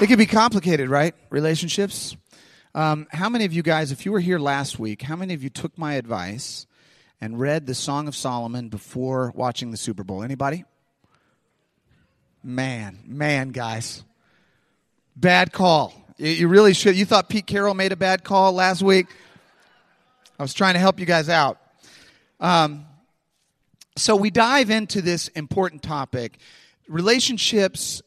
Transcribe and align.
It 0.00 0.06
can 0.06 0.16
be 0.16 0.26
complicated, 0.26 0.88
right? 0.88 1.12
Relationships. 1.28 2.16
Um, 2.72 3.08
how 3.10 3.28
many 3.28 3.44
of 3.44 3.52
you 3.52 3.64
guys, 3.64 3.90
if 3.90 4.06
you 4.06 4.12
were 4.12 4.20
here 4.20 4.38
last 4.38 4.78
week, 4.78 5.02
how 5.02 5.16
many 5.16 5.34
of 5.34 5.42
you 5.42 5.50
took 5.50 5.76
my 5.76 5.94
advice 5.94 6.68
and 7.20 7.40
read 7.40 7.66
the 7.66 7.74
Song 7.74 8.06
of 8.06 8.14
Solomon 8.14 8.68
before 8.68 9.32
watching 9.34 9.72
the 9.72 9.76
Super 9.76 10.04
Bowl? 10.04 10.22
Anybody? 10.22 10.64
Man, 12.44 13.00
man, 13.04 13.48
guys. 13.48 14.04
Bad 15.16 15.52
call. 15.52 15.92
You, 16.16 16.30
you 16.30 16.48
really 16.48 16.74
should. 16.74 16.94
You 16.94 17.04
thought 17.04 17.28
Pete 17.28 17.48
Carroll 17.48 17.74
made 17.74 17.90
a 17.90 17.96
bad 17.96 18.22
call 18.22 18.52
last 18.52 18.82
week? 18.82 19.08
I 20.38 20.44
was 20.44 20.54
trying 20.54 20.74
to 20.74 20.80
help 20.80 21.00
you 21.00 21.06
guys 21.06 21.28
out. 21.28 21.58
Um, 22.38 22.86
so 23.96 24.14
we 24.14 24.30
dive 24.30 24.70
into 24.70 25.02
this 25.02 25.26
important 25.26 25.82
topic. 25.82 26.38
Relationships 26.86 28.00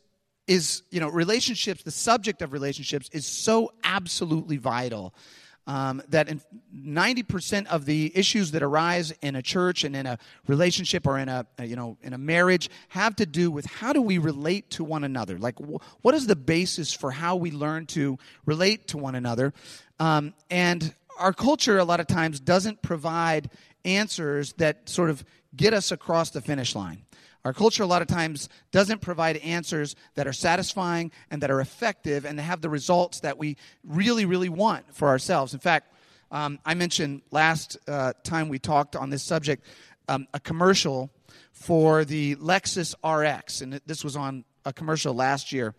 is, 0.52 0.84
you 0.92 1.00
know, 1.00 1.08
relationships, 1.08 1.82
the 1.84 1.92
subject 1.92 2.42
of 2.42 2.52
relationships 2.52 3.10
is 3.14 3.26
so 3.26 3.72
absolutely 3.86 4.58
vital. 4.58 5.14
Um, 5.66 6.02
that 6.10 6.28
in 6.28 6.42
90% 6.76 7.68
of 7.68 7.86
the 7.86 8.12
issues 8.16 8.52
that 8.52 8.62
arise 8.62 9.12
in 9.22 9.38
a 9.38 9.42
church 9.42 9.86
and 9.86 9.96
in 9.96 10.08
a 10.08 10.18
relationship 10.48 11.08
or 11.08 11.20
in 11.20 11.30
a 11.30 11.46
you 11.64 11.76
know 11.76 11.98
in 12.02 12.14
a 12.14 12.18
marriage 12.18 12.68
have 12.90 13.16
to 13.18 13.28
do 13.28 13.52
with 13.52 13.66
how 13.66 13.94
do 13.94 14.02
we 14.02 14.18
relate 14.18 14.72
to 14.72 14.84
one 14.84 15.04
another 15.04 15.38
like 15.38 15.60
wh- 15.60 15.78
what 16.02 16.16
is 16.16 16.26
the 16.26 16.36
basis 16.36 16.92
for 16.92 17.12
how 17.12 17.36
we 17.36 17.52
learn 17.52 17.86
to 17.86 18.18
relate 18.48 18.88
to 18.88 18.98
one 18.98 19.14
another 19.14 19.54
um, 20.00 20.34
and 20.50 20.96
our 21.20 21.32
culture 21.32 21.78
a 21.78 21.86
lot 21.86 22.00
of 22.00 22.08
times 22.08 22.40
doesn't 22.40 22.82
provide 22.82 23.48
answers 23.86 24.54
that 24.54 24.90
sort 24.90 25.12
of 25.12 25.24
get 25.56 25.76
us 25.76 25.92
across 25.92 26.32
the 26.32 26.42
finish 26.42 26.76
line 26.76 27.04
our 27.44 27.54
culture, 27.54 27.84
a 27.84 27.88
lot 27.88 28.02
of 28.02 28.08
times, 28.08 28.50
doesn't 28.72 29.02
provide 29.02 29.38
answers 29.38 29.96
that 30.16 30.28
are 30.28 30.34
satisfying 30.34 31.12
and 31.30 31.42
that 31.42 31.50
are 31.50 31.60
effective 31.60 32.26
and 32.26 32.40
have 32.40 32.62
the 32.62 32.70
results 32.70 33.22
that 33.22 33.38
we 33.38 33.58
really, 33.84 34.26
really 34.26 34.50
want 34.50 34.94
for 34.94 35.08
ourselves. 35.08 35.54
In 35.54 35.60
fact, 35.60 35.94
um, 36.32 36.60
I 36.66 36.76
mentioned 36.76 37.24
last 37.32 37.78
uh, 37.88 38.14
time 38.24 38.48
we 38.48 38.60
talked 38.60 38.96
on 38.96 39.10
this 39.10 39.24
subject 39.24 39.66
um, 40.08 40.28
a 40.34 40.40
commercial 40.40 41.10
for 41.52 42.06
the 42.06 42.36
Lexus 42.36 42.96
RX, 43.04 43.62
and 43.62 43.80
this 43.86 44.04
was 44.04 44.16
on 44.16 44.44
a 44.66 44.74
commercial 44.74 45.14
last 45.14 45.52
year. 45.52 45.74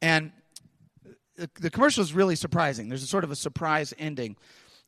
And 0.00 0.32
the, 1.36 1.48
the 1.60 1.70
commercial 1.70 2.02
is 2.02 2.12
really 2.12 2.36
surprising. 2.36 2.88
There's 2.88 3.02
a 3.02 3.06
sort 3.06 3.24
of 3.24 3.30
a 3.30 3.36
surprise 3.36 3.94
ending. 3.98 4.36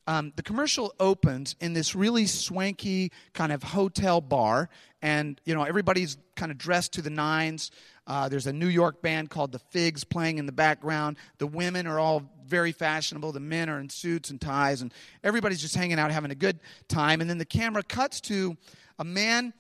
Um, 0.07 0.33
the 0.37 0.43
commercial 0.43 0.95
opens 1.01 1.57
in 1.61 1.73
this 1.73 1.95
really 1.95 2.27
swanky 2.27 3.11
kind 3.33 3.53
of 3.53 3.63
hotel 3.63 4.21
bar, 4.21 4.69
and 5.01 5.41
you 5.45 5.55
know 5.55 5.63
everybody's 5.63 6.19
kind 6.37 6.53
of 6.53 6.59
dressed 6.59 6.93
to 6.95 7.03
the 7.03 7.11
nines. 7.11 7.71
Uh, 8.07 8.29
there's 8.29 8.47
a 8.47 8.53
New 8.53 8.69
York 8.69 9.01
band 9.01 9.31
called 9.31 9.51
the 9.53 9.59
Figs 9.59 10.05
playing 10.05 10.37
in 10.37 10.45
the 10.45 10.53
background. 10.53 11.17
The 11.39 11.47
women 11.47 11.87
are 11.87 11.99
all 11.99 12.31
very 12.47 12.73
fashionable. 12.73 13.33
The 13.33 13.41
men 13.41 13.71
are 13.71 13.81
in 13.81 13.89
suits 13.89 14.29
and 14.29 14.39
ties, 14.39 14.83
and 14.83 14.93
everybody's 15.23 15.63
just 15.63 15.75
hanging 15.75 15.99
out, 15.99 16.11
having 16.11 16.31
a 16.31 16.37
good 16.37 16.61
time. 16.87 17.23
And 17.23 17.31
then 17.31 17.39
the 17.39 17.47
camera 17.47 17.83
cuts 17.83 18.21
to 18.23 18.59
a 18.99 19.05
man 19.05 19.55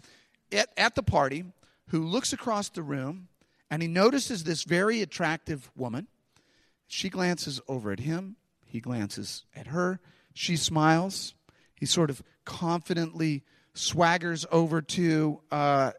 at, 0.53 0.69
at 0.77 0.95
the 0.95 1.03
party 1.03 1.45
who 1.89 2.05
looks 2.05 2.34
across 2.34 2.69
the 2.69 2.83
room, 2.83 3.28
and 3.70 3.81
he 3.81 3.89
notices 3.89 4.45
this 4.45 4.65
very 4.65 5.00
attractive 5.00 5.70
woman. 5.75 6.06
She 6.87 7.09
glances 7.09 7.62
over 7.67 7.92
at 7.92 8.00
him. 8.00 8.37
He 8.67 8.81
glances 8.81 9.45
at 9.56 9.69
her 9.69 10.00
she 10.34 10.56
smiles. 10.56 11.34
He 11.74 11.86
sort 11.86 12.10
of 12.10 12.22
confidently 12.44 13.44
swaggers 13.74 14.44
over 14.52 14.82
to 14.82 15.41
uh, 15.50 15.92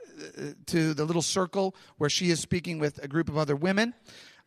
to 0.67 0.93
the 0.93 1.05
little 1.05 1.21
circle 1.21 1.75
where 1.97 2.09
she 2.09 2.29
is 2.29 2.39
speaking 2.39 2.79
with 2.79 3.03
a 3.03 3.07
group 3.07 3.27
of 3.27 3.37
other 3.37 3.55
women. 3.55 3.93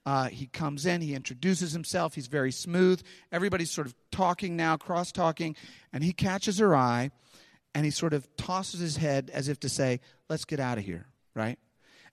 Uh, 0.06 0.28
he 0.28 0.46
comes 0.46 0.86
in, 0.86 1.02
he 1.02 1.14
introduces 1.14 1.72
himself, 1.72 2.14
he's 2.14 2.28
very 2.28 2.52
smooth. 2.52 3.02
Everybody's 3.30 3.70
sort 3.70 3.86
of 3.86 3.94
talking 4.10 4.56
now, 4.56 4.76
cross 4.76 5.12
talking, 5.12 5.54
and 5.92 6.02
he 6.02 6.12
catches 6.12 6.58
her 6.58 6.74
eye 6.74 7.10
and 7.74 7.84
he 7.84 7.90
sort 7.90 8.12
of 8.12 8.26
tosses 8.36 8.80
his 8.80 8.96
head 8.96 9.30
as 9.32 9.48
if 9.48 9.60
to 9.60 9.68
say, 9.68 10.00
Let's 10.28 10.44
get 10.44 10.60
out 10.60 10.78
of 10.78 10.84
here, 10.84 11.06
right? 11.34 11.58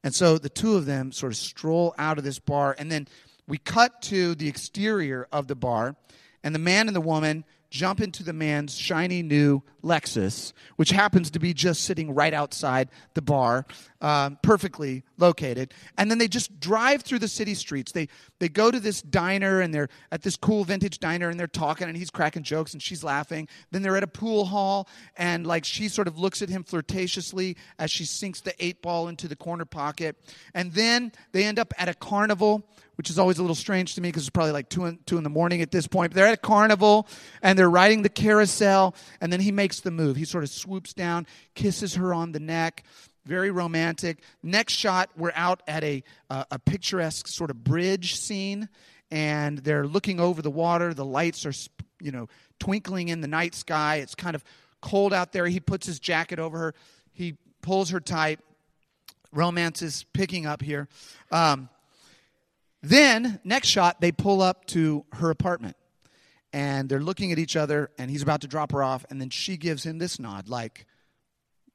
And 0.03 0.13
so 0.13 0.38
the 0.38 0.50
two 0.50 0.75
of 0.75 0.85
them 0.85 1.11
sort 1.11 1.31
of 1.31 1.38
stroll 1.38 1.95
out 1.97 2.17
of 2.17 2.23
this 2.23 2.39
bar, 2.39 2.75
and 2.77 2.91
then 2.91 3.07
we 3.47 3.57
cut 3.57 4.01
to 4.03 4.35
the 4.35 4.47
exterior 4.47 5.27
of 5.31 5.47
the 5.47 5.55
bar, 5.55 5.95
and 6.44 6.53
the 6.53 6.59
man 6.59 6.88
and 6.88 6.95
the 6.95 7.01
woman 7.01 7.44
jump 7.75 8.00
into 8.00 8.24
the 8.24 8.31
man's 8.31 8.78
shiny 8.78 9.22
new 9.22 9.62
Lexus, 9.85 10.51
which 10.75 10.90
happens 10.90 11.29
to 11.31 11.40
be 11.40 11.53
just 11.53 11.84
sitting 11.84 12.13
right 12.13 12.34
outside 12.34 12.90
the 13.13 13.22
bar, 13.22 13.66
um, 14.01 14.38
perfectly 14.41 15.03
located. 15.18 15.73
And 15.97 16.09
then 16.09 16.18
they 16.18 16.28
just 16.28 16.59
drive 16.59 17.03
through 17.03 17.19
the 17.19 17.28
city 17.28 17.53
streets. 17.53 17.91
They, 17.91 18.09
they 18.40 18.50
go 18.50 18.72
to 18.72 18.79
this 18.79 19.01
diner 19.01 19.62
and 19.62 19.74
they're 19.74 19.90
at 20.12 20.24
this 20.24 20.35
cool 20.35 20.63
vintage 20.63 21.00
diner 21.00 21.29
and 21.29 21.40
they're 21.40 21.47
talking 21.47 21.88
and 21.88 21.95
he's 21.95 22.09
cracking 22.09 22.44
jokes 22.44 22.74
and 22.74 22.81
she's 22.81 23.03
laughing. 23.03 23.47
Then 23.72 23.84
they're 23.84 23.97
at 23.97 24.03
a 24.03 24.07
pool 24.07 24.45
hall 24.45 24.90
and 25.16 25.45
like 25.45 25.63
she 25.63 25.88
sort 25.88 26.07
of 26.07 26.18
looks 26.18 26.41
at 26.41 26.50
him 26.50 26.63
flirtatiously 26.63 27.56
as 27.78 27.91
she 27.91 28.06
sinks 28.06 28.41
the 28.41 28.53
eight 28.63 28.81
ball 28.81 29.07
into 29.07 29.28
the 29.28 29.35
corner 29.35 29.66
pocket. 29.66 30.18
And 30.53 30.74
then 30.74 31.12
they 31.31 31.45
end 31.45 31.59
up 31.59 31.74
at 31.78 31.88
a 31.88 31.94
carnival 31.94 32.68
which 32.95 33.09
is 33.09 33.19
always 33.19 33.38
a 33.38 33.41
little 33.41 33.56
strange 33.56 33.95
to 33.95 34.01
me 34.01 34.09
because 34.09 34.24
it's 34.24 34.29
probably 34.29 34.51
like 34.51 34.69
two 34.69 34.85
in, 34.85 35.00
two 35.06 35.18
in 35.18 35.24
the 35.24 35.29
morning 35.29 35.62
at 35.62 35.72
this 35.72 35.88
point. 35.88 36.12
But 36.12 36.16
they're 36.16 36.28
at 36.28 36.34
a 36.34 36.38
carnival 36.38 37.07
and 37.41 37.57
they're 37.57 37.69
riding 37.69 38.01
the 38.01 38.09
carousel, 38.09 38.95
and 39.22 39.31
then 39.31 39.40
he 39.40 39.51
makes 39.51 39.75
the 39.81 39.91
move. 39.91 40.16
He 40.16 40.25
sort 40.25 40.44
of 40.44 40.50
swoops 40.50 40.94
down, 40.94 41.28
kisses 41.53 41.96
her 41.96 42.13
on 42.13 42.31
the 42.31 42.40
neck. 42.40 42.84
Very 43.25 43.50
romantic. 43.52 44.19
Next 44.44 44.74
shot, 44.74 45.09
we're 45.18 45.31
out 45.36 45.63
at 45.68 45.84
a, 45.84 46.03
uh, 46.30 46.46
a 46.52 46.59
picturesque 46.59 47.28
sort 47.28 47.50
of 47.50 47.63
bridge 47.63 48.16
scene, 48.16 48.69
and 49.09 49.58
they're 49.59 49.88
looking 49.88 50.19
over 50.19 50.41
the 50.41 50.52
water. 50.52 50.94
The 50.94 51.06
lights 51.06 51.46
are, 51.46 51.53
you 52.00 52.12
know, 52.12 52.28
twinkling 52.59 53.08
in 53.08 53.22
the 53.22 53.28
night 53.28 53.56
sky. 53.56 53.97
It's 53.97 54.16
kind 54.16 54.36
of 54.36 54.44
cold 54.81 55.13
out 55.13 55.31
there. 55.31 55.47
He 55.47 55.59
puts 55.59 55.88
his 55.88 56.00
jacket 56.00 56.38
over 56.38 56.57
her. 56.57 56.75
He 57.13 57.38
pulls 57.62 57.90
her 57.90 58.00
tight. 58.00 58.40
Romance 59.31 59.81
is 59.81 60.06
picking 60.13 60.46
up 60.46 60.62
here. 60.62 60.88
Um, 61.31 61.69
then, 62.84 63.40
next 63.44 63.68
shot, 63.69 64.00
they 64.02 64.12
pull 64.12 64.44
up 64.44 64.66
to 64.68 65.03
her 65.13 65.31
apartment 65.31 65.75
and 66.55 66.88
they're 66.88 67.01
looking 67.01 67.33
at 67.33 67.38
each 67.38 67.57
other 67.57 67.91
and 67.97 68.09
he's 68.09 68.21
about 68.21 68.39
to 68.39 68.47
drop 68.47 68.71
her 68.71 68.81
off 68.81 69.05
and 69.09 69.19
then 69.19 69.29
she 69.29 69.57
gives 69.57 69.85
him 69.85 69.97
this 69.97 70.19
nod 70.19 70.47
like 70.47 70.85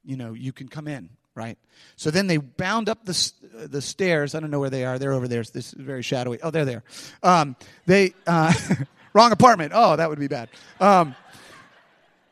you 0.03 0.17
know 0.17 0.33
you 0.33 0.53
can 0.53 0.69
come 0.69 0.89
in 0.89 1.11
right? 1.37 1.59
So 1.95 2.11
then 2.11 2.27
they 2.27 2.39
bound 2.39 2.89
up 2.89 3.05
the, 3.05 3.33
the 3.69 3.81
stairs. 3.81 4.35
I 4.35 4.41
don't 4.41 4.51
know 4.51 4.59
where 4.59 4.69
they 4.69 4.85
are. 4.85 4.99
They're 4.99 5.13
over 5.13 5.29
there. 5.29 5.45
This 5.45 5.73
is 5.73 5.75
very 5.75 6.03
shadowy. 6.03 6.41
Oh 6.43 6.51
they're 6.51 6.65
there 6.65 6.83
um, 7.23 7.57
they 7.87 8.15
uh, 8.27 8.53
wrong 9.13 9.33
apartment. 9.33 9.73
Oh 9.75 9.97
that 9.97 10.09
would 10.09 10.19
be 10.19 10.29
bad. 10.29 10.49
Um, 10.81 11.15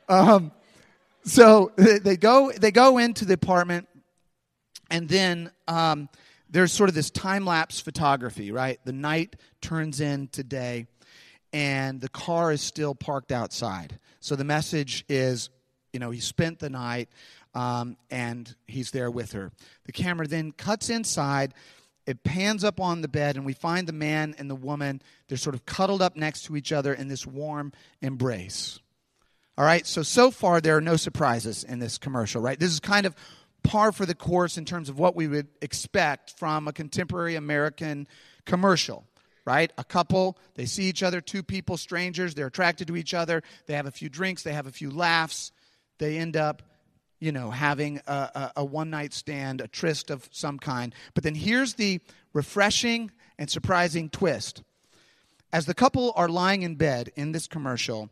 um, 0.08 0.50
so 1.25 1.72
they 1.76 2.16
go 2.16 2.50
they 2.50 2.70
go 2.70 2.97
into 2.97 3.26
the 3.26 3.34
apartment 3.34 3.88
and 4.91 5.06
then 5.06 5.50
um, 5.69 6.08
there's 6.48 6.72
sort 6.72 6.88
of 6.88 6.94
this 6.94 7.10
time 7.10 7.44
lapse 7.44 7.78
photography, 7.78 8.53
right? 8.53 8.81
The 8.87 8.92
night 8.92 9.37
turns 9.60 10.00
into 10.00 10.42
day, 10.42 10.87
and 11.53 12.00
the 12.00 12.09
car 12.09 12.53
is 12.53 12.60
still 12.60 12.94
parked 12.94 13.32
outside. 13.32 13.98
So 14.20 14.36
the 14.36 14.44
message 14.44 15.04
is, 15.09 15.50
you 15.92 16.00
know, 16.00 16.10
he 16.10 16.20
spent 16.20 16.59
the 16.59 16.70
night 16.70 17.09
um, 17.54 17.97
and 18.10 18.54
he's 18.66 18.91
there 18.91 19.10
with 19.10 19.32
her. 19.32 19.53
The 19.84 19.92
camera 19.92 20.26
then 20.26 20.53
cuts 20.53 20.91
inside. 20.91 21.54
It 22.06 22.25
pans 22.25 22.64
up 22.64 22.81
on 22.81 23.03
the 23.03 23.08
bed, 23.08 23.37
and 23.37 23.44
we 23.44 23.53
find 23.53 23.87
the 23.87 23.92
man 23.92 24.34
and 24.38 24.48
the 24.48 24.54
woman. 24.54 25.03
They're 25.28 25.37
sort 25.37 25.54
of 25.54 25.66
cuddled 25.66 26.00
up 26.00 26.16
next 26.16 26.44
to 26.44 26.56
each 26.56 26.72
other 26.72 26.94
in 26.94 27.08
this 27.08 27.26
warm 27.26 27.72
embrace. 28.00 28.78
All 29.58 29.64
right, 29.64 29.87
so 29.87 30.03
so 30.03 30.31
far 30.31 30.60
there 30.60 30.76
are 30.76 30.81
no 30.81 30.97
surprises 30.97 31.64
in 31.64 31.81
this 31.81 31.98
commercial, 31.98 32.41
right? 32.41 32.58
This 32.58 32.72
is 32.72 32.81
kind 32.81 33.06
of 33.06 33.14
par 33.62 33.92
for 33.92 34.06
the 34.06 34.14
course 34.14 34.56
in 34.56 34.64
terms 34.64 34.88
of 34.88 34.98
what 34.98 35.16
we 35.16 35.26
would 35.26 35.48
expect 35.60 36.38
from 36.38 36.69
a 36.69 36.72
contemporary 36.72 37.34
American 37.34 38.06
commercial 38.47 39.05
right? 39.49 39.73
A 39.79 39.85
couple, 39.85 40.37
they 40.56 40.67
see 40.67 40.85
each 40.85 41.03
other, 41.03 41.23
two 41.23 41.43
people, 41.43 41.79
strangers, 41.79 42.35
they're 42.35 42.49
attracted 42.49 42.87
to 42.89 42.97
each 42.97 43.15
other, 43.15 43.43
they 43.65 43.73
have 43.73 43.87
a 43.87 43.91
few 43.91 44.11
drinks, 44.11 44.43
they 44.43 44.53
have 44.53 44.67
a 44.67 44.71
few 44.71 44.91
laughs, 44.91 45.53
they 45.97 46.19
end 46.19 46.37
up, 46.37 46.62
you 47.19 47.33
know, 47.33 47.50
having 47.50 47.99
a, 48.06 48.12
a, 48.12 48.53
a 48.56 48.65
one 48.67 48.91
night 48.91 49.15
stand, 49.15 49.62
a 49.62 49.67
tryst 49.67 50.11
of 50.11 50.29
some 50.33 50.59
kind. 50.59 50.95
But 51.15 51.25
then 51.25 51.35
here's 51.35 51.75
the 51.75 52.00
refreshing 52.35 53.11
and 53.39 53.49
surprising 53.49 54.11
twist. 54.11 54.62
As 55.50 55.65
the 55.65 55.73
couple 55.73 56.12
are 56.15 56.29
lying 56.29 56.61
in 56.61 56.75
bed 56.75 57.11
in 57.17 57.33
this 57.33 57.47
commercial, 57.47 58.11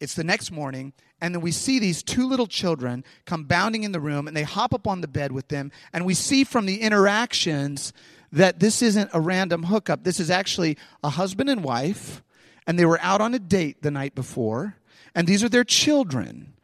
it's 0.00 0.14
the 0.14 0.24
next 0.24 0.50
morning, 0.50 0.94
and 1.20 1.34
then 1.34 1.42
we 1.42 1.52
see 1.52 1.78
these 1.78 2.02
two 2.02 2.26
little 2.26 2.46
children 2.46 3.04
come 3.26 3.44
bounding 3.44 3.84
in 3.84 3.92
the 3.92 4.00
room, 4.00 4.26
and 4.26 4.34
they 4.34 4.44
hop 4.44 4.72
up 4.72 4.86
on 4.86 5.02
the 5.02 5.08
bed 5.08 5.30
with 5.30 5.48
them, 5.48 5.72
and 5.92 6.06
we 6.06 6.14
see 6.14 6.42
from 6.42 6.64
the 6.64 6.80
interactions 6.80 7.92
that 8.32 8.60
this 8.60 8.82
isn't 8.82 9.10
a 9.12 9.20
random 9.20 9.64
hookup. 9.64 10.04
This 10.04 10.20
is 10.20 10.30
actually 10.30 10.76
a 11.02 11.10
husband 11.10 11.50
and 11.50 11.64
wife, 11.64 12.22
and 12.66 12.78
they 12.78 12.86
were 12.86 13.00
out 13.02 13.20
on 13.20 13.34
a 13.34 13.38
date 13.38 13.82
the 13.82 13.90
night 13.90 14.14
before, 14.14 14.76
and 15.14 15.26
these 15.26 15.42
are 15.42 15.48
their 15.48 15.64
children. 15.64 16.54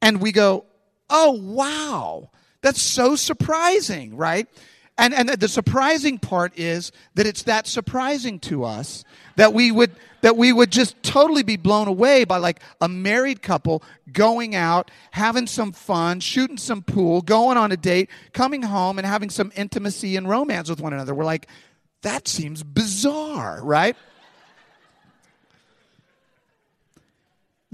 And 0.00 0.20
we 0.20 0.32
go, 0.32 0.64
oh, 1.10 1.32
wow, 1.32 2.30
that's 2.62 2.82
so 2.82 3.16
surprising, 3.16 4.16
right? 4.16 4.48
And, 4.98 5.12
and 5.12 5.28
the 5.28 5.48
surprising 5.48 6.18
part 6.18 6.58
is 6.58 6.90
that 7.14 7.26
it's 7.26 7.42
that 7.42 7.66
surprising 7.66 8.38
to 8.40 8.64
us 8.64 9.04
that 9.36 9.52
we 9.52 9.70
would 9.70 9.92
that 10.22 10.36
we 10.36 10.52
would 10.52 10.72
just 10.72 11.00
totally 11.02 11.42
be 11.42 11.56
blown 11.56 11.86
away 11.86 12.24
by 12.24 12.38
like 12.38 12.60
a 12.80 12.88
married 12.88 13.42
couple 13.42 13.82
going 14.10 14.56
out, 14.56 14.90
having 15.12 15.46
some 15.46 15.70
fun, 15.70 16.18
shooting 16.18 16.56
some 16.56 16.82
pool, 16.82 17.20
going 17.20 17.56
on 17.56 17.70
a 17.70 17.76
date, 17.76 18.10
coming 18.32 18.62
home 18.62 18.98
and 18.98 19.06
having 19.06 19.30
some 19.30 19.52
intimacy 19.54 20.16
and 20.16 20.28
romance 20.28 20.68
with 20.68 20.80
one 20.80 20.92
another. 20.92 21.14
We're 21.14 21.24
like, 21.24 21.46
that 22.02 22.26
seems 22.26 22.62
bizarre, 22.64 23.60
right? 23.62 23.96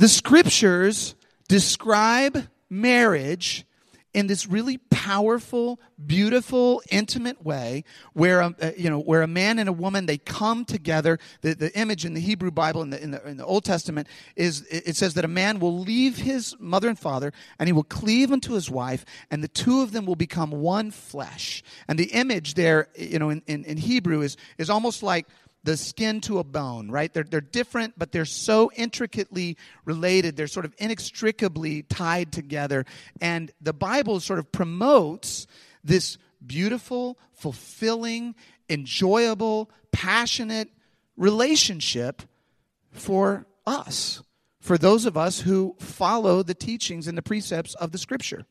the 0.03 0.09
scriptures 0.09 1.15
describe 1.49 2.49
marriage 2.69 3.65
in 4.14 4.26
this 4.26 4.47
really 4.47 4.79
powerful, 4.91 5.81
beautiful, 6.05 6.82
intimate 6.91 7.43
way 7.44 7.85
where, 8.12 8.41
a, 8.41 8.47
um, 8.47 8.56
uh, 8.61 8.70
you 8.76 8.91
know, 8.91 9.00
where 9.00 9.23
a 9.23 9.26
man 9.26 9.59
and 9.59 9.69
a 9.69 9.73
woman, 9.73 10.06
they 10.06 10.19
come 10.19 10.64
together. 10.64 11.19
The, 11.41 11.55
the 11.55 11.79
image 11.79 12.05
in 12.05 12.14
the 12.14 12.20
Hebrew 12.20 12.50
Bible, 12.50 12.82
in 12.82 12.91
the, 12.91 13.03
in, 13.03 13.11
the, 13.12 13.26
in 13.26 13.37
the 13.38 13.44
Old 13.44 13.64
Testament, 13.64 14.09
is 14.37 14.67
it 14.70 14.97
says 14.97 15.14
that 15.14 15.25
a 15.25 15.29
man 15.29 15.61
will 15.61 15.79
leave 15.79 16.19
his 16.19 16.55
mother 16.59 16.88
and 16.88 16.99
father 16.99 17.32
and 17.59 17.69
he 17.69 17.73
will 17.73 17.85
cleave 17.85 18.32
unto 18.32 18.53
his 18.53 18.70
wife 18.70 19.05
and 19.31 19.43
the 19.43 19.49
two 19.49 19.81
of 19.81 19.93
them 19.93 20.05
will 20.05 20.17
become 20.17 20.50
one 20.50 20.91
flesh. 20.91 21.62
And 21.88 21.99
the 21.99 22.12
image 22.12 22.55
there, 22.55 22.88
you 22.97 23.19
know, 23.19 23.31
in, 23.31 23.43
in, 23.47 23.64
in 23.64 23.76
Hebrew 23.79 24.20
is, 24.20 24.37
is 24.59 24.69
almost 24.69 25.03
like 25.03 25.26
the 25.64 25.76
skin 25.76 26.20
to 26.23 26.38
a 26.38 26.44
bone, 26.44 26.91
right? 26.91 27.12
They're, 27.12 27.25
they're 27.25 27.41
different, 27.41 27.94
but 27.97 28.12
they're 28.12 28.25
so 28.25 28.70
intricately 28.75 29.56
related. 29.85 30.37
They're 30.37 30.47
sort 30.49 30.64
of 30.64 30.75
inextricably 30.79 31.82
tied 31.82 32.32
together. 32.32 32.85
And 33.20 33.53
the 33.61 33.73
Bible 33.73 34.20
sort 34.20 34.38
of 34.38 34.50
promotes 34.50 35.47
this 35.85 36.19
beautiful, 36.44 37.19
fulfilling, 37.32 38.35
enjoyable, 38.69 39.70
passionate 39.93 40.69
relationship 41.17 42.23
for 42.91 43.47
us, 43.67 44.23
for 44.61 44.76
those 44.76 45.06
of 45.06 45.17
us 45.17 45.41
who 45.41 45.76
follow 45.79 46.43
the 46.43 46.55
teachings 46.55 47.06
and 47.06 47.17
the 47.17 47.23
precepts 47.23 47.75
of 47.76 47.93
the 47.93 47.99
Scripture. 47.99 48.47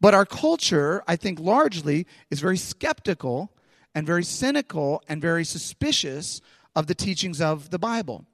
But 0.00 0.14
our 0.14 0.26
culture, 0.26 1.02
I 1.08 1.16
think 1.16 1.40
largely, 1.40 2.06
is 2.30 2.40
very 2.40 2.58
skeptical 2.58 3.50
and 3.94 4.06
very 4.06 4.24
cynical 4.24 5.02
and 5.08 5.20
very 5.20 5.44
suspicious 5.44 6.40
of 6.74 6.86
the 6.86 6.94
teachings 6.94 7.40
of 7.40 7.70
the 7.70 7.78
Bible. 7.78 8.24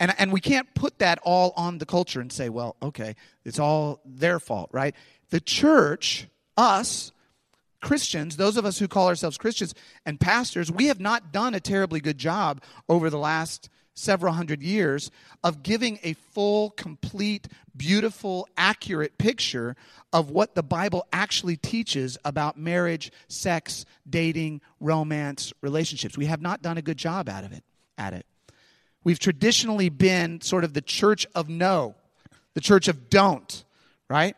And, 0.00 0.12
and 0.18 0.32
we 0.32 0.40
can't 0.40 0.74
put 0.74 0.98
that 0.98 1.18
all 1.22 1.52
on 1.56 1.78
the 1.78 1.86
culture 1.86 2.20
and 2.20 2.32
say, 2.32 2.48
well, 2.48 2.76
okay, 2.82 3.14
it's 3.44 3.58
all 3.58 4.00
their 4.04 4.40
fault, 4.40 4.70
right? 4.72 4.94
The 5.30 5.40
church, 5.40 6.26
us, 6.56 7.12
Christians, 7.80 8.36
those 8.36 8.56
of 8.56 8.64
us 8.64 8.78
who 8.78 8.88
call 8.88 9.08
ourselves 9.08 9.38
Christians 9.38 9.74
and 10.04 10.18
pastors, 10.18 10.72
we 10.72 10.86
have 10.86 11.00
not 11.00 11.32
done 11.32 11.54
a 11.54 11.60
terribly 11.60 12.00
good 12.00 12.18
job 12.18 12.62
over 12.88 13.10
the 13.10 13.18
last 13.18 13.68
several 13.94 14.32
hundred 14.34 14.62
years 14.62 15.10
of 15.42 15.62
giving 15.62 15.98
a 16.02 16.12
full, 16.14 16.70
complete, 16.70 17.48
beautiful, 17.76 18.48
accurate 18.56 19.16
picture 19.18 19.76
of 20.12 20.30
what 20.30 20.54
the 20.54 20.62
Bible 20.62 21.06
actually 21.12 21.56
teaches 21.56 22.18
about 22.24 22.58
marriage, 22.58 23.10
sex, 23.28 23.84
dating, 24.08 24.60
romance, 24.80 25.52
relationships. 25.60 26.16
We 26.18 26.26
have 26.26 26.42
not 26.42 26.62
done 26.62 26.78
a 26.78 26.82
good 26.82 26.98
job 26.98 27.28
out 27.28 27.44
of 27.44 27.52
it, 27.52 27.64
at 27.96 28.12
it. 28.12 28.26
We've 29.04 29.18
traditionally 29.18 29.88
been 29.88 30.40
sort 30.40 30.64
of 30.64 30.72
the 30.72 30.80
church 30.80 31.26
of 31.34 31.48
no, 31.48 31.94
the 32.54 32.60
church 32.60 32.88
of 32.88 33.10
don't, 33.10 33.64
right? 34.08 34.36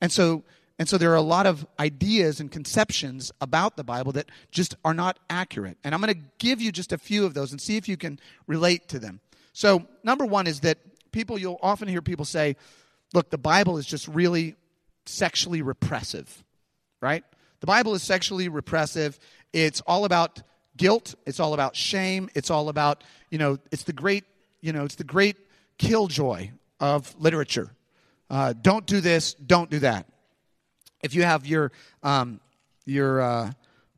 And 0.00 0.10
so 0.10 0.42
and 0.80 0.88
so 0.88 0.96
there 0.96 1.12
are 1.12 1.16
a 1.16 1.20
lot 1.20 1.44
of 1.44 1.66
ideas 1.78 2.40
and 2.40 2.50
conceptions 2.50 3.30
about 3.42 3.76
the 3.76 3.84
Bible 3.84 4.12
that 4.12 4.30
just 4.50 4.76
are 4.82 4.94
not 4.94 5.18
accurate. 5.28 5.76
And 5.84 5.94
I'm 5.94 6.00
going 6.00 6.14
to 6.14 6.22
give 6.38 6.62
you 6.62 6.72
just 6.72 6.90
a 6.90 6.96
few 6.96 7.26
of 7.26 7.34
those 7.34 7.52
and 7.52 7.60
see 7.60 7.76
if 7.76 7.86
you 7.86 7.98
can 7.98 8.18
relate 8.46 8.88
to 8.88 8.98
them. 8.98 9.20
So, 9.52 9.86
number 10.02 10.24
one 10.24 10.46
is 10.46 10.60
that 10.60 10.78
people, 11.12 11.38
you'll 11.38 11.60
often 11.62 11.86
hear 11.86 12.00
people 12.00 12.24
say, 12.24 12.56
look, 13.12 13.28
the 13.28 13.36
Bible 13.36 13.76
is 13.76 13.84
just 13.84 14.08
really 14.08 14.56
sexually 15.04 15.60
repressive, 15.60 16.42
right? 17.02 17.24
The 17.60 17.66
Bible 17.66 17.94
is 17.94 18.02
sexually 18.02 18.48
repressive. 18.48 19.18
It's 19.52 19.82
all 19.82 20.06
about 20.06 20.42
guilt, 20.78 21.14
it's 21.26 21.40
all 21.40 21.52
about 21.52 21.76
shame, 21.76 22.30
it's 22.34 22.48
all 22.48 22.70
about, 22.70 23.04
you 23.28 23.36
know, 23.36 23.58
it's 23.70 23.82
the 23.82 23.92
great, 23.92 24.24
you 24.62 24.72
know, 24.72 24.86
it's 24.86 24.94
the 24.94 25.04
great 25.04 25.36
killjoy 25.76 26.52
of 26.80 27.14
literature. 27.20 27.70
Uh, 28.30 28.54
don't 28.54 28.86
do 28.86 29.02
this, 29.02 29.34
don't 29.34 29.68
do 29.68 29.80
that. 29.80 30.06
If 31.02 31.14
you 31.14 31.22
have 31.22 31.46
your, 31.46 31.72
um, 32.02 32.40
your 32.86 33.20
uh, 33.20 33.52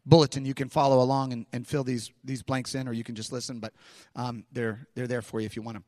bulletin, 0.07 0.45
you 0.45 0.55
can 0.55 0.69
follow 0.69 1.01
along 1.01 1.33
and, 1.33 1.47
and, 1.53 1.67
fill 1.67 1.85
these, 1.85 2.11
these 2.25 2.43
blanks 2.43 2.75
in, 2.75 2.89
or 2.89 2.93
you 2.93 3.05
can 3.05 3.15
just 3.15 3.33
listen, 3.33 3.61
but 3.61 3.73
um, 4.17 4.45
they're, 4.53 4.87
they're 4.95 5.07
there 5.07 5.23
for 5.23 5.41
you 5.41 5.47
if 5.47 5.57
you 5.57 5.63
want 5.63 5.77
them. 5.77 5.85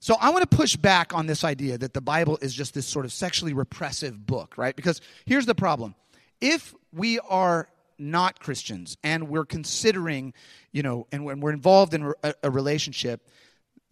So 0.00 0.16
I 0.20 0.30
want 0.30 0.48
to 0.48 0.56
push 0.56 0.76
back 0.76 1.14
on 1.14 1.26
this 1.26 1.44
idea 1.44 1.78
that 1.78 1.94
the 1.94 2.00
Bible 2.02 2.38
is 2.42 2.54
just 2.54 2.74
this 2.74 2.86
sort 2.86 3.06
of 3.06 3.12
sexually 3.12 3.54
repressive 3.54 4.26
book, 4.26 4.58
right? 4.58 4.76
Because 4.76 5.00
here's 5.24 5.46
the 5.46 5.54
problem. 5.54 5.94
If 6.42 6.74
we 6.92 7.18
are 7.20 7.68
not 7.98 8.38
Christians 8.38 8.98
and 9.02 9.28
we're 9.28 9.46
considering, 9.46 10.34
you 10.72 10.82
know, 10.82 11.06
and 11.10 11.24
when 11.24 11.40
we're 11.40 11.52
involved 11.52 11.94
in 11.94 12.12
a, 12.22 12.34
a 12.42 12.50
relationship, 12.50 13.26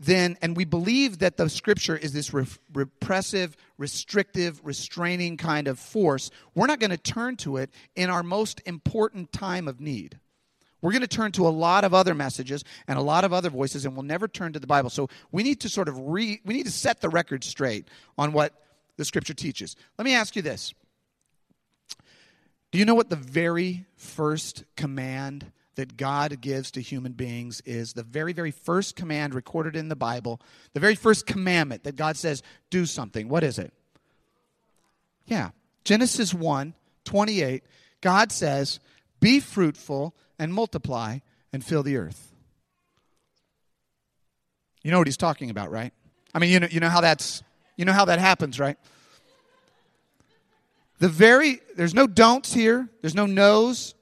then, 0.04 0.36
and 0.42 0.56
we 0.56 0.64
believe 0.64 1.18
that 1.18 1.36
the 1.36 1.48
scripture 1.48 1.96
is 1.96 2.12
this 2.12 2.34
re- 2.34 2.46
repressive, 2.74 3.56
restrictive, 3.78 4.60
restraining 4.64 5.36
kind 5.36 5.68
of 5.68 5.78
force, 5.78 6.30
we're 6.56 6.66
not 6.66 6.80
going 6.80 6.90
to 6.90 6.96
turn 6.96 7.36
to 7.36 7.56
it 7.56 7.70
in 7.94 8.10
our 8.10 8.24
most 8.24 8.60
important 8.66 9.32
time 9.32 9.68
of 9.68 9.80
need. 9.80 10.18
We're 10.80 10.90
going 10.90 11.02
to 11.02 11.06
turn 11.06 11.30
to 11.32 11.46
a 11.46 11.50
lot 11.50 11.84
of 11.84 11.94
other 11.94 12.14
messages 12.14 12.64
and 12.88 12.98
a 12.98 13.02
lot 13.02 13.22
of 13.22 13.32
other 13.32 13.48
voices, 13.48 13.84
and 13.84 13.94
we'll 13.94 14.02
never 14.02 14.26
turn 14.26 14.52
to 14.54 14.58
the 14.58 14.66
Bible. 14.66 14.90
So 14.90 15.08
we 15.30 15.44
need 15.44 15.60
to 15.60 15.68
sort 15.68 15.86
of 15.88 15.96
re, 15.96 16.40
we 16.44 16.54
need 16.54 16.66
to 16.66 16.72
set 16.72 17.00
the 17.00 17.08
record 17.08 17.44
straight 17.44 17.86
on 18.18 18.32
what 18.32 18.52
the 18.96 19.04
scripture 19.04 19.34
teaches. 19.34 19.76
Let 19.98 20.04
me 20.04 20.14
ask 20.14 20.34
you 20.34 20.42
this. 20.42 20.74
Do 22.72 22.78
you 22.78 22.84
know 22.84 22.96
what 22.96 23.08
the 23.08 23.16
very 23.16 23.86
first 23.94 24.64
command 24.76 25.52
that 25.74 25.96
God 25.96 26.40
gives 26.40 26.70
to 26.72 26.80
human 26.80 27.12
beings 27.12 27.62
is 27.64 27.92
the 27.92 28.02
very, 28.02 28.32
very 28.32 28.50
first 28.50 28.96
command 28.96 29.34
recorded 29.34 29.76
in 29.76 29.88
the 29.88 29.96
Bible, 29.96 30.40
the 30.74 30.80
very 30.80 30.94
first 30.94 31.26
commandment 31.26 31.84
that 31.84 31.96
God 31.96 32.16
says, 32.16 32.42
do 32.70 32.86
something. 32.86 33.28
What 33.28 33.42
is 33.42 33.58
it? 33.58 33.72
Yeah. 35.26 35.50
Genesis 35.84 36.34
1 36.34 36.74
28. 37.04 37.64
God 38.00 38.30
says, 38.30 38.78
be 39.20 39.40
fruitful 39.40 40.14
and 40.38 40.52
multiply 40.52 41.18
and 41.52 41.64
fill 41.64 41.82
the 41.82 41.96
earth. 41.96 42.32
You 44.82 44.90
know 44.90 44.98
what 44.98 45.06
he's 45.06 45.16
talking 45.16 45.50
about, 45.50 45.70
right? 45.70 45.92
I 46.34 46.38
mean, 46.38 46.50
you 46.50 46.60
know, 46.60 46.68
you 46.70 46.80
know 46.80 46.88
how 46.88 47.00
that's 47.00 47.42
you 47.76 47.84
know 47.84 47.92
how 47.92 48.04
that 48.06 48.18
happens, 48.18 48.58
right? 48.58 48.76
The 50.98 51.08
very 51.08 51.60
there's 51.76 51.94
no 51.94 52.06
don'ts 52.06 52.52
here, 52.52 52.88
there's 53.00 53.14
no 53.14 53.26
no's. 53.26 53.94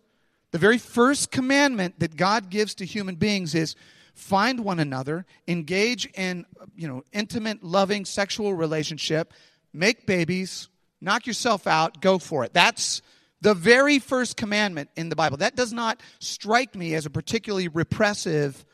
The 0.52 0.58
very 0.58 0.78
first 0.78 1.30
commandment 1.30 2.00
that 2.00 2.16
God 2.16 2.50
gives 2.50 2.74
to 2.76 2.84
human 2.84 3.14
beings 3.14 3.54
is 3.54 3.76
find 4.14 4.64
one 4.64 4.80
another, 4.80 5.24
engage 5.46 6.06
in, 6.14 6.44
you 6.76 6.88
know, 6.88 7.04
intimate, 7.12 7.62
loving 7.62 8.04
sexual 8.04 8.54
relationship, 8.54 9.32
make 9.72 10.06
babies, 10.06 10.68
knock 11.00 11.26
yourself 11.26 11.66
out, 11.66 12.00
go 12.00 12.18
for 12.18 12.44
it. 12.44 12.52
That's 12.52 13.00
the 13.40 13.54
very 13.54 13.98
first 13.98 14.36
commandment 14.36 14.90
in 14.96 15.08
the 15.08 15.16
Bible. 15.16 15.38
That 15.38 15.56
does 15.56 15.72
not 15.72 16.02
strike 16.18 16.74
me 16.74 16.94
as 16.94 17.06
a 17.06 17.10
particularly 17.10 17.68
repressive 17.68 18.64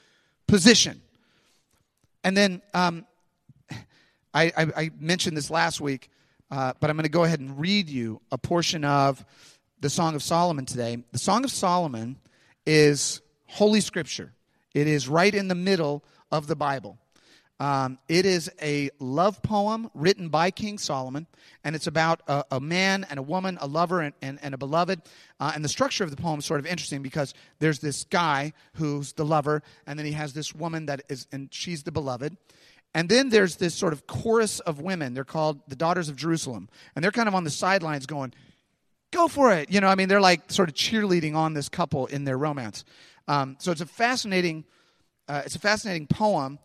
position. 0.49 1.03
And 2.25 2.37
then 2.37 2.63
um, 2.75 3.07
I, 4.35 4.53
I, 4.57 4.91
mentioned 4.99 5.37
this 5.37 5.51
last 5.51 5.81
week, 5.81 6.11
uh, 6.51 6.73
but 6.81 6.91
I'm 6.91 6.97
going 6.97 7.05
to 7.05 7.11
go 7.11 7.23
ahead 7.25 7.39
and 7.39 7.59
read 7.59 7.89
you 7.89 8.21
a 8.33 8.39
portion 8.39 8.85
of 8.85 9.25
the 9.81 9.91
Song 9.91 10.15
of 10.15 10.23
Solomon 10.23 10.65
today. 10.65 11.03
The 11.13 11.19
Song 11.19 11.45
of 11.45 11.51
Solomon 11.51 12.17
is 12.65 13.21
Holy 13.47 13.81
Scripture, 13.81 14.33
it 14.75 14.87
is 14.87 15.09
right 15.09 15.35
in 15.35 15.49
the 15.49 15.55
middle 15.55 16.05
of 16.31 16.47
the 16.47 16.57
Bible. 16.57 16.99
Um, 17.59 17.99
it 18.07 18.27
is 18.27 18.51
a 18.61 18.91
love 18.99 19.43
poem 19.43 19.91
written 19.95 20.29
by 20.29 20.51
King 20.51 20.77
Solomon, 20.77 21.27
and 21.65 21.75
it's 21.75 21.87
about 21.87 22.21
a, 22.29 22.45
a 22.51 22.61
man 22.61 23.07
and 23.09 23.19
a 23.19 23.23
woman, 23.23 23.57
a 23.63 23.67
lover 23.67 24.03
and, 24.03 24.15
and, 24.21 24.39
and 24.43 24.53
a 24.53 24.59
beloved. 24.59 25.01
Uh, 25.41 25.53
and 25.55 25.65
the 25.65 25.69
structure 25.69 26.05
of 26.05 26.11
the 26.11 26.21
poem 26.21 26.41
is 26.41 26.45
sort 26.45 26.61
of 26.61 26.67
interesting 26.67 27.01
because 27.01 27.33
there's 27.59 27.79
this 27.79 28.05
guy 28.05 28.53
who's 28.75 29.15
the 29.15 29.25
lover, 29.25 29.63
and 29.87 29.99
then 29.99 30.05
he 30.05 30.13
has 30.13 30.35
this 30.35 30.55
woman 30.55 30.85
that 30.87 31.03
is, 31.09 31.27
and 31.33 31.49
she's 31.51 31.83
the 31.83 31.93
beloved. 31.93 32.37
And 32.93 33.09
then 33.09 33.31
there's 33.31 33.57
this 33.57 33.75
sort 33.75 33.93
of 33.95 34.07
chorus 34.07 34.61
of 34.61 34.81
women. 34.81 35.15
They're 35.15 35.25
called 35.25 35.61
the 35.69 35.77
Daughters 35.77 36.09
of 36.09 36.17
Jerusalem. 36.17 36.69
And 36.95 37.05
they're 37.05 37.13
kind 37.13 37.29
of 37.29 37.35
on 37.35 37.45
the 37.45 37.51
sidelines 37.51 38.07
going, 38.07 38.33
go 39.17 39.29
for 39.29 39.53
it. 39.53 39.71
You 39.71 39.81
know, 39.81 39.89
I 39.89 39.95
mean, 39.95 40.09
they're 40.09 40.21
like 40.21 40.51
sort 40.53 40.69
of 40.69 40.75
cheerleading 40.75 41.35
on 41.35 41.55
this 41.55 41.69
couple 41.69 42.07
in 42.07 42.25
their 42.25 42.37
romance. 42.37 42.85
Um, 43.27 43.57
so 43.59 43.73
it's 43.73 43.81
a 43.81 43.87
fascinating, 43.87 44.65
uh, 45.27 45.43
it's 45.45 45.57
a 45.57 45.59
fascinating 45.59 46.07
poem, 46.07 46.59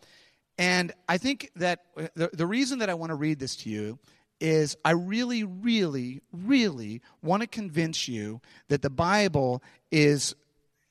and 0.58 0.92
I 1.08 1.18
think 1.18 1.50
that 1.56 1.80
the, 2.14 2.30
the 2.34 2.46
reason 2.46 2.80
that 2.80 2.90
I 2.90 2.94
want 2.94 3.10
to 3.10 3.16
read 3.16 3.40
this 3.40 3.56
to 3.58 3.70
you 3.70 3.98
is 4.40 4.76
I 4.84 4.92
really, 4.92 5.44
really, 5.44 6.22
really 6.32 7.02
want 7.24 7.42
to 7.42 7.48
convince 7.48 8.08
you 8.08 8.42
that 8.68 8.82
the 8.82 8.90
Bible 8.90 9.64
is 9.92 10.36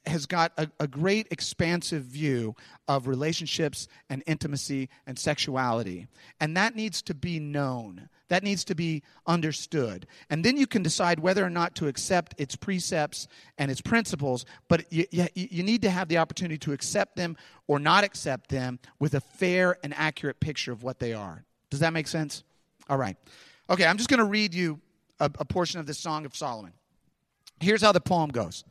has 0.07 0.27
got 0.27 0.53
a, 0.57 0.69
a, 0.81 0.87
great 0.87 1.27
expansive 1.31 2.03
view 2.05 2.55
of 2.89 3.07
relationships 3.07 3.87
and 4.09 4.23
intimacy 4.27 4.89
and 5.07 5.19
sexuality. 5.19 6.07
And 6.41 6.57
that 6.57 6.75
needs 6.75 7.03
to 7.03 7.15
be 7.15 7.39
known. 7.39 8.09
That 8.29 8.43
needs 8.43 8.65
to 8.65 8.75
be 8.75 9.03
understood. 9.27 10.07
And 10.31 10.45
then 10.45 10.57
you 10.57 10.67
can 10.67 10.83
decide 10.83 11.19
whether 11.19 11.45
or 11.45 11.51
not 11.51 11.75
to 11.77 11.89
accept 11.89 12.35
its 12.39 12.57
precepts 12.57 13.29
and 13.59 13.71
its 13.71 13.81
principles, 13.81 14.47
but 14.69 14.91
you, 14.91 15.05
you, 15.11 15.27
you 15.35 15.63
need 15.63 15.83
to 15.83 15.91
have 15.91 16.09
the 16.09 16.19
opportunity 16.19 16.59
to 16.59 16.73
accept 16.73 17.17
them 17.17 17.37
or 17.67 17.79
not 17.79 18.03
accept 18.05 18.49
them 18.49 18.79
with 18.99 19.15
a 19.15 19.21
fair 19.21 19.77
and 19.83 19.93
accurate 19.95 20.41
picture 20.41 20.73
of 20.73 20.83
what 20.83 20.99
they 20.99 21.13
are. 21.13 21.45
Does 21.69 21.81
that 21.81 21.93
make 21.93 22.09
sense? 22.09 22.43
All 22.89 22.97
right. 22.97 23.17
Okay, 23.69 23.85
I'm 23.85 23.99
just 23.99 24.09
going 24.09 24.19
to 24.19 24.25
read 24.25 24.55
you 24.55 24.81
a, 25.21 25.27
a 25.39 25.45
portion 25.45 25.79
of 25.79 25.87
this 25.87 25.99
Song 25.99 26.25
of 26.25 26.35
Solomon. 26.35 26.73
Here's 27.61 27.83
how 27.83 27.93
the 27.93 28.01
poem 28.01 28.31
goes 28.31 28.65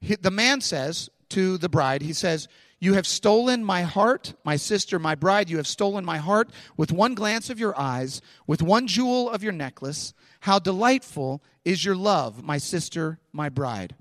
he, 0.00 0.16
the 0.16 0.30
man 0.30 0.60
says 0.60 1.10
to 1.30 1.58
the 1.58 1.68
bride, 1.68 2.02
he 2.02 2.12
says, 2.12 2.48
You 2.80 2.94
have 2.94 3.06
stolen 3.06 3.64
my 3.64 3.82
heart, 3.82 4.34
my 4.44 4.56
sister, 4.56 4.98
my 4.98 5.14
bride. 5.14 5.50
You 5.50 5.58
have 5.58 5.66
stolen 5.66 6.04
my 6.04 6.18
heart 6.18 6.50
with 6.76 6.92
one 6.92 7.14
glance 7.14 7.50
of 7.50 7.60
your 7.60 7.78
eyes, 7.78 8.20
with 8.46 8.62
one 8.62 8.86
jewel 8.86 9.28
of 9.30 9.42
your 9.42 9.52
necklace. 9.52 10.14
How 10.40 10.58
delightful 10.58 11.42
is 11.64 11.84
your 11.84 11.96
love, 11.96 12.42
my 12.42 12.58
sister, 12.58 13.18
my 13.32 13.48
bride. 13.48 13.94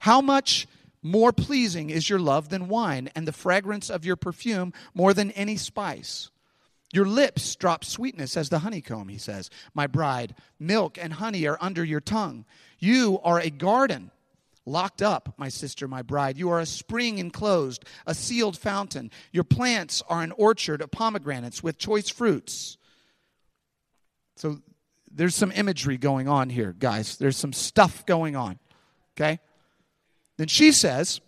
How 0.00 0.20
much 0.20 0.66
more 1.02 1.32
pleasing 1.32 1.90
is 1.90 2.08
your 2.08 2.18
love 2.18 2.48
than 2.48 2.66
wine, 2.66 3.10
and 3.14 3.28
the 3.28 3.32
fragrance 3.32 3.90
of 3.90 4.06
your 4.06 4.16
perfume 4.16 4.72
more 4.94 5.12
than 5.12 5.30
any 5.32 5.56
spice. 5.56 6.30
Your 6.94 7.04
lips 7.04 7.56
drop 7.56 7.84
sweetness 7.84 8.36
as 8.36 8.48
the 8.48 8.60
honeycomb, 8.60 9.08
he 9.08 9.18
says. 9.18 9.50
My 9.74 9.86
bride, 9.86 10.34
milk 10.58 10.96
and 11.00 11.12
honey 11.12 11.46
are 11.46 11.58
under 11.60 11.84
your 11.84 12.00
tongue. 12.00 12.46
You 12.78 13.20
are 13.22 13.38
a 13.38 13.50
garden 13.50 14.12
Locked 14.66 15.02
up, 15.02 15.34
my 15.36 15.50
sister, 15.50 15.86
my 15.86 16.00
bride. 16.00 16.38
You 16.38 16.48
are 16.50 16.60
a 16.60 16.66
spring 16.66 17.18
enclosed, 17.18 17.84
a 18.06 18.14
sealed 18.14 18.56
fountain. 18.56 19.10
Your 19.30 19.44
plants 19.44 20.02
are 20.08 20.22
an 20.22 20.32
orchard 20.32 20.80
of 20.80 20.90
pomegranates 20.90 21.62
with 21.62 21.76
choice 21.76 22.08
fruits. 22.08 22.78
So 24.36 24.60
there's 25.10 25.34
some 25.34 25.52
imagery 25.52 25.98
going 25.98 26.28
on 26.28 26.48
here, 26.48 26.74
guys. 26.78 27.18
There's 27.18 27.36
some 27.36 27.52
stuff 27.52 28.06
going 28.06 28.36
on. 28.36 28.58
Okay? 29.16 29.38
Then 30.38 30.48
she 30.48 30.72
says, 30.72 31.20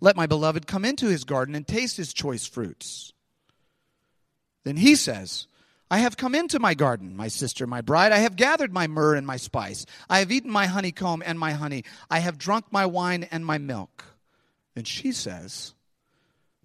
Let 0.00 0.16
my 0.16 0.26
beloved 0.26 0.66
come 0.66 0.86
into 0.86 1.06
his 1.06 1.24
garden 1.24 1.54
and 1.54 1.66
taste 1.66 1.98
his 1.98 2.14
choice 2.14 2.46
fruits. 2.46 3.12
Then 4.64 4.76
he 4.76 4.94
says, 4.94 5.46
I 5.90 5.98
have 5.98 6.16
come 6.16 6.36
into 6.36 6.60
my 6.60 6.74
garden, 6.74 7.16
my 7.16 7.26
sister, 7.26 7.66
my 7.66 7.80
bride. 7.80 8.12
I 8.12 8.18
have 8.18 8.36
gathered 8.36 8.72
my 8.72 8.86
myrrh 8.86 9.16
and 9.16 9.26
my 9.26 9.36
spice. 9.36 9.84
I 10.08 10.20
have 10.20 10.30
eaten 10.30 10.50
my 10.50 10.66
honeycomb 10.66 11.22
and 11.26 11.38
my 11.38 11.52
honey. 11.52 11.84
I 12.08 12.20
have 12.20 12.38
drunk 12.38 12.66
my 12.70 12.86
wine 12.86 13.26
and 13.32 13.44
my 13.44 13.58
milk. 13.58 14.04
And 14.76 14.86
she 14.86 15.10
says, 15.10 15.74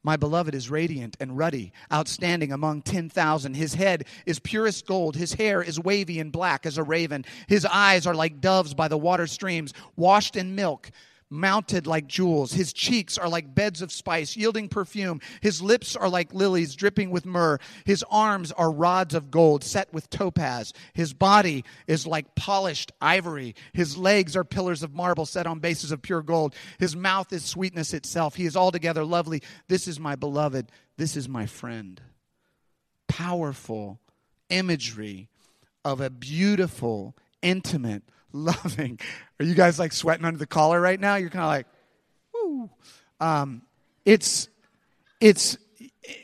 My 0.03 0.15
beloved 0.15 0.53
is 0.53 0.69
radiant 0.69 1.17
and 1.19 1.35
ruddy, 1.35 1.73
outstanding 1.91 2.51
among 2.51 2.83
10,000. 2.83 3.55
His 3.55 3.73
head 3.73 4.05
is 4.27 4.37
purest 4.37 4.85
gold. 4.85 5.15
His 5.15 5.33
hair 5.33 5.63
is 5.63 5.79
wavy 5.79 6.19
and 6.19 6.31
black 6.31 6.67
as 6.67 6.77
a 6.77 6.83
raven. 6.83 7.25
His 7.47 7.65
eyes 7.65 8.05
are 8.05 8.13
like 8.13 8.41
doves 8.41 8.75
by 8.75 8.87
the 8.87 8.97
water 8.97 9.25
streams, 9.25 9.73
washed 9.95 10.35
in 10.35 10.53
milk 10.53 10.91
mounted 11.29 11.87
like 11.87 12.07
jewels. 12.07 12.53
His 12.53 12.71
cheeks 12.73 13.17
are 13.17 13.27
like 13.27 13.55
beds 13.55 13.81
of 13.81 13.91
spice, 13.91 14.35
yielding 14.35 14.69
perfume. 14.69 15.19
His 15.41 15.61
lips 15.61 15.95
are 15.95 16.09
like 16.09 16.33
lilies, 16.33 16.75
dripping 16.75 17.09
with 17.09 17.25
myrrh. 17.25 17.59
His 17.85 18.03
arms 18.09 18.51
are 18.51 18.71
rods 18.71 19.13
of 19.13 19.31
gold, 19.31 19.63
set 19.63 19.93
with 19.93 20.09
topaz. 20.09 20.73
His 20.93 21.13
body 21.13 21.63
is 21.87 22.05
like 22.05 22.35
polished 22.35 22.91
ivory. 23.01 23.55
His 23.73 23.97
legs 23.97 24.35
are 24.35 24.43
pillars 24.43 24.83
of 24.83 24.93
marble, 24.93 25.25
set 25.25 25.47
on 25.47 25.59
bases 25.59 25.91
of 25.91 26.01
pure 26.01 26.21
gold. 26.21 26.55
His 26.79 26.95
mouth 26.95 27.33
is 27.33 27.43
sweetness 27.43 27.93
itself. 27.93 28.35
He 28.35 28.45
is 28.45 28.55
altogether 28.55 29.03
lovely. 29.03 29.41
This 29.67 29.87
is 29.87 29.99
my 29.99 30.15
beloved. 30.15 30.71
This 30.97 31.17
is 31.17 31.27
my 31.27 31.45
friend. 31.45 32.01
Powerful 33.07 33.99
imagery 34.49 35.29
of 35.83 36.01
a 36.01 36.09
beautiful, 36.09 37.15
intimate, 37.41 38.03
loving. 38.35 38.99
Are 39.39 39.45
you 39.45 39.55
guys 39.55 39.79
like 39.79 39.93
sweating 39.93 40.25
under 40.25 40.37
the 40.37 40.45
collar 40.45 40.79
right 40.79 40.99
now? 40.99 41.15
You're 41.15 41.29
kind 41.29 41.43
of 41.43 41.49
like, 41.49 41.67
woo. 42.33 42.69
Um, 43.19 43.61
it's, 44.03 44.49
it's, 45.19 45.57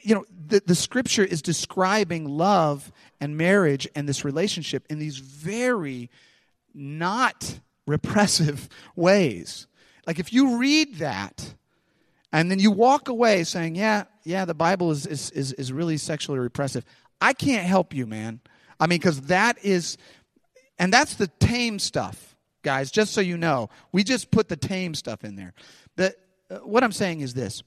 you 0.04 0.14
know, 0.14 0.26
the, 0.48 0.62
the 0.66 0.76
scripture 0.76 1.24
is 1.24 1.42
describing 1.42 2.28
love 2.28 2.92
and 3.20 3.38
marriage 3.38 3.88
and 3.96 4.08
this 4.08 4.26
relationship 4.26 4.86
in 4.90 5.00
these 5.00 5.18
very 5.18 6.10
not 6.74 7.60
repressive 7.88 8.70
ways. 8.96 9.68
Like 10.06 10.20
if 10.20 10.34
you 10.34 10.58
read 10.58 10.96
that 10.96 11.56
and 12.32 12.52
then 12.52 12.60
you 12.60 12.72
walk 12.72 13.10
away 13.10 13.44
saying, 13.44 13.76
yeah, 13.76 14.04
yeah, 14.24 14.46
the 14.46 14.54
Bible 14.54 14.92
is, 14.92 15.06
is, 15.08 15.32
is, 15.32 15.54
is 15.54 15.74
really 15.74 15.98
sexually 15.98 16.40
repressive, 16.40 16.86
I 17.20 17.34
can't 17.34 17.66
help 17.66 17.94
you, 17.94 18.06
man. 18.06 18.42
I 18.80 18.88
mean, 18.88 19.00
because 19.00 19.22
that 19.22 19.64
is 19.64 19.98
and 20.82 20.92
that's 20.92 21.14
the 21.14 21.28
tame 21.40 21.78
stuff, 21.78 22.36
guys, 22.64 22.90
just 22.90 23.14
so 23.14 23.22
you 23.22 23.38
know. 23.38 23.70
We 23.92 24.04
just 24.04 24.32
put 24.32 24.50
the 24.50 24.58
tame 24.58 24.96
stuff 24.96 25.24
in 25.24 25.36
there. 25.36 25.54
But 25.96 26.16
uh, 26.50 26.56
what 26.58 26.84
I'm 26.84 26.92
saying 26.92 27.22
is 27.22 27.36
this 27.36 27.62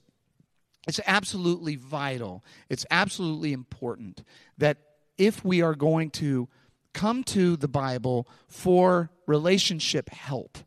it's 0.85 0.99
absolutely 1.07 1.77
vital, 1.77 2.43
it's 2.69 2.85
absolutely 2.91 3.53
important 3.53 4.21
that 4.57 4.77
if 5.17 5.45
we 5.45 5.61
are 5.61 5.75
going 5.75 6.09
to 6.11 6.49
come 6.93 7.23
to 7.23 7.55
the 7.55 7.69
Bible 7.69 8.27
for 8.49 9.09
relationship 9.27 10.09
help, 10.09 10.57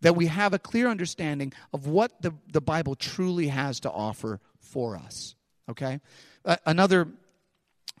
that 0.00 0.14
we 0.14 0.26
have 0.26 0.54
a 0.54 0.58
clear 0.58 0.86
understanding 0.86 1.52
of 1.72 1.88
what 1.88 2.22
the, 2.22 2.32
the 2.52 2.60
Bible 2.60 2.94
truly 2.94 3.48
has 3.48 3.80
to 3.80 3.90
offer 3.90 4.38
for 4.60 4.96
us. 4.96 5.34
Okay? 5.68 5.98
Uh, 6.44 6.56
another 6.64 7.08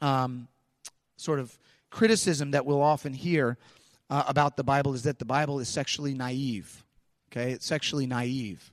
um, 0.00 0.46
sort 1.16 1.40
of 1.40 1.58
criticism 1.90 2.52
that 2.52 2.64
we'll 2.64 2.80
often 2.80 3.12
hear 3.12 3.58
uh, 4.10 4.24
about 4.26 4.56
the 4.56 4.64
Bible 4.64 4.94
is 4.94 5.02
that 5.04 5.18
the 5.18 5.24
Bible 5.24 5.60
is 5.60 5.68
sexually 5.68 6.14
naive. 6.14 6.84
Okay, 7.30 7.52
it's 7.52 7.66
sexually 7.66 8.06
naive. 8.06 8.72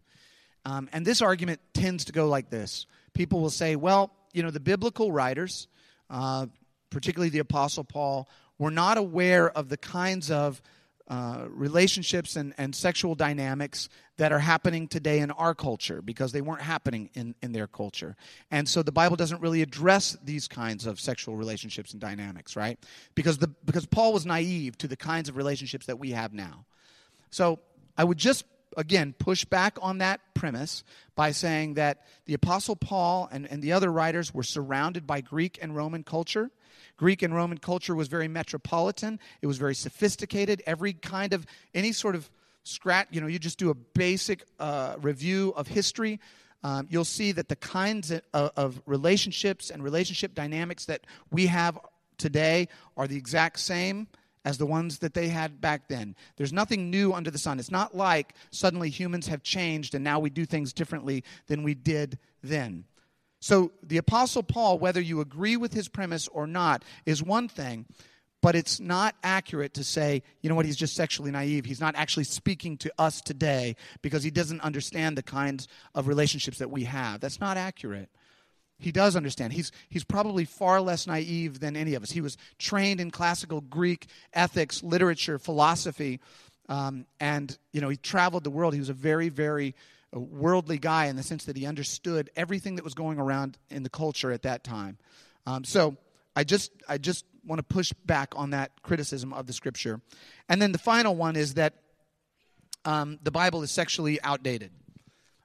Um, 0.64 0.90
and 0.94 1.06
this 1.06 1.22
argument 1.22 1.60
tends 1.74 2.06
to 2.06 2.12
go 2.12 2.28
like 2.28 2.50
this 2.50 2.88
people 3.16 3.40
will 3.40 3.50
say, 3.50 3.76
well, 3.76 4.12
you 4.34 4.44
know, 4.44 4.52
the 4.52 4.60
biblical 4.60 5.12
writers, 5.12 5.68
uh, 6.12 6.46
particularly 6.92 7.30
the 7.30 7.40
Apostle 7.40 7.84
Paul, 7.84 8.30
were 8.60 8.70
not 8.70 8.98
aware 8.98 9.50
of 9.50 9.70
the 9.70 9.78
kinds 9.78 10.30
of 10.30 10.62
uh, 11.08 11.46
relationships 11.50 12.36
and, 12.36 12.54
and 12.58 12.76
sexual 12.76 13.14
dynamics 13.14 13.90
that 14.18 14.32
are 14.32 14.40
happening 14.40 14.88
today 14.88 15.20
in 15.20 15.30
our 15.32 15.54
culture 15.54 16.02
because 16.02 16.32
they 16.32 16.42
weren't 16.42 16.62
happening 16.62 17.10
in, 17.14 17.36
in 17.44 17.52
their 17.52 17.68
culture. 17.68 18.16
And 18.50 18.68
so 18.68 18.82
the 18.82 18.92
Bible 18.92 19.16
doesn't 19.16 19.40
really 19.40 19.62
address 19.62 20.18
these 20.24 20.48
kinds 20.48 20.88
of 20.88 21.00
sexual 21.00 21.36
relationships 21.36 21.92
and 21.92 22.02
dynamics, 22.02 22.56
right? 22.56 22.80
Because, 23.14 23.38
the, 23.38 23.52
because 23.66 23.86
Paul 23.86 24.14
was 24.14 24.26
naive 24.26 24.80
to 24.80 24.88
the 24.88 24.98
kinds 24.98 25.30
of 25.30 25.38
relationships 25.38 25.86
that 25.86 26.00
we 26.00 26.12
have 26.12 26.34
now. 26.34 26.66
So 27.30 27.60
I 27.98 28.04
would 28.04 28.18
just, 28.18 28.46
again, 28.78 29.14
push 29.18 29.46
back 29.46 29.78
on 29.82 30.00
that 30.00 30.20
premise 30.34 30.84
by 31.16 31.32
saying 31.32 31.76
that 31.76 32.06
the 32.26 32.34
Apostle 32.34 32.76
Paul 32.76 33.30
and, 33.32 33.46
and 33.46 33.62
the 33.62 33.74
other 33.74 33.92
writers 33.92 34.34
were 34.34 34.44
surrounded 34.44 35.08
by 35.08 35.22
Greek 35.22 35.60
and 35.62 35.76
Roman 35.76 36.04
culture 36.04 36.52
Greek 36.98 37.22
and 37.22 37.36
Roman 37.36 37.58
culture 37.58 37.96
was 37.96 38.08
very 38.08 38.28
metropolitan, 38.28 39.20
it 39.42 39.48
was 39.48 39.58
very 39.58 39.76
sophisticated. 39.76 40.64
Every 40.66 40.94
kind 40.94 41.34
of, 41.34 41.46
any 41.74 41.92
sort 41.92 42.16
of 42.16 42.30
scratch, 42.64 43.08
you 43.12 43.22
know, 43.22 43.28
you 43.28 43.40
just 43.40 43.58
do 43.58 43.70
a 43.70 43.74
basic 43.74 44.44
uh, 44.60 44.96
review 45.02 45.54
of 45.56 45.68
history. 45.68 46.20
Um, 46.64 46.88
you'll 46.90 47.06
see 47.06 47.32
that 47.34 47.50
the 47.50 47.56
kinds 47.58 48.12
of, 48.12 48.22
of 48.34 48.82
relationships 48.86 49.70
and 49.70 49.84
relationship 49.84 50.34
dynamics 50.34 50.86
that 50.86 51.02
we 51.32 51.48
have 51.48 51.78
today 52.18 52.70
are 52.98 53.08
the 53.08 53.18
exact 53.18 53.60
same 53.60 54.08
as 54.46 54.58
the 54.58 54.66
ones 54.66 55.00
that 55.00 55.14
they 55.14 55.28
had 55.28 55.60
back 55.60 55.90
then. 55.90 56.16
There's 56.38 56.54
nothing 56.54 56.90
new 56.90 57.12
under 57.14 57.32
the 57.32 57.38
sun. 57.38 57.60
It's 57.60 57.72
not 57.72 57.98
like 57.98 58.36
suddenly 58.52 58.90
humans 58.90 59.28
have 59.28 59.44
changed 59.44 59.96
and 59.96 60.04
now 60.04 60.20
we 60.20 60.30
do 60.30 60.46
things 60.46 60.72
differently 60.72 61.24
than 61.48 61.64
we 61.64 61.74
did 61.74 62.20
then. 62.44 62.86
So 63.42 63.72
the 63.84 63.98
Apostle 63.98 64.44
Paul, 64.44 64.80
whether 64.80 65.02
you 65.02 65.20
agree 65.20 65.58
with 65.58 65.74
his 65.74 65.88
premise 65.88 66.28
or 66.28 66.48
not, 66.48 66.84
is 67.06 67.22
one 67.22 67.48
thing, 67.48 67.86
but 68.42 68.56
it's 68.56 68.80
not 68.80 69.16
accurate 69.24 69.74
to 69.74 69.84
say, 69.84 70.22
you 70.42 70.50
know 70.50 70.56
what, 70.56 70.66
he's 70.66 70.78
just 70.78 70.96
sexually 70.96 71.32
naive. 71.32 71.66
He's 71.66 71.82
not 71.82 71.96
actually 71.96 72.26
speaking 72.26 72.78
to 72.78 72.94
us 73.00 73.22
today 73.22 73.76
because 74.04 74.24
he 74.24 74.30
doesn't 74.30 74.62
understand 74.62 75.18
the 75.18 75.24
kinds 75.24 75.68
of 75.96 76.08
relationships 76.08 76.60
that 76.60 76.70
we 76.70 76.84
have. 76.84 77.20
That's 77.20 77.40
not 77.40 77.58
accurate. 77.58 78.10
He 78.78 78.92
does 78.92 79.16
understand. 79.16 79.54
He's, 79.54 79.72
he's 79.90 80.04
probably 80.04 80.46
far 80.46 80.82
less 80.82 81.08
naive 81.08 81.60
than 81.60 81.76
any 81.78 81.94
of 81.96 82.04
us. 82.04 82.12
He 82.12 82.22
was 82.22 82.38
trained 82.60 83.00
in 83.00 83.10
classical 83.10 83.62
Greek 83.62 84.08
ethics, 84.34 84.84
literature, 84.84 85.40
philosophy, 85.40 86.20
um, 86.68 87.06
and 87.20 87.58
you 87.72 87.80
know 87.80 87.90
he 87.90 87.98
traveled 87.98 88.44
the 88.44 88.50
world. 88.50 88.74
He 88.74 88.80
was 88.80 88.90
a 88.90 88.94
very, 88.94 89.30
very 89.30 89.76
worldly 90.12 90.78
guy 90.78 91.06
in 91.06 91.16
the 91.16 91.24
sense 91.24 91.46
that 91.46 91.58
he 91.58 91.66
understood 91.66 92.30
everything 92.36 92.76
that 92.76 92.84
was 92.84 92.94
going 92.94 93.20
around 93.20 93.58
in 93.70 93.84
the 93.84 93.90
culture 93.90 94.32
at 94.32 94.44
that 94.44 94.64
time. 94.64 94.98
Um, 95.46 95.64
so 95.64 95.98
I 96.36 96.44
just, 96.44 96.72
I 96.88 96.98
just 96.98 97.26
want 97.46 97.60
to 97.60 97.64
push 97.64 97.92
back 98.06 98.34
on 98.36 98.52
that 98.52 98.72
criticism 98.82 99.34
of 99.34 99.46
the 99.46 99.54
scripture. 99.54 100.02
And 100.50 100.62
then 100.62 100.72
the 100.72 100.78
final 100.78 101.16
one 101.16 101.36
is 101.36 101.56
that 101.56 101.74
um, 102.84 103.20
the 103.24 103.32
Bible 103.32 103.62
is 103.64 103.72
sexually 103.72 104.22
outdated. 104.22 104.72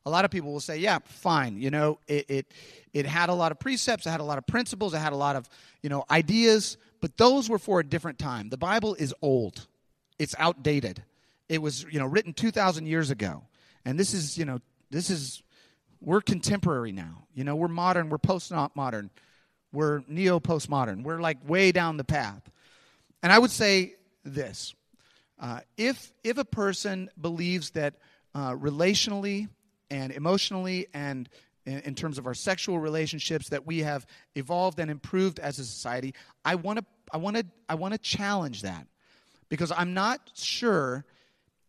A 0.07 0.11
lot 0.11 0.25
of 0.25 0.31
people 0.31 0.53
will 0.53 0.61
say, 0.61 0.79
yeah, 0.79 0.99
fine. 1.05 1.61
You 1.61 1.71
know, 1.71 1.99
it, 2.09 2.27
it, 2.29 2.53
it 2.93 3.07
had 3.07 3.29
a 3.29 3.35
lot 3.35 3.53
of 3.53 3.59
precepts, 3.59 4.07
it 4.07 4.11
had 4.11 4.21
a 4.21 4.25
lot 4.25 4.39
of 4.39 4.47
principles, 4.47 4.95
it 4.95 4.99
had 4.99 5.13
a 5.13 5.17
lot 5.17 5.37
of, 5.37 5.49
you 5.83 5.91
know, 5.91 6.05
ideas, 6.11 6.77
but 7.01 7.17
those 7.17 7.49
were 7.49 7.59
for 7.59 7.81
a 7.81 7.85
different 7.85 8.19
time. 8.19 8.49
The 8.49 8.57
Bible 8.57 8.95
is 8.95 9.15
old, 9.23 9.67
it's 10.19 10.35
outdated. 10.39 11.03
It 11.49 11.61
was, 11.61 11.85
you 11.91 11.99
know, 11.99 12.07
written 12.07 12.33
2,000 12.33 12.87
years 12.87 13.11
ago. 13.11 13.43
And 13.85 13.99
this 13.99 14.15
is, 14.15 14.39
you 14.39 14.45
know, 14.45 14.61
this 14.91 15.11
is, 15.11 15.43
we're 16.01 16.21
contemporary 16.21 16.93
now. 16.93 17.25
You 17.35 17.43
know, 17.43 17.57
we're 17.57 17.69
modern, 17.69 18.09
we're 18.09 18.19
post 18.19 18.53
modern, 18.77 19.11
we're 19.73 20.03
neo 20.09 20.41
postmodern. 20.41 21.03
We're 21.03 21.21
like 21.21 21.39
way 21.49 21.73
down 21.73 21.97
the 21.97 22.05
path. 22.05 22.51
And 23.23 23.33
I 23.33 23.39
would 23.39 23.51
say 23.51 23.95
this 24.25 24.75
uh, 25.39 25.61
if, 25.77 26.13
if 26.23 26.39
a 26.39 26.45
person 26.45 27.11
believes 27.21 27.71
that 27.71 27.95
uh, 28.35 28.53
relationally, 28.53 29.49
and 29.91 30.13
emotionally 30.13 30.87
and 30.95 31.29
in 31.67 31.95
terms 31.95 32.19
of 32.19 32.27
our 32.27 32.35
sexual 32.35 32.79
relationships 32.79 33.49
that 33.51 33.67
we 33.67 33.81
have 33.81 34.07
evolved 34.35 34.79
and 34.79 34.91
improved 34.91 35.39
as 35.39 35.59
a 35.59 35.65
society 35.65 36.15
i 36.45 36.55
want 36.55 36.79
to 36.79 36.85
i 37.13 37.17
want 37.17 37.37
to 37.37 37.45
i 37.69 37.75
want 37.75 37.93
to 37.93 37.99
challenge 37.99 38.63
that. 38.63 38.87
Because 39.49 39.73
i'm 39.77 39.93
not 39.95 40.31
sure 40.35 41.05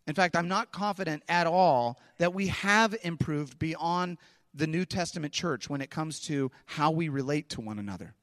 in 0.08 0.13
fact 0.13 0.36
i'm 0.36 0.48
not 0.48 0.72
confident 0.72 1.24
at 1.28 1.48
all 1.48 2.00
that 2.20 2.34
we 2.34 2.48
have 2.48 2.96
improved 3.04 3.60
beyond 3.60 4.18
the 4.54 4.68
new 4.68 4.86
testament 4.86 5.34
church 5.34 5.70
when 5.70 5.82
it 5.82 5.90
comes 5.90 6.20
to 6.20 6.51
how 6.66 6.92
we 6.92 7.10
relate 7.10 7.50
to 7.50 7.62
one 7.62 7.80
another 7.80 8.13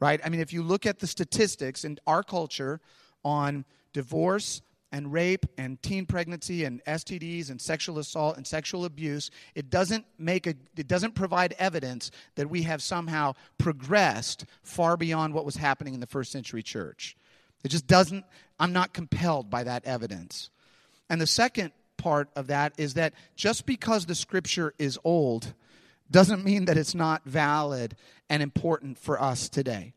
right? 0.00 0.20
I 0.24 0.30
mean 0.30 0.40
if 0.40 0.52
you 0.52 0.62
look 0.62 0.84
at 0.84 0.98
the 0.98 1.06
statistics 1.06 1.84
in 1.84 1.98
our 2.06 2.24
culture 2.24 2.80
on 3.24 3.64
divorce 3.92 4.62
and 4.92 5.12
rape 5.12 5.46
and 5.56 5.82
teen 5.82 6.06
pregnancy 6.06 6.64
and 6.64 6.84
STDs 6.84 7.50
and 7.50 7.60
sexual 7.60 7.98
assault 7.98 8.36
and 8.36 8.46
sexual 8.46 8.84
abuse, 8.84 9.30
it 9.54 9.70
doesn't 9.70 10.04
make 10.18 10.46
a 10.46 10.54
it 10.76 10.86
doesn't 10.86 11.14
provide 11.14 11.54
evidence 11.58 12.10
that 12.34 12.50
we 12.50 12.62
have 12.62 12.82
somehow 12.82 13.32
progressed 13.58 14.44
far 14.62 14.96
beyond 14.96 15.32
what 15.34 15.46
was 15.46 15.56
happening 15.56 15.94
in 15.94 16.00
the 16.00 16.06
first 16.06 16.30
century 16.30 16.62
church. 16.62 17.16
It 17.64 17.68
just 17.68 17.86
doesn't 17.86 18.24
I'm 18.60 18.72
not 18.72 18.92
compelled 18.92 19.50
by 19.50 19.64
that 19.64 19.84
evidence. 19.86 20.50
And 21.08 21.20
the 21.20 21.26
second 21.26 21.72
part 21.96 22.28
of 22.36 22.48
that 22.48 22.74
is 22.76 22.94
that 22.94 23.14
just 23.34 23.64
because 23.64 24.06
the 24.06 24.14
scripture 24.14 24.74
is 24.78 24.98
old 25.04 25.54
doesn't 26.10 26.44
mean 26.44 26.66
that 26.66 26.76
it's 26.76 26.94
not 26.94 27.24
valid 27.24 27.96
and 28.28 28.42
important 28.42 28.98
for 28.98 29.20
us 29.20 29.48
today. 29.48 29.94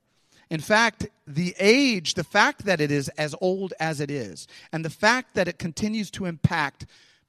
In 0.49 0.59
fact, 0.59 1.07
the 1.25 1.55
age, 1.59 2.13
the 2.13 2.23
fact 2.23 2.65
that 2.65 2.79
it 2.79 2.91
is 2.91 3.09
as 3.09 3.35
old 3.41 3.73
as 3.79 3.99
it 3.99 4.11
is, 4.11 4.47
and 4.71 4.85
the 4.85 4.89
fact 4.89 5.33
that 5.33 5.47
it 5.47 5.57
continues 5.57 6.11
to 6.11 6.25
impact 6.25 6.85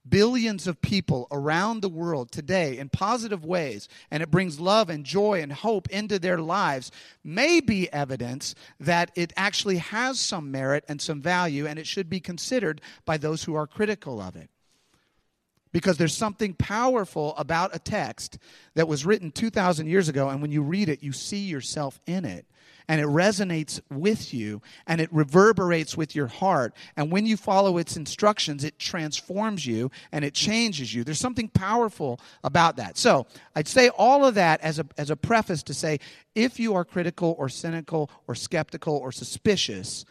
billions 0.08 0.66
of 0.66 0.80
people 0.80 1.26
around 1.30 1.80
the 1.80 1.88
world 1.88 2.30
today 2.30 2.78
in 2.78 2.88
positive 2.88 3.44
ways, 3.44 3.88
and 4.10 4.22
it 4.22 4.30
brings 4.30 4.60
love 4.60 4.88
and 4.88 5.04
joy 5.04 5.40
and 5.40 5.52
hope 5.52 5.88
into 5.88 6.18
their 6.18 6.38
lives, 6.38 6.92
may 7.24 7.60
be 7.60 7.92
evidence 7.92 8.54
that 8.78 9.10
it 9.14 9.32
actually 9.36 9.78
has 9.78 10.20
some 10.20 10.50
merit 10.50 10.84
and 10.88 11.00
some 11.00 11.20
value, 11.20 11.66
and 11.66 11.78
it 11.78 11.86
should 11.86 12.08
be 12.08 12.20
considered 12.20 12.80
by 13.04 13.16
those 13.16 13.44
who 13.44 13.54
are 13.54 13.66
critical 13.66 14.20
of 14.20 14.36
it. 14.36 14.50
Because 15.72 15.98
there's 15.98 16.16
something 16.16 16.54
powerful 16.54 17.34
about 17.36 17.74
a 17.74 17.78
text 17.78 18.38
that 18.74 18.88
was 18.88 19.04
written 19.04 19.30
2,000 19.30 19.88
years 19.88 20.08
ago, 20.08 20.28
and 20.28 20.40
when 20.40 20.52
you 20.52 20.62
read 20.62 20.88
it, 20.88 21.02
you 21.02 21.12
see 21.12 21.44
yourself 21.44 22.00
in 22.06 22.24
it 22.24 22.46
and 22.88 23.00
it 23.00 23.06
resonates 23.06 23.80
with 23.90 24.32
you 24.32 24.62
and 24.86 25.00
it 25.00 25.12
reverberates 25.12 25.96
with 25.96 26.14
your 26.14 26.26
heart. 26.26 26.74
And 26.96 27.10
when 27.10 27.26
you 27.26 27.36
follow 27.36 27.78
its 27.78 27.96
instructions, 27.96 28.64
it 28.64 28.78
transforms 28.78 29.66
you 29.66 29.90
and 30.12 30.24
it 30.24 30.34
changes 30.34 30.94
you. 30.94 31.04
There's 31.04 31.18
something 31.18 31.48
powerful 31.48 32.20
about 32.44 32.76
that. 32.76 32.96
So 32.96 33.26
I'd 33.54 33.68
say 33.68 33.88
all 33.88 34.24
of 34.24 34.34
that 34.34 34.60
as 34.60 34.78
a, 34.78 34.86
as 34.96 35.10
a 35.10 35.16
preface 35.16 35.62
to 35.64 35.74
say 35.74 35.98
if 36.34 36.60
you 36.60 36.74
are 36.74 36.84
critical 36.84 37.34
or 37.38 37.48
cynical 37.48 38.10
or 38.28 38.34
skeptical 38.34 38.96
or 38.96 39.12
suspicious 39.12 40.04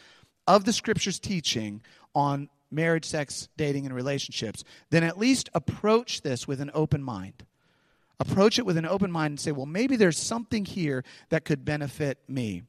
of 0.47 0.65
the 0.65 0.73
scripture's 0.73 1.19
teaching 1.19 1.81
on 2.13 2.49
marriage, 2.71 3.05
sex, 3.05 3.47
dating, 3.57 3.85
and 3.85 3.95
relationships, 3.95 4.63
then 4.89 5.03
at 5.03 5.17
least 5.17 5.49
approach 5.53 6.21
this 6.21 6.47
with 6.47 6.59
an 6.59 6.71
open 6.73 7.01
mind 7.01 7.45
approach 8.19 8.59
it 8.59 8.65
with 8.65 8.77
an 8.77 8.85
open 8.85 9.11
mind 9.11 9.33
and 9.33 9.39
say, 9.39 9.51
well, 9.51 9.65
maybe 9.65 9.95
there's 9.95 10.17
something 10.17 10.65
here 10.65 11.03
that 11.29 11.45
could 11.45 11.65
benefit 11.65 12.19
me. 12.27 12.63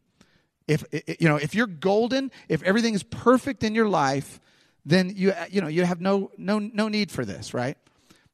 If 0.67 0.85
you 1.21 1.29
know, 1.29 1.37
if 1.37 1.55
you're 1.55 1.69
golden, 1.69 2.33
if 2.49 2.63
everything 2.65 2.95
is 2.95 3.05
perfect 3.05 3.63
in 3.63 3.75
your 3.75 3.89
life, 3.89 4.41
then 4.85 5.13
you 5.15 5.31
uh, 5.31 5.47
you 5.49 5.61
know 5.61 5.69
you 5.69 5.85
have 5.85 6.01
no 6.01 6.33
no 6.37 6.59
no 6.59 6.89
need 6.89 7.13
for 7.13 7.25
this, 7.25 7.55
right? 7.55 7.77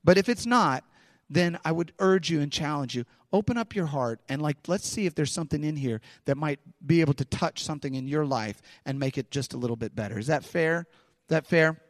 But 0.03 0.17
if 0.17 0.31
it's 0.31 0.47
not, 0.47 0.85
then 1.29 1.59
I 1.65 1.73
would 1.73 1.93
urge 1.99 2.31
you 2.31 2.41
and 2.41 2.51
challenge 2.51 2.95
you 2.95 3.05
open 3.33 3.57
up 3.57 3.75
your 3.75 3.87
heart 3.87 4.21
and 4.29 4.43
like 4.43 4.57
let's 4.69 4.87
see 4.87 5.07
if 5.07 5.15
there's 5.15 5.33
something 5.33 5.65
in 5.65 5.77
here 5.77 6.01
that 6.27 6.37
might 6.37 6.61
be 6.85 7.01
able 7.01 7.15
to 7.15 7.25
touch 7.25 7.65
something 7.65 7.95
in 7.95 8.07
your 8.07 8.27
life 8.27 8.61
and 8.85 8.99
make 8.99 9.17
it 9.17 9.31
just 9.31 9.55
a 9.55 9.57
little 9.57 9.77
bit 9.77 9.95
better. 9.95 10.19
Is 10.19 10.27
that 10.27 10.45
fair? 10.45 10.81
Is 10.81 11.29
that 11.29 11.47
fair? 11.47 11.81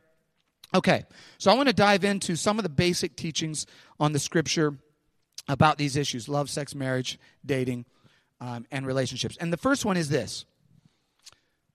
Okay. 0.74 1.04
So 1.38 1.50
I 1.50 1.54
want 1.54 1.68
to 1.68 1.74
dive 1.74 2.04
into 2.04 2.36
some 2.36 2.58
of 2.58 2.62
the 2.62 2.68
basic 2.68 3.16
teachings 3.16 3.66
on 4.00 4.12
the 4.12 4.18
scripture 4.18 4.78
about 5.48 5.78
these 5.78 5.96
issues 5.96 6.28
love, 6.28 6.48
sex, 6.50 6.74
marriage, 6.74 7.18
dating, 7.44 7.84
um, 8.40 8.66
and 8.70 8.86
relationships. 8.86 9.36
And 9.40 9.52
the 9.52 9.56
first 9.56 9.84
one 9.84 9.96
is 9.96 10.08
this 10.08 10.44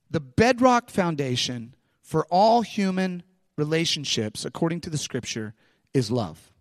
the 0.09 0.19
bedrock 0.19 0.89
foundation 0.89 1.75
for 2.01 2.25
all 2.29 2.61
human 2.61 3.23
relationships, 3.57 4.45
according 4.45 4.81
to 4.81 4.89
the 4.89 4.97
scripture, 4.97 5.53
is 5.93 6.11
love. 6.11 6.51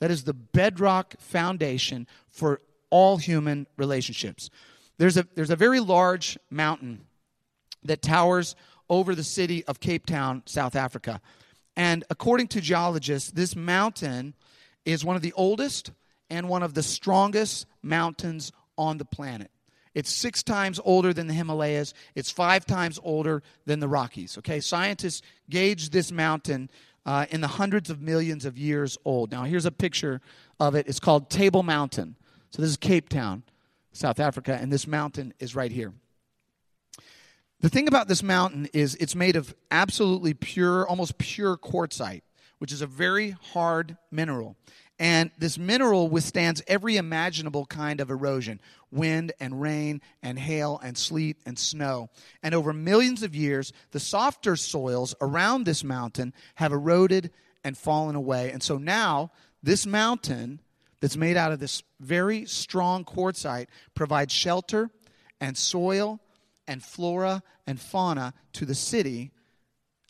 That 0.00 0.10
is 0.10 0.24
the 0.24 0.34
bedrock 0.34 1.14
foundation 1.18 2.06
for 2.28 2.60
all 2.90 3.16
human 3.16 3.66
relationships. 3.76 4.50
There's 4.98 5.16
a, 5.16 5.26
there's 5.34 5.50
a 5.50 5.56
very 5.56 5.80
large 5.80 6.38
mountain 6.50 7.06
that 7.84 8.02
towers 8.02 8.56
over 8.88 9.14
the 9.14 9.24
city 9.24 9.64
of 9.66 9.80
Cape 9.80 10.06
Town, 10.06 10.42
South 10.46 10.76
Africa. 10.76 11.20
And 11.76 12.04
according 12.10 12.48
to 12.48 12.60
geologists, 12.60 13.30
this 13.30 13.54
mountain 13.54 14.34
is 14.84 15.04
one 15.04 15.16
of 15.16 15.22
the 15.22 15.32
oldest 15.34 15.92
and 16.30 16.48
one 16.48 16.62
of 16.62 16.74
the 16.74 16.82
strongest 16.82 17.66
mountains 17.82 18.52
on 18.76 18.98
the 18.98 19.04
planet. 19.04 19.50
It's 19.94 20.12
six 20.12 20.42
times 20.42 20.78
older 20.84 21.14
than 21.14 21.26
the 21.26 21.32
Himalayas. 21.32 21.94
It's 22.14 22.30
five 22.30 22.66
times 22.66 23.00
older 23.02 23.42
than 23.64 23.80
the 23.80 23.88
Rockies. 23.88 24.36
Okay, 24.38 24.60
scientists 24.60 25.22
gauge 25.48 25.88
this 25.88 26.12
mountain 26.12 26.68
uh, 27.06 27.24
in 27.30 27.40
the 27.40 27.48
hundreds 27.48 27.88
of 27.88 28.02
millions 28.02 28.44
of 28.44 28.58
years 28.58 28.98
old. 29.06 29.32
Now, 29.32 29.44
here's 29.44 29.64
a 29.64 29.72
picture 29.72 30.20
of 30.60 30.74
it. 30.74 30.86
It's 30.86 31.00
called 31.00 31.30
Table 31.30 31.62
Mountain. 31.62 32.16
So, 32.50 32.60
this 32.60 32.70
is 32.70 32.76
Cape 32.76 33.08
Town, 33.08 33.42
South 33.92 34.20
Africa, 34.20 34.58
and 34.60 34.70
this 34.70 34.86
mountain 34.86 35.32
is 35.38 35.54
right 35.54 35.72
here. 35.72 35.94
The 37.60 37.70
thing 37.70 37.88
about 37.88 38.06
this 38.06 38.22
mountain 38.22 38.68
is 38.74 38.96
it's 38.96 39.14
made 39.14 39.34
of 39.34 39.54
absolutely 39.70 40.34
pure, 40.34 40.86
almost 40.86 41.16
pure 41.16 41.56
quartzite, 41.56 42.22
which 42.58 42.70
is 42.70 42.82
a 42.82 42.86
very 42.86 43.30
hard 43.30 43.96
mineral. 44.10 44.56
And 44.98 45.30
this 45.36 45.58
mineral 45.58 46.08
withstands 46.08 46.62
every 46.66 46.96
imaginable 46.96 47.66
kind 47.66 48.00
of 48.00 48.10
erosion 48.10 48.60
wind 48.90 49.32
and 49.38 49.60
rain 49.60 50.00
and 50.22 50.38
hail 50.38 50.80
and 50.82 50.96
sleet 50.96 51.36
and 51.44 51.58
snow. 51.58 52.08
And 52.42 52.54
over 52.54 52.72
millions 52.72 53.22
of 53.22 53.34
years, 53.34 53.72
the 53.90 54.00
softer 54.00 54.56
soils 54.56 55.14
around 55.20 55.64
this 55.64 55.84
mountain 55.84 56.32
have 56.54 56.72
eroded 56.72 57.30
and 57.62 57.76
fallen 57.76 58.16
away. 58.16 58.50
And 58.52 58.62
so 58.62 58.78
now, 58.78 59.32
this 59.62 59.86
mountain 59.86 60.60
that's 61.00 61.16
made 61.16 61.36
out 61.36 61.52
of 61.52 61.58
this 61.58 61.82
very 62.00 62.46
strong 62.46 63.04
quartzite 63.04 63.66
provides 63.94 64.32
shelter 64.32 64.90
and 65.40 65.58
soil 65.58 66.20
and 66.66 66.82
flora 66.82 67.42
and 67.66 67.80
fauna 67.80 68.32
to 68.54 68.64
the 68.64 68.74
city 68.74 69.32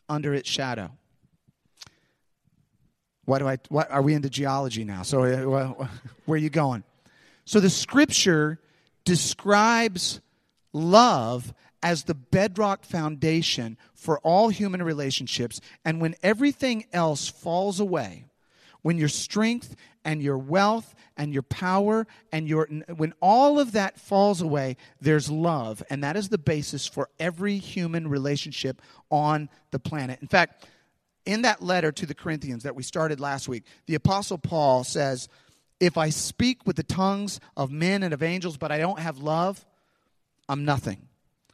under 0.07 0.33
its 0.33 0.49
shadow. 0.49 0.91
Why 3.27 3.39
do 3.39 3.47
I? 3.49 3.57
What 3.67 3.91
are 3.91 4.01
we 4.01 4.13
into 4.13 4.29
geology 4.29 4.85
now? 4.85 5.01
So 5.01 5.23
uh, 5.23 5.87
where 6.25 6.35
are 6.35 6.41
you 6.41 6.49
going? 6.49 6.85
So 7.43 7.59
the 7.59 7.69
scripture 7.69 8.57
describes 9.03 10.21
love 10.71 11.53
as 11.83 12.03
the 12.03 12.13
bedrock 12.13 12.85
foundation 12.85 13.77
for 13.93 14.19
all 14.19 14.47
human 14.47 14.81
relationships. 14.81 15.59
And 15.83 15.99
when 15.99 16.15
everything 16.23 16.85
else 16.93 17.27
falls 17.27 17.81
away, 17.81 18.23
when 18.81 18.97
your 18.97 19.09
strength 19.09 19.75
and 20.05 20.21
your 20.21 20.37
wealth 20.37 20.95
and 21.17 21.33
your 21.33 21.43
power 21.43 22.07
and 22.31 22.47
your 22.47 22.65
when 22.95 23.13
all 23.21 23.59
of 23.59 23.73
that 23.73 23.99
falls 23.99 24.41
away 24.41 24.77
there's 25.01 25.29
love 25.29 25.83
and 25.89 26.01
that 26.01 26.15
is 26.15 26.29
the 26.29 26.37
basis 26.37 26.87
for 26.87 27.09
every 27.19 27.57
human 27.57 28.07
relationship 28.07 28.81
on 29.11 29.49
the 29.71 29.79
planet 29.79 30.19
in 30.21 30.27
fact 30.29 30.65
in 31.27 31.43
that 31.43 31.61
letter 31.61 31.91
to 31.91 32.05
the 32.05 32.15
Corinthians 32.15 32.63
that 32.63 32.75
we 32.75 32.81
started 32.81 33.19
last 33.19 33.47
week, 33.49 33.65
the 33.85 33.95
Apostle 33.95 34.37
Paul 34.37 34.83
says, 34.83 35.27
If 35.79 35.97
I 35.97 36.09
speak 36.09 36.65
with 36.65 36.77
the 36.77 36.83
tongues 36.83 37.39
of 37.55 37.69
men 37.69 38.01
and 38.01 38.13
of 38.13 38.23
angels, 38.23 38.57
but 38.57 38.71
I 38.71 38.79
don't 38.79 38.99
have 38.99 39.19
love, 39.19 39.65
I'm 40.47 40.63
nothing. 40.63 41.07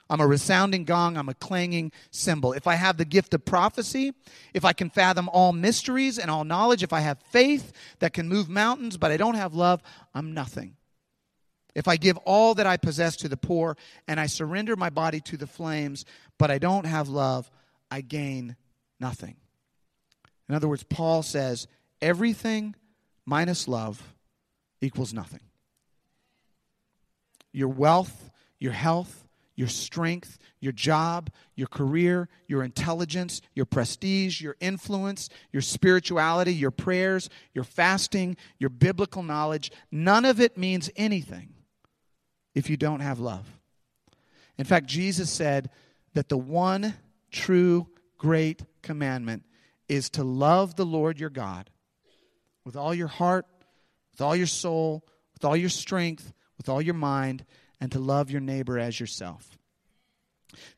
I'm 0.10 0.22
a 0.22 0.28
resounding 0.28 0.84
gong. 0.84 1.18
I'm 1.18 1.30
a 1.30 1.34
clanging 1.34 1.92
cymbal. 2.12 2.54
If 2.54 2.68
I 2.68 2.76
have 2.76 2.98
the 2.98 3.06
gift 3.06 3.34
of 3.34 3.46
prophecy, 3.46 4.14
if 4.54 4.64
I 4.64 4.74
can 4.74 4.92
fathom 4.92 5.28
all 5.30 5.54
mysteries 5.54 6.20
and 6.20 6.30
all 6.30 6.44
knowledge, 6.44 6.84
if 6.84 6.94
I 6.94 7.00
have 7.00 7.18
faith 7.32 7.74
that 7.98 8.14
can 8.14 8.30
move 8.30 8.48
mountains, 8.48 8.98
but 8.98 9.12
I 9.12 9.18
don't 9.18 9.36
have 9.36 9.56
love, 9.56 9.82
I'm 10.14 10.36
nothing. 10.36 10.76
If 11.74 11.88
I 11.88 11.96
give 11.96 12.18
all 12.18 12.54
that 12.56 12.68
I 12.68 12.78
possess 12.78 13.16
to 13.18 13.28
the 13.28 13.38
poor 13.38 13.76
and 14.08 14.20
I 14.20 14.28
surrender 14.28 14.76
my 14.76 14.92
body 14.92 15.20
to 15.22 15.38
the 15.38 15.48
flames, 15.48 16.06
but 16.38 16.52
I 16.52 16.60
don't 16.60 16.86
have 16.86 17.10
love, 17.10 17.50
I 17.90 18.02
gain 18.02 18.56
nothing. 19.00 19.38
In 20.50 20.56
other 20.56 20.68
words, 20.68 20.84
Paul 20.84 21.24
says 21.24 21.68
everything 22.02 22.76
minus 23.26 23.68
love 23.68 24.14
equals 24.82 25.14
nothing. 25.14 25.40
Your 27.52 27.70
wealth, 27.70 28.32
your 28.60 28.74
health, 28.74 29.24
your 29.56 29.68
strength, 29.68 30.40
your 30.60 30.72
job, 30.72 31.30
your 31.56 31.68
career, 31.68 32.28
your 32.48 32.64
intelligence, 32.64 33.42
your 33.54 33.66
prestige, 33.66 34.42
your 34.42 34.56
influence, 34.60 35.30
your 35.52 35.62
spirituality, 35.62 36.54
your 36.54 36.72
prayers, 36.72 37.30
your 37.54 37.64
fasting, 37.64 38.36
your 38.58 38.70
biblical 38.72 39.22
knowledge, 39.22 39.72
none 39.92 40.26
of 40.26 40.40
it 40.42 40.58
means 40.58 40.90
anything 40.96 41.54
if 42.56 42.70
you 42.70 42.78
don't 42.78 43.02
have 43.02 43.20
love. 43.20 43.46
In 44.58 44.66
fact, 44.66 44.88
Jesus 44.88 45.30
said 45.30 45.70
that 46.14 46.30
the 46.30 46.38
one 46.38 46.96
true 47.32 47.88
great 48.18 48.64
commandment 48.82 49.44
is 49.94 50.10
to 50.12 50.24
love 50.24 50.76
the 50.76 50.86
Lord 50.86 51.20
your 51.20 51.30
God 51.30 51.70
with 52.66 52.76
all 52.76 52.94
your 52.94 53.08
heart, 53.08 53.46
with 54.12 54.22
all 54.22 54.36
your 54.36 54.48
soul, 54.48 55.06
with 55.34 55.46
all 55.46 55.56
your 55.56 55.70
strength, 55.70 56.34
with 56.58 56.70
all 56.70 56.82
your 56.82 56.94
mind, 56.94 57.46
and 57.80 57.92
to 57.92 58.00
love 58.00 58.32
your 58.32 58.42
neighbor 58.42 58.80
as 58.80 59.00
yourself. 59.00 59.58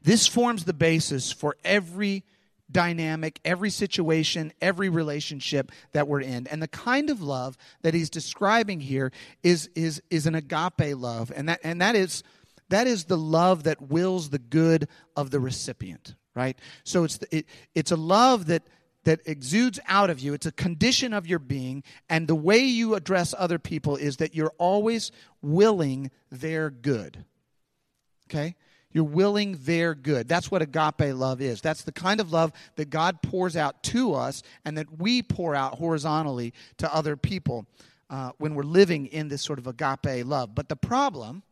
This 0.02 0.28
forms 0.28 0.66
the 0.66 0.74
basis 0.74 1.32
for 1.32 1.58
every 1.64 2.24
dynamic, 2.72 3.40
every 3.46 3.70
situation, 3.70 4.52
every 4.62 4.90
relationship 4.90 5.72
that 5.92 6.08
we're 6.08 6.22
in. 6.22 6.48
And 6.48 6.62
the 6.62 6.68
kind 6.68 7.10
of 7.10 7.22
love 7.22 7.58
that 7.82 7.94
he's 7.94 8.10
describing 8.10 8.80
here 8.80 9.12
is, 9.44 9.70
is, 9.76 10.02
is 10.10 10.26
an 10.26 10.36
agape 10.36 10.98
love. 10.98 11.32
And 11.36 11.50
that, 11.50 11.60
and 11.64 11.82
that 11.82 11.96
is 11.96 12.24
that 12.70 12.88
is 12.88 13.06
the 13.06 13.18
love 13.18 13.64
that 13.64 13.90
wills 13.90 14.30
the 14.30 14.40
good 14.40 14.88
of 15.16 15.30
the 15.30 15.40
recipient, 15.40 16.16
right? 16.36 16.58
So 16.84 17.04
it's, 17.04 17.18
the, 17.18 17.38
it, 17.38 17.46
it's 17.76 17.92
a 17.92 17.96
love 17.96 18.48
that, 18.48 18.64
that 19.06 19.22
exudes 19.26 19.80
out 19.88 20.10
of 20.10 20.20
you. 20.20 20.34
It's 20.34 20.46
a 20.46 20.52
condition 20.52 21.14
of 21.14 21.26
your 21.26 21.40
being. 21.40 21.84
And 22.10 22.28
the 22.28 22.36
way 22.36 22.60
you 22.60 22.96
address 22.96 23.34
other 23.38 23.58
people 23.58 23.96
is 23.96 24.18
that 24.18 24.36
you're 24.36 24.54
always 24.58 25.12
willing 25.42 26.12
their 26.32 26.70
good. 26.70 27.24
Okay? 28.30 28.56
You're 28.92 29.04
willing 29.04 29.58
their 29.62 29.94
good. 29.94 30.28
That's 30.28 30.50
what 30.50 30.62
agape 30.62 31.14
love 31.16 31.42
is. 31.42 31.62
That's 31.62 31.84
the 31.84 31.92
kind 31.92 32.20
of 32.20 32.32
love 32.32 32.52
that 32.76 32.90
God 32.90 33.22
pours 33.22 33.56
out 33.56 33.84
to 33.84 34.14
us 34.14 34.42
and 34.64 34.78
that 34.78 35.00
we 35.00 35.22
pour 35.22 35.56
out 35.56 35.76
horizontally 35.76 36.54
to 36.78 36.94
other 36.94 37.16
people 37.16 37.66
uh, 38.10 38.32
when 38.38 38.56
we're 38.56 38.64
living 38.64 39.08
in 39.08 39.28
this 39.28 39.42
sort 39.42 39.60
of 39.60 39.68
agape 39.68 40.26
love. 40.26 40.56
But 40.56 40.70
the 40.70 40.76
problem 40.76 41.44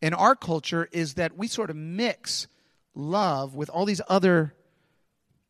in 0.00 0.14
our 0.14 0.34
culture 0.34 0.88
is 0.92 1.14
that 1.14 1.36
we 1.36 1.46
sort 1.46 1.70
of 1.70 1.76
mix 1.76 2.46
love 2.94 3.54
with 3.54 3.68
all 3.68 3.84
these 3.84 4.00
other 4.08 4.54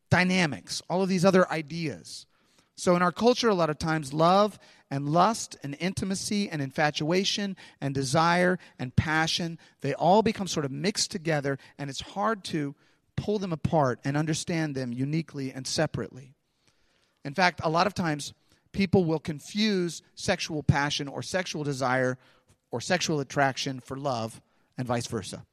dynamics, 0.09 0.81
all 0.89 1.01
of 1.01 1.09
these 1.09 1.25
other 1.25 1.49
ideas. 1.51 2.25
So 2.75 2.95
in 2.95 3.01
our 3.01 3.11
culture, 3.11 3.49
a 3.49 3.55
lot 3.55 3.69
of 3.69 3.77
times, 3.77 4.13
love 4.13 4.57
and 4.89 5.09
lust 5.09 5.57
and 5.63 5.75
intimacy 5.79 6.49
and 6.49 6.61
infatuation 6.61 7.57
and 7.81 7.93
desire 7.93 8.57
and 8.79 8.95
passion, 8.95 9.59
they 9.81 9.93
all 9.93 10.21
become 10.21 10.47
sort 10.47 10.65
of 10.65 10.71
mixed 10.71 11.11
together, 11.11 11.59
and 11.77 11.89
it's 11.89 12.01
hard 12.01 12.43
to 12.45 12.75
pull 13.17 13.37
them 13.37 13.51
apart 13.51 13.99
and 14.05 14.15
understand 14.15 14.75
them 14.75 14.93
uniquely 14.93 15.51
and 15.51 15.67
separately. 15.67 16.33
In 17.25 17.33
fact, 17.33 17.59
a 17.63 17.69
lot 17.69 17.85
of 17.85 17.93
times 17.93 18.33
people 18.71 19.03
will 19.03 19.19
confuse 19.19 20.01
sexual 20.15 20.63
passion 20.63 21.07
or 21.07 21.21
sexual 21.21 21.63
desire 21.63 22.17
or 22.71 22.79
sexual 22.79 23.19
attraction 23.19 23.79
for 23.79 23.97
love 23.97 24.41
and 24.77 24.87
vice 24.87 25.07
versa. 25.07 25.45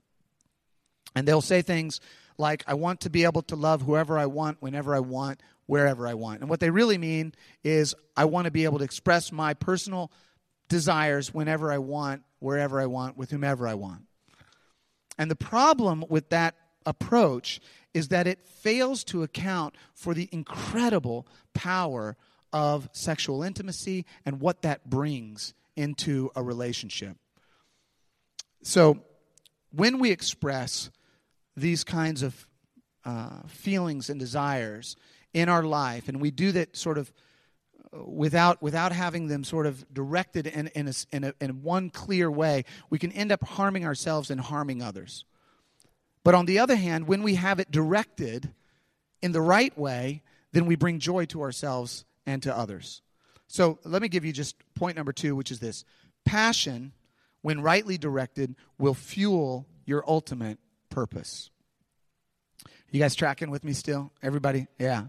And 1.15 1.27
they'll 1.27 1.41
say 1.41 1.63
things 1.63 2.01
like, 2.39 2.65
I 2.67 2.75
want 2.75 3.01
to 3.03 3.11
be 3.11 3.25
able 3.25 3.43
to 3.43 3.57
love 3.57 3.83
whoever 3.83 4.19
I 4.19 4.27
want, 4.27 4.61
whenever 4.61 4.95
I 4.95 5.01
want, 5.01 5.41
wherever 5.67 6.07
I 6.07 6.15
want. 6.15 6.41
And 6.41 6.51
what 6.51 6.61
they 6.61 6.71
really 6.71 6.99
mean 6.99 7.35
is, 7.65 7.95
I 8.17 8.25
want 8.25 8.47
to 8.47 8.51
be 8.51 8.65
able 8.65 8.79
to 8.79 8.85
express 8.85 9.33
my 9.33 9.55
personal 9.55 10.11
desires 10.69 11.33
whenever 11.33 11.73
I 11.73 11.79
want, 11.79 12.23
wherever 12.39 12.81
I 12.81 12.87
want, 12.87 13.17
with 13.17 13.31
whomever 13.31 13.67
I 13.67 13.75
want. 13.75 14.03
And 15.19 15.31
the 15.31 15.37
problem 15.37 16.05
with 16.09 16.29
that 16.31 16.55
approach 16.85 17.61
is 17.95 18.09
that 18.09 18.27
it 18.27 18.47
fails 18.47 19.05
to 19.05 19.23
account 19.23 19.75
for 19.95 20.15
the 20.15 20.29
incredible 20.31 21.27
power 21.55 22.17
of 22.53 22.89
sexual 22.93 23.43
intimacy 23.43 24.05
and 24.25 24.41
what 24.41 24.63
that 24.63 24.89
brings 24.89 25.55
into 25.77 26.31
a 26.37 26.43
relationship. 26.43 27.17
So, 28.63 29.03
when 29.71 29.99
we 29.99 30.11
express 30.11 30.91
these 31.57 31.85
kinds 31.85 32.23
of 32.23 32.47
uh, 33.05 33.41
feelings 33.47 34.11
and 34.11 34.21
desires 34.21 34.97
in 35.33 35.49
our 35.49 35.63
life, 35.63 36.09
and 36.09 36.21
we 36.21 36.31
do 36.31 36.53
that 36.53 36.77
sort 36.77 36.99
of 36.99 37.13
uh, 37.93 38.05
without 38.05 38.61
without 38.63 38.93
having 38.93 39.29
them 39.29 39.45
sort 39.45 39.67
of 39.67 39.85
directed 39.93 40.47
in 40.47 40.69
in, 40.69 40.89
a, 40.89 40.93
in, 41.13 41.25
a, 41.25 41.35
in 41.41 41.63
one 41.63 41.91
clear 41.91 42.31
way, 42.31 42.65
we 42.91 42.99
can 42.99 43.13
end 43.13 43.33
up 43.33 43.45
harming 43.45 43.85
ourselves 43.85 44.31
and 44.31 44.41
harming 44.41 44.83
others. 44.83 45.25
But 46.25 46.35
on 46.35 46.47
the 46.47 46.59
other 46.59 46.77
hand, 46.77 47.07
when 47.07 47.23
we 47.23 47.37
have 47.37 47.61
it 47.61 47.71
directed 47.71 48.53
in 49.23 49.33
the 49.33 49.41
right 49.41 49.77
way, 49.79 50.23
then 50.53 50.67
we 50.67 50.75
bring 50.75 50.99
joy 50.99 51.25
to 51.27 51.41
ourselves 51.43 52.05
and 52.27 52.43
to 52.43 52.57
others. 52.57 53.03
So 53.47 53.79
let 53.85 54.03
me 54.03 54.09
give 54.09 54.25
you 54.25 54.33
just 54.33 54.57
point 54.75 54.97
number 54.97 55.13
two, 55.13 55.37
which 55.37 55.53
is 55.53 55.61
this 55.61 55.85
passion, 56.25 56.93
when 57.43 57.63
rightly 57.63 57.97
directed, 57.97 58.57
will 58.79 58.95
fuel 58.95 59.67
your 59.85 60.03
ultimate 60.09 60.59
purpose. 60.97 61.51
You 62.91 62.99
guys 62.99 63.15
tracking 63.15 63.51
with 63.51 63.65
me 63.65 63.75
still? 63.75 64.11
Everybody? 64.23 64.67
Yeah. 64.79 65.03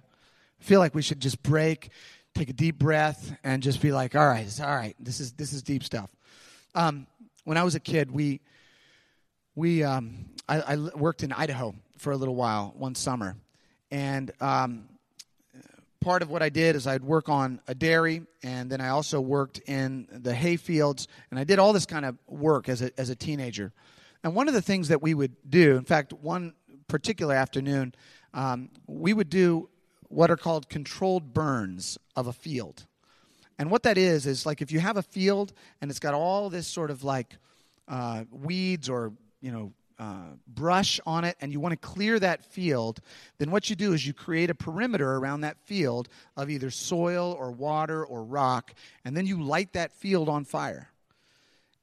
I 0.59 0.63
feel 0.63 0.81
like 0.81 0.93
we 0.93 1.01
should 1.01 1.21
just 1.21 1.41
break, 1.41 1.91
take 2.35 2.49
a 2.49 2.53
deep 2.53 2.77
breath, 2.77 3.33
and 3.41 3.63
just 3.63 3.81
be 3.81 3.93
like, 3.93 4.13
all 4.13 4.27
right, 4.27 4.45
all 4.59 4.75
right, 4.75 4.97
this 4.99 5.21
is 5.21 5.31
this 5.31 5.53
is 5.53 5.61
deep 5.63 5.85
stuff. 5.85 6.09
Um, 6.75 7.07
when 7.45 7.55
I 7.55 7.63
was 7.63 7.75
a 7.75 7.79
kid, 7.79 8.11
we 8.11 8.41
we 9.55 9.85
um, 9.85 10.25
I, 10.49 10.59
I, 10.59 10.75
worked 10.75 11.23
in 11.23 11.31
Idaho 11.31 11.73
for 11.97 12.11
a 12.11 12.17
little 12.17 12.35
while 12.35 12.73
one 12.75 12.93
summer, 12.93 13.37
and 13.89 14.29
um, 14.41 14.89
part 16.01 16.21
of 16.21 16.29
what 16.29 16.43
I 16.43 16.49
did 16.49 16.75
is 16.75 16.85
I'd 16.85 17.05
work 17.05 17.29
on 17.29 17.61
a 17.65 17.73
dairy, 17.73 18.23
and 18.43 18.69
then 18.69 18.81
I 18.81 18.89
also 18.89 19.21
worked 19.21 19.59
in 19.59 20.09
the 20.11 20.35
hay 20.35 20.57
fields, 20.57 21.07
and 21.31 21.39
I 21.39 21.45
did 21.45 21.59
all 21.59 21.71
this 21.71 21.85
kind 21.85 22.03
of 22.03 22.17
work 22.27 22.67
as 22.67 22.81
a 22.81 22.91
as 22.99 23.09
a 23.09 23.15
teenager. 23.15 23.71
And 24.23 24.35
one 24.35 24.47
of 24.47 24.53
the 24.53 24.61
things 24.61 24.87
that 24.87 25.01
we 25.01 25.13
would 25.13 25.35
do, 25.49 25.77
in 25.77 25.83
fact, 25.83 26.13
one 26.13 26.53
particular 26.87 27.35
afternoon, 27.35 27.93
um, 28.33 28.69
we 28.87 29.13
would 29.13 29.29
do 29.29 29.69
what 30.09 30.31
are 30.31 30.37
called 30.37 30.69
controlled 30.69 31.33
burns 31.33 31.97
of 32.15 32.27
a 32.27 32.33
field. 32.33 32.85
And 33.59 33.71
what 33.71 33.83
that 33.83 33.97
is, 33.97 34.25
is 34.25 34.45
like 34.45 34.61
if 34.61 34.71
you 34.71 34.79
have 34.79 34.97
a 34.97 35.03
field 35.03 35.53
and 35.81 35.89
it's 35.89 35.99
got 35.99 36.13
all 36.13 36.49
this 36.49 36.67
sort 36.67 36.91
of 36.91 37.03
like 37.03 37.37
uh, 37.87 38.23
weeds 38.31 38.89
or, 38.89 39.13
you 39.41 39.51
know, 39.51 39.73
uh, 39.99 40.27
brush 40.47 40.99
on 41.07 41.23
it 41.23 41.35
and 41.41 41.51
you 41.51 41.59
want 41.59 41.71
to 41.71 41.87
clear 41.87 42.19
that 42.19 42.45
field, 42.45 42.99
then 43.39 43.49
what 43.49 43.69
you 43.69 43.75
do 43.75 43.93
is 43.93 44.05
you 44.05 44.13
create 44.13 44.49
a 44.51 44.55
perimeter 44.55 45.15
around 45.15 45.41
that 45.41 45.57
field 45.65 46.07
of 46.35 46.51
either 46.51 46.69
soil 46.69 47.35
or 47.39 47.51
water 47.51 48.05
or 48.05 48.23
rock, 48.23 48.73
and 49.03 49.17
then 49.17 49.25
you 49.25 49.41
light 49.41 49.73
that 49.73 49.91
field 49.91 50.29
on 50.29 50.45
fire. 50.45 50.89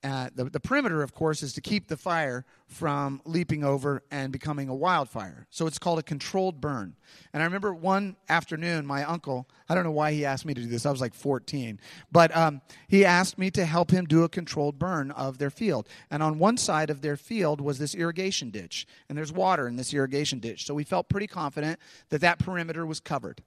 Uh, 0.04 0.28
the, 0.34 0.44
the 0.44 0.60
perimeter, 0.60 1.02
of 1.02 1.14
course, 1.14 1.42
is 1.42 1.54
to 1.54 1.62
keep 1.62 1.88
the 1.88 1.96
fire 1.96 2.44
from 2.66 3.22
leaping 3.24 3.64
over 3.64 4.02
and 4.10 4.30
becoming 4.32 4.68
a 4.68 4.74
wildfire. 4.74 5.46
So 5.48 5.66
it's 5.66 5.78
called 5.78 5.98
a 5.98 6.02
controlled 6.02 6.60
burn. 6.60 6.94
And 7.32 7.42
I 7.42 7.46
remember 7.46 7.72
one 7.72 8.16
afternoon, 8.28 8.84
my 8.84 9.02
uncle, 9.04 9.48
I 9.66 9.74
don't 9.74 9.82
know 9.82 9.90
why 9.90 10.12
he 10.12 10.26
asked 10.26 10.44
me 10.44 10.52
to 10.52 10.60
do 10.60 10.66
this, 10.66 10.84
I 10.84 10.90
was 10.90 11.00
like 11.00 11.14
14, 11.14 11.80
but 12.12 12.36
um, 12.36 12.60
he 12.86 13.06
asked 13.06 13.38
me 13.38 13.50
to 13.52 13.64
help 13.64 13.90
him 13.90 14.04
do 14.04 14.24
a 14.24 14.28
controlled 14.28 14.78
burn 14.78 15.10
of 15.12 15.38
their 15.38 15.50
field. 15.50 15.88
And 16.10 16.22
on 16.22 16.38
one 16.38 16.58
side 16.58 16.90
of 16.90 17.00
their 17.00 17.16
field 17.16 17.62
was 17.62 17.78
this 17.78 17.94
irrigation 17.94 18.50
ditch, 18.50 18.86
and 19.08 19.16
there's 19.16 19.32
water 19.32 19.66
in 19.66 19.76
this 19.76 19.94
irrigation 19.94 20.38
ditch. 20.38 20.66
So 20.66 20.74
we 20.74 20.84
felt 20.84 21.08
pretty 21.08 21.28
confident 21.28 21.80
that 22.10 22.20
that 22.20 22.38
perimeter 22.38 22.84
was 22.84 23.00
covered. 23.00 23.42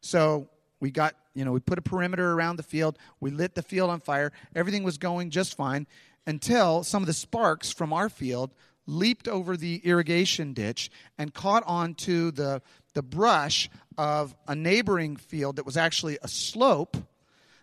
So 0.00 0.48
we 0.80 0.90
got, 0.90 1.14
you 1.34 1.44
know, 1.44 1.52
we 1.52 1.60
put 1.60 1.78
a 1.78 1.82
perimeter 1.82 2.32
around 2.32 2.56
the 2.56 2.62
field. 2.62 2.98
We 3.20 3.30
lit 3.30 3.54
the 3.54 3.62
field 3.62 3.90
on 3.90 4.00
fire. 4.00 4.32
Everything 4.54 4.84
was 4.84 4.98
going 4.98 5.30
just 5.30 5.56
fine 5.56 5.86
until 6.26 6.84
some 6.84 7.02
of 7.02 7.06
the 7.06 7.12
sparks 7.12 7.72
from 7.72 7.92
our 7.92 8.08
field 8.08 8.54
leaped 8.86 9.28
over 9.28 9.56
the 9.56 9.76
irrigation 9.84 10.52
ditch 10.52 10.90
and 11.18 11.34
caught 11.34 11.62
onto 11.66 12.30
the, 12.30 12.62
the 12.94 13.02
brush 13.02 13.68
of 13.96 14.34
a 14.46 14.54
neighboring 14.54 15.16
field 15.16 15.56
that 15.56 15.66
was 15.66 15.76
actually 15.76 16.18
a 16.22 16.28
slope 16.28 16.96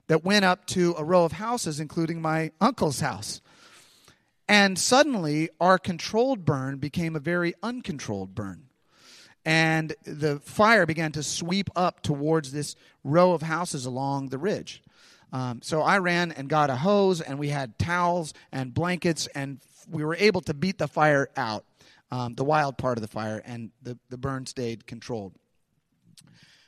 that 0.08 0.24
went 0.24 0.46
up 0.46 0.66
to 0.68 0.94
a 0.98 1.04
row 1.04 1.26
of 1.26 1.32
houses, 1.32 1.80
including 1.80 2.22
my 2.22 2.52
uncle's 2.62 3.00
house. 3.00 3.42
And 4.48 4.78
suddenly, 4.78 5.50
our 5.60 5.80
controlled 5.80 6.46
burn 6.46 6.78
became 6.78 7.16
a 7.16 7.20
very 7.20 7.56
uncontrolled 7.64 8.36
burn. 8.36 8.65
And 9.46 9.94
the 10.04 10.40
fire 10.40 10.86
began 10.86 11.12
to 11.12 11.24
sweep 11.24 11.70
up 11.76 12.02
towards 12.02 12.52
this 12.52 12.76
row 13.04 13.34
of 13.34 13.44
houses 13.44 13.86
along 13.86 14.30
the 14.30 14.40
ridge. 14.40 14.82
Um, 15.32 15.62
so 15.62 15.82
I 15.82 16.00
ran 16.00 16.32
and 16.32 16.50
got 16.50 16.70
a 16.70 16.76
hose, 16.76 17.22
and 17.22 17.38
we 17.38 17.50
had 17.50 17.78
towels 17.78 18.34
and 18.52 18.74
blankets, 18.74 19.28
and 19.36 19.60
we 19.90 20.04
were 20.04 20.16
able 20.16 20.42
to 20.42 20.54
beat 20.54 20.78
the 20.78 20.88
fire 20.88 21.30
out, 21.38 21.66
um, 22.10 22.36
the 22.36 22.44
wild 22.44 22.78
part 22.78 22.98
of 22.98 23.02
the 23.02 23.08
fire, 23.08 23.42
and 23.46 23.72
the, 23.84 23.98
the 24.10 24.18
burn 24.18 24.46
stayed 24.46 24.88
controlled. 24.88 25.34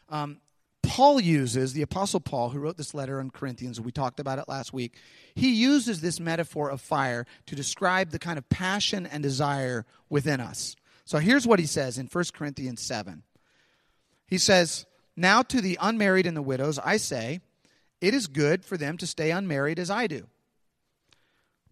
Um, 0.10 0.40
Paul 0.84 1.20
uses, 1.20 1.74
the 1.74 1.82
Apostle 1.82 2.20
Paul, 2.20 2.50
who 2.50 2.60
wrote 2.60 2.78
this 2.78 2.94
letter 2.94 3.20
in 3.20 3.30
Corinthians, 3.30 3.80
we 3.80 3.92
talked 3.92 4.20
about 4.20 4.40
it 4.40 4.48
last 4.48 4.72
week, 4.72 4.96
he 5.36 5.54
uses 5.54 6.02
this 6.02 6.20
metaphor 6.20 6.70
of 6.70 6.80
fire 6.80 7.26
to 7.46 7.56
describe 7.56 8.12
the 8.12 8.20
kind 8.20 8.38
of 8.38 8.48
passion 8.50 9.06
and 9.06 9.22
desire 9.22 9.86
within 10.10 10.40
us. 10.40 10.76
So 11.08 11.20
here's 11.20 11.48
what 11.48 11.60
he 11.60 11.66
says 11.66 11.98
in 11.98 12.08
1 12.08 12.26
Corinthians 12.34 12.82
7. 12.82 13.24
He 14.28 14.38
says, 14.38 14.86
Now 15.16 15.42
to 15.42 15.62
the 15.62 15.78
unmarried 15.82 16.28
and 16.28 16.36
the 16.36 16.42
widows, 16.42 16.78
I 16.80 16.98
say, 16.98 17.40
it 18.02 18.14
is 18.14 18.28
good 18.28 18.66
for 18.66 18.76
them 18.76 18.98
to 18.98 19.08
stay 19.08 19.32
unmarried 19.32 19.80
as 19.80 19.90
I 19.90 20.08
do. 20.08 20.28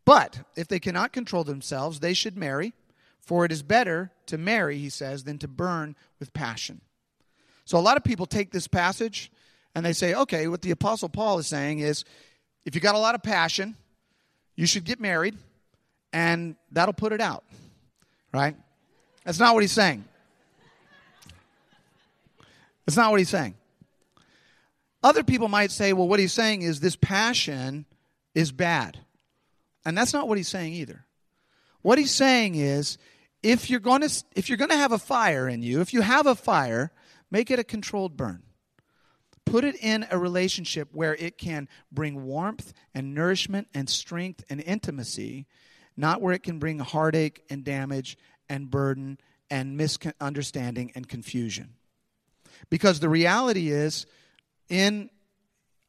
But 0.06 0.40
if 0.56 0.70
they 0.70 0.80
cannot 0.80 1.12
control 1.12 1.44
themselves, 1.44 2.00
they 2.00 2.14
should 2.14 2.38
marry, 2.38 2.72
for 3.20 3.44
it 3.44 3.52
is 3.52 3.62
better 3.62 4.10
to 4.28 4.38
marry, 4.38 4.78
he 4.78 4.90
says, 4.90 5.26
than 5.26 5.38
to 5.40 5.50
burn 5.50 5.98
with 6.18 6.32
passion. 6.32 6.80
So 7.66 7.78
a 7.78 7.82
lot 7.82 7.98
of 7.98 8.06
people 8.06 8.28
take 8.28 8.52
this 8.52 8.70
passage 8.70 9.30
and 9.76 9.86
they 9.86 9.92
say, 9.92 10.14
okay, 10.14 10.48
what 10.48 10.62
the 10.62 10.72
Apostle 10.72 11.10
Paul 11.10 11.40
is 11.40 11.48
saying 11.48 11.80
is 11.80 12.06
if 12.64 12.74
you 12.74 12.80
got 12.80 12.96
a 12.96 13.00
lot 13.00 13.16
of 13.16 13.22
passion, 13.22 13.76
you 14.56 14.66
should 14.66 14.86
get 14.86 15.02
married, 15.02 15.36
and 16.14 16.56
that'll 16.72 16.94
put 16.94 17.12
it 17.12 17.20
out. 17.20 17.44
Right? 18.32 18.56
That's 19.26 19.40
not 19.40 19.54
what 19.54 19.64
he's 19.64 19.72
saying. 19.72 20.06
That's 22.86 22.96
not 22.96 23.12
what 23.12 23.20
he's 23.20 23.30
saying. 23.30 23.56
Other 25.04 25.24
people 25.24 25.48
might 25.48 25.72
say, 25.72 25.94
well, 25.94 26.08
what 26.08 26.20
he's 26.20 26.34
saying 26.34 26.62
is 26.62 26.80
this 26.80 26.96
passion 26.96 27.86
is 28.34 28.52
bad. 28.52 29.00
And 29.84 29.98
that's 29.98 30.14
not 30.14 30.28
what 30.28 30.38
he's 30.38 30.48
saying 30.48 30.74
either. 30.74 31.06
What 31.82 31.98
he's 31.98 32.12
saying 32.12 32.56
is 32.56 32.98
if 33.44 33.70
you're 33.70 33.80
going 33.80 34.02
to 34.02 34.24
if 34.36 34.50
you're 34.50 34.58
going 34.58 34.72
to 34.72 34.78
have 34.78 34.92
a 34.92 34.98
fire 34.98 35.48
in 35.48 35.62
you, 35.62 35.82
if 35.82 35.94
you 35.94 36.02
have 36.02 36.26
a 36.26 36.34
fire, 36.34 36.92
make 37.30 37.52
it 37.52 37.60
a 37.60 37.64
controlled 37.64 38.18
burn. 38.18 38.42
Put 39.46 39.64
it 39.64 39.76
in 39.76 40.08
a 40.10 40.18
relationship 40.18 40.90
where 40.92 41.14
it 41.16 41.38
can 41.38 41.68
bring 41.92 42.26
warmth 42.26 42.74
and 42.96 43.14
nourishment 43.14 43.68
and 43.76 43.88
strength 43.88 44.44
and 44.50 44.60
intimacy, 44.60 45.46
not 45.96 46.20
where 46.20 46.34
it 46.34 46.42
can 46.42 46.58
bring 46.58 46.80
heartache 46.80 47.44
and 47.52 47.64
damage 47.64 48.18
and 48.50 48.70
burden 48.70 49.18
and 49.50 49.78
misunderstanding 49.78 50.92
and 50.96 51.08
confusion. 51.08 51.74
Because 52.70 53.00
the 53.00 53.10
reality 53.10 53.70
is 53.70 54.06
in 54.70 55.10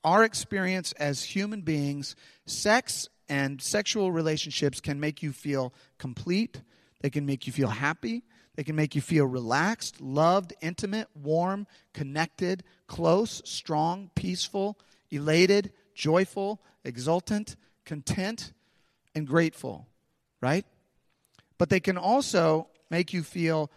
our 0.05 0.25
experience 0.25 0.93
as 0.93 1.23
human 1.23 1.63
beings, 1.63 2.15
sex 2.45 3.09
and 3.29 3.61
sexual 3.61 4.13
relationships 4.13 4.81
can 4.81 5.01
make 5.01 5.23
you 5.23 5.33
feel 5.33 5.73
complete, 5.99 6.63
they 7.01 7.11
can 7.11 7.27
make 7.27 7.47
you 7.47 7.53
feel 7.53 7.69
happy, 7.69 8.23
they 8.55 8.65
can 8.65 8.77
make 8.77 8.95
you 8.95 9.01
feel 9.01 9.27
relaxed, 9.27 10.01
loved, 10.01 10.55
intimate, 10.61 11.09
warm, 11.15 11.67
connected, 11.93 12.63
close, 12.87 13.43
strong, 13.45 14.11
peaceful, 14.15 14.79
elated, 15.11 15.73
joyful, 15.95 16.61
exultant, 16.85 17.57
content, 17.85 18.53
and 19.15 19.27
grateful, 19.27 19.87
right? 20.41 20.65
But 21.59 21.71
they 21.71 21.81
can 21.81 21.97
also 21.97 22.69
make 22.91 23.13
you 23.13 23.23
feel 23.23 23.71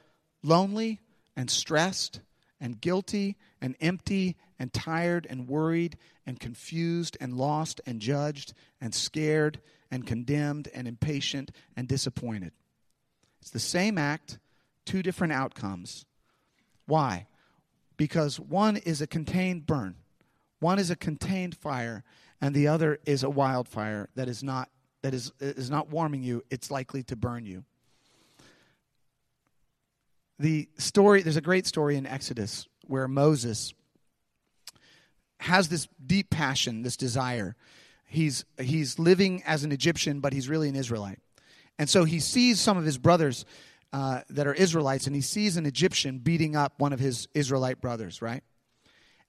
lonely 0.44 1.02
and 1.36 1.50
stressed 1.50 2.22
and 2.60 2.80
guilty 2.80 3.38
and 3.62 3.76
empty 3.80 4.36
and 4.58 4.74
tired 4.74 5.26
and 5.30 5.48
worried 5.48 5.98
and 6.26 6.39
confused 6.39 7.18
and 7.22 7.34
lost 7.34 7.80
and 7.86 8.02
judged 8.02 8.54
and 8.82 8.94
scared 8.94 9.62
and 9.89 10.06
condemned 10.06 10.68
and 10.74 10.88
impatient 10.88 11.52
and 11.76 11.88
disappointed. 11.88 12.52
It's 13.42 13.52
the 13.52 13.60
same 13.60 13.98
act, 13.98 14.39
two 14.86 15.02
different 15.02 15.34
outcomes. 15.34 16.06
Why? 16.86 17.28
Because 17.98 18.39
one 18.39 18.78
is 18.78 19.02
a 19.02 19.08
contained 19.08 19.65
burn, 19.65 19.96
one 20.60 20.80
is 20.80 20.89
a 20.89 20.96
contained 20.96 21.56
fire, 21.56 22.04
and 22.42 22.54
the 22.54 22.68
other 22.68 23.00
is 23.06 23.24
a 23.24 23.30
wildfire 23.30 24.10
that 24.15 24.28
is 24.28 24.44
not 24.44 24.70
that 25.02 25.14
is, 25.14 25.32
is 25.40 25.70
not 25.70 25.90
warming 25.90 26.24
you, 26.24 26.44
it's 26.50 26.70
likely 26.72 27.04
to 27.04 27.16
burn 27.16 27.46
you. 27.46 27.64
The 30.40 30.70
story, 30.78 31.22
there's 31.22 31.38
a 31.38 31.42
great 31.42 31.68
story 31.68 31.98
in 31.98 32.06
Exodus 32.06 32.68
where 32.88 33.08
Moses 33.08 33.74
has 35.42 35.70
this 35.70 35.88
deep 36.06 36.30
passion, 36.30 36.82
this 36.82 36.98
desire. 36.98 37.56
He's, 38.06 38.46
he's 38.60 39.00
living 39.00 39.44
as 39.46 39.64
an 39.64 39.72
Egyptian, 39.72 40.20
but 40.20 40.34
he's 40.34 40.50
really 40.50 40.70
an 40.70 40.76
Israelite. 40.76 41.20
And 41.78 41.90
so 41.90 42.04
he 42.04 42.20
sees 42.20 42.60
some 42.60 42.78
of 42.78 42.86
his 42.86 42.98
brothers 42.98 43.46
uh, 43.94 44.22
that 44.30 44.48
are 44.48 44.54
Israelites, 44.54 45.08
and 45.08 45.16
he 45.16 45.22
sees 45.22 45.58
an 45.58 45.66
Egyptian 45.66 46.20
beating 46.20 46.56
up 46.56 46.74
one 46.78 46.94
of 46.94 47.00
his 47.00 47.28
Israelite 47.34 47.82
brothers, 47.82 48.22
right? 48.22 48.44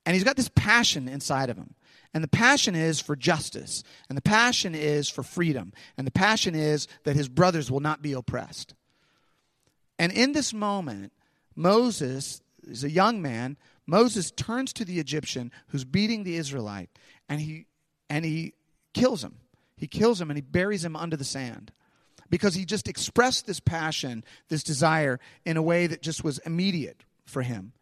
And 0.04 0.14
he's 0.14 0.24
got 0.24 0.37
this 0.37 0.50
passion 0.54 1.09
inside 1.09 1.50
of 1.50 1.56
him. 1.56 1.74
And 2.12 2.24
the 2.24 2.28
passion 2.28 2.74
is 2.74 3.00
for 3.00 3.14
justice. 3.14 3.84
And 4.08 4.18
the 4.18 4.22
passion 4.22 4.74
is 4.74 5.08
for 5.08 5.22
freedom. 5.22 5.72
And 5.96 6.06
the 6.06 6.12
passion 6.12 6.54
is 6.54 6.88
that 7.04 7.16
his 7.16 7.28
brothers 7.28 7.70
will 7.70 7.80
not 7.80 8.02
be 8.02 8.12
oppressed. 8.12 8.74
And 9.98 10.10
in 10.12 10.32
this 10.32 10.52
moment, 10.52 11.12
Moses 11.54 12.40
is 12.62 12.84
a 12.84 12.90
young 12.90 13.22
man 13.22 13.56
Moses 13.90 14.30
turns 14.30 14.72
to 14.74 14.84
the 14.84 15.00
Egyptian 15.00 15.50
who's 15.68 15.84
beating 15.84 16.22
the 16.22 16.36
Israelite 16.36 16.90
and 17.28 17.40
he 17.40 17.66
and 18.08 18.24
he 18.24 18.54
kills 18.94 19.24
him. 19.24 19.40
He 19.76 19.88
kills 19.88 20.20
him 20.20 20.30
and 20.30 20.36
he 20.36 20.42
buries 20.42 20.84
him 20.84 20.94
under 20.94 21.16
the 21.16 21.24
sand 21.24 21.72
because 22.28 22.54
he 22.54 22.64
just 22.64 22.86
expressed 22.86 23.48
this 23.48 23.58
passion, 23.58 24.22
this 24.48 24.62
desire 24.62 25.18
in 25.44 25.56
a 25.56 25.62
way 25.62 25.88
that 25.88 26.02
just 26.02 26.22
was 26.22 26.38
immediate 26.38 27.02
for 27.24 27.42
him. 27.42 27.72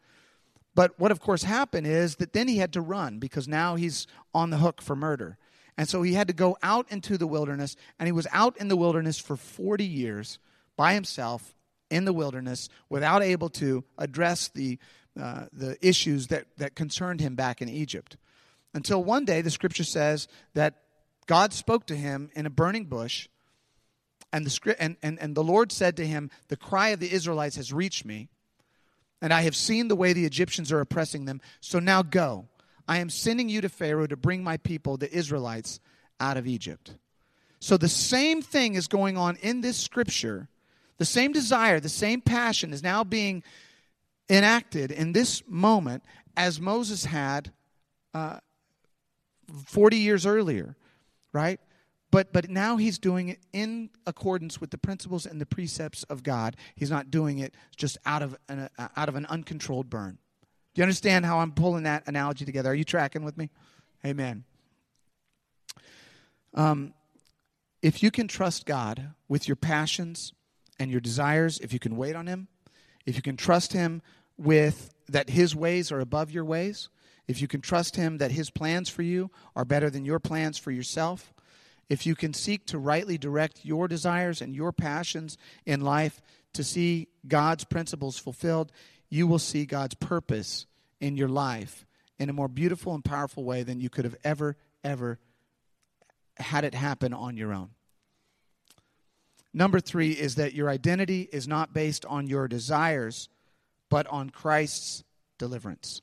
But 0.78 0.96
what 0.96 1.10
of 1.10 1.18
course 1.18 1.42
happened 1.42 1.88
is 1.88 2.14
that 2.16 2.34
then 2.34 2.46
he 2.46 2.58
had 2.58 2.72
to 2.74 2.80
run 2.80 3.18
because 3.18 3.48
now 3.48 3.74
he's 3.74 4.06
on 4.32 4.50
the 4.50 4.58
hook 4.58 4.80
for 4.80 4.94
murder. 4.94 5.36
And 5.76 5.88
so 5.88 6.02
he 6.02 6.14
had 6.14 6.28
to 6.28 6.32
go 6.32 6.56
out 6.62 6.86
into 6.88 7.18
the 7.18 7.26
wilderness 7.26 7.74
and 7.98 8.06
he 8.06 8.12
was 8.12 8.28
out 8.30 8.56
in 8.58 8.68
the 8.68 8.76
wilderness 8.76 9.18
for 9.18 9.36
40 9.36 9.84
years 9.84 10.38
by 10.76 10.94
himself 10.94 11.52
in 11.90 12.04
the 12.04 12.12
wilderness 12.12 12.68
without 12.88 13.24
able 13.24 13.48
to 13.48 13.82
address 13.98 14.50
the 14.54 14.78
uh, 15.20 15.46
the 15.52 15.76
issues 15.84 16.28
that, 16.28 16.46
that 16.58 16.76
concerned 16.76 17.20
him 17.20 17.34
back 17.34 17.60
in 17.60 17.68
Egypt. 17.68 18.16
Until 18.72 19.02
one 19.02 19.24
day, 19.24 19.42
the 19.42 19.50
scripture 19.50 19.82
says 19.82 20.28
that 20.54 20.74
God 21.26 21.52
spoke 21.52 21.86
to 21.86 21.96
him 21.96 22.30
in 22.36 22.46
a 22.46 22.50
burning 22.50 22.84
bush, 22.84 23.26
and 24.32 24.46
the, 24.46 24.76
and, 24.80 24.96
and, 25.02 25.18
and 25.18 25.34
the 25.34 25.42
Lord 25.42 25.72
said 25.72 25.96
to 25.96 26.06
him, 26.06 26.30
The 26.46 26.56
cry 26.56 26.90
of 26.90 27.00
the 27.00 27.12
Israelites 27.12 27.56
has 27.56 27.72
reached 27.72 28.04
me, 28.04 28.28
and 29.20 29.32
I 29.32 29.42
have 29.42 29.56
seen 29.56 29.88
the 29.88 29.96
way 29.96 30.12
the 30.12 30.24
Egyptians 30.24 30.70
are 30.72 30.80
oppressing 30.80 31.24
them. 31.24 31.40
So 31.60 31.78
now 31.78 32.02
go. 32.02 32.46
I 32.86 32.98
am 32.98 33.10
sending 33.10 33.48
you 33.48 33.60
to 33.60 33.68
Pharaoh 33.68 34.06
to 34.06 34.16
bring 34.16 34.42
my 34.42 34.56
people, 34.56 34.96
the 34.96 35.12
Israelites, 35.12 35.80
out 36.20 36.36
of 36.36 36.46
Egypt. 36.46 36.94
So 37.60 37.76
the 37.76 37.88
same 37.88 38.40
thing 38.40 38.74
is 38.74 38.86
going 38.86 39.16
on 39.16 39.36
in 39.36 39.60
this 39.60 39.76
scripture. 39.76 40.48
The 40.98 41.04
same 41.04 41.32
desire, 41.32 41.80
the 41.80 41.88
same 41.88 42.20
passion 42.20 42.72
is 42.72 42.82
now 42.82 43.04
being 43.04 43.42
enacted 44.30 44.90
in 44.90 45.12
this 45.12 45.42
moment 45.46 46.04
as 46.36 46.60
Moses 46.60 47.04
had 47.04 47.52
uh, 48.14 48.38
40 49.66 49.96
years 49.96 50.26
earlier, 50.26 50.76
right? 51.32 51.60
But, 52.10 52.32
but 52.32 52.48
now 52.48 52.78
he's 52.78 52.98
doing 52.98 53.28
it 53.28 53.40
in 53.52 53.90
accordance 54.06 54.60
with 54.60 54.70
the 54.70 54.78
principles 54.78 55.26
and 55.26 55.40
the 55.40 55.46
precepts 55.46 56.04
of 56.04 56.22
God. 56.22 56.56
He's 56.74 56.90
not 56.90 57.10
doing 57.10 57.38
it 57.38 57.54
just 57.76 57.98
out 58.06 58.22
of 58.22 58.36
an, 58.48 58.70
uh, 58.78 58.88
out 58.96 59.08
of 59.08 59.14
an 59.14 59.26
uncontrolled 59.26 59.90
burn. 59.90 60.18
Do 60.74 60.80
you 60.80 60.82
understand 60.84 61.26
how 61.26 61.40
I'm 61.40 61.52
pulling 61.52 61.82
that 61.82 62.04
analogy 62.06 62.44
together? 62.44 62.70
Are 62.70 62.74
you 62.74 62.84
tracking 62.84 63.24
with 63.24 63.36
me? 63.36 63.50
Amen. 64.06 64.44
Um, 66.54 66.94
if 67.82 68.02
you 68.02 68.10
can 68.10 68.26
trust 68.26 68.64
God 68.64 69.10
with 69.28 69.46
your 69.46 69.56
passions 69.56 70.32
and 70.78 70.90
your 70.90 71.00
desires, 71.00 71.58
if 71.58 71.72
you 71.72 71.78
can 71.78 71.96
wait 71.96 72.16
on 72.16 72.26
Him, 72.26 72.48
if 73.04 73.16
you 73.16 73.22
can 73.22 73.36
trust 73.36 73.72
Him 73.72 74.00
with 74.38 74.94
that 75.08 75.30
his 75.30 75.54
ways 75.54 75.90
are 75.90 76.00
above 76.00 76.30
your 76.30 76.44
ways, 76.44 76.88
if 77.26 77.42
you 77.42 77.48
can 77.48 77.60
trust 77.60 77.96
him 77.96 78.18
that 78.18 78.30
his 78.30 78.50
plans 78.50 78.88
for 78.88 79.02
you 79.02 79.30
are 79.56 79.64
better 79.64 79.90
than 79.90 80.04
your 80.04 80.18
plans 80.18 80.56
for 80.56 80.70
yourself, 80.70 81.34
if 81.88 82.06
you 82.06 82.14
can 82.14 82.34
seek 82.34 82.66
to 82.66 82.78
rightly 82.78 83.18
direct 83.18 83.64
your 83.64 83.88
desires 83.88 84.40
and 84.42 84.54
your 84.54 84.72
passions 84.72 85.38
in 85.64 85.80
life 85.80 86.20
to 86.52 86.62
see 86.62 87.08
God's 87.26 87.64
principles 87.64 88.18
fulfilled, 88.18 88.72
you 89.08 89.26
will 89.26 89.38
see 89.38 89.64
God's 89.64 89.94
purpose 89.94 90.66
in 91.00 91.16
your 91.16 91.28
life 91.28 91.86
in 92.18 92.28
a 92.28 92.32
more 92.32 92.48
beautiful 92.48 92.94
and 92.94 93.04
powerful 93.04 93.44
way 93.44 93.62
than 93.62 93.80
you 93.80 93.88
could 93.88 94.04
have 94.04 94.16
ever, 94.24 94.56
ever 94.84 95.18
had 96.36 96.64
it 96.64 96.74
happen 96.74 97.14
on 97.14 97.36
your 97.36 97.52
own. 97.52 97.70
Number 99.54 99.80
three 99.80 100.12
is 100.12 100.34
that 100.34 100.54
your 100.54 100.68
identity 100.68 101.28
is 101.32 101.48
not 101.48 101.72
based 101.72 102.04
on 102.06 102.26
your 102.26 102.48
desires, 102.48 103.28
but 103.88 104.06
on 104.08 104.30
Christ's 104.30 105.04
deliverance. 105.38 106.02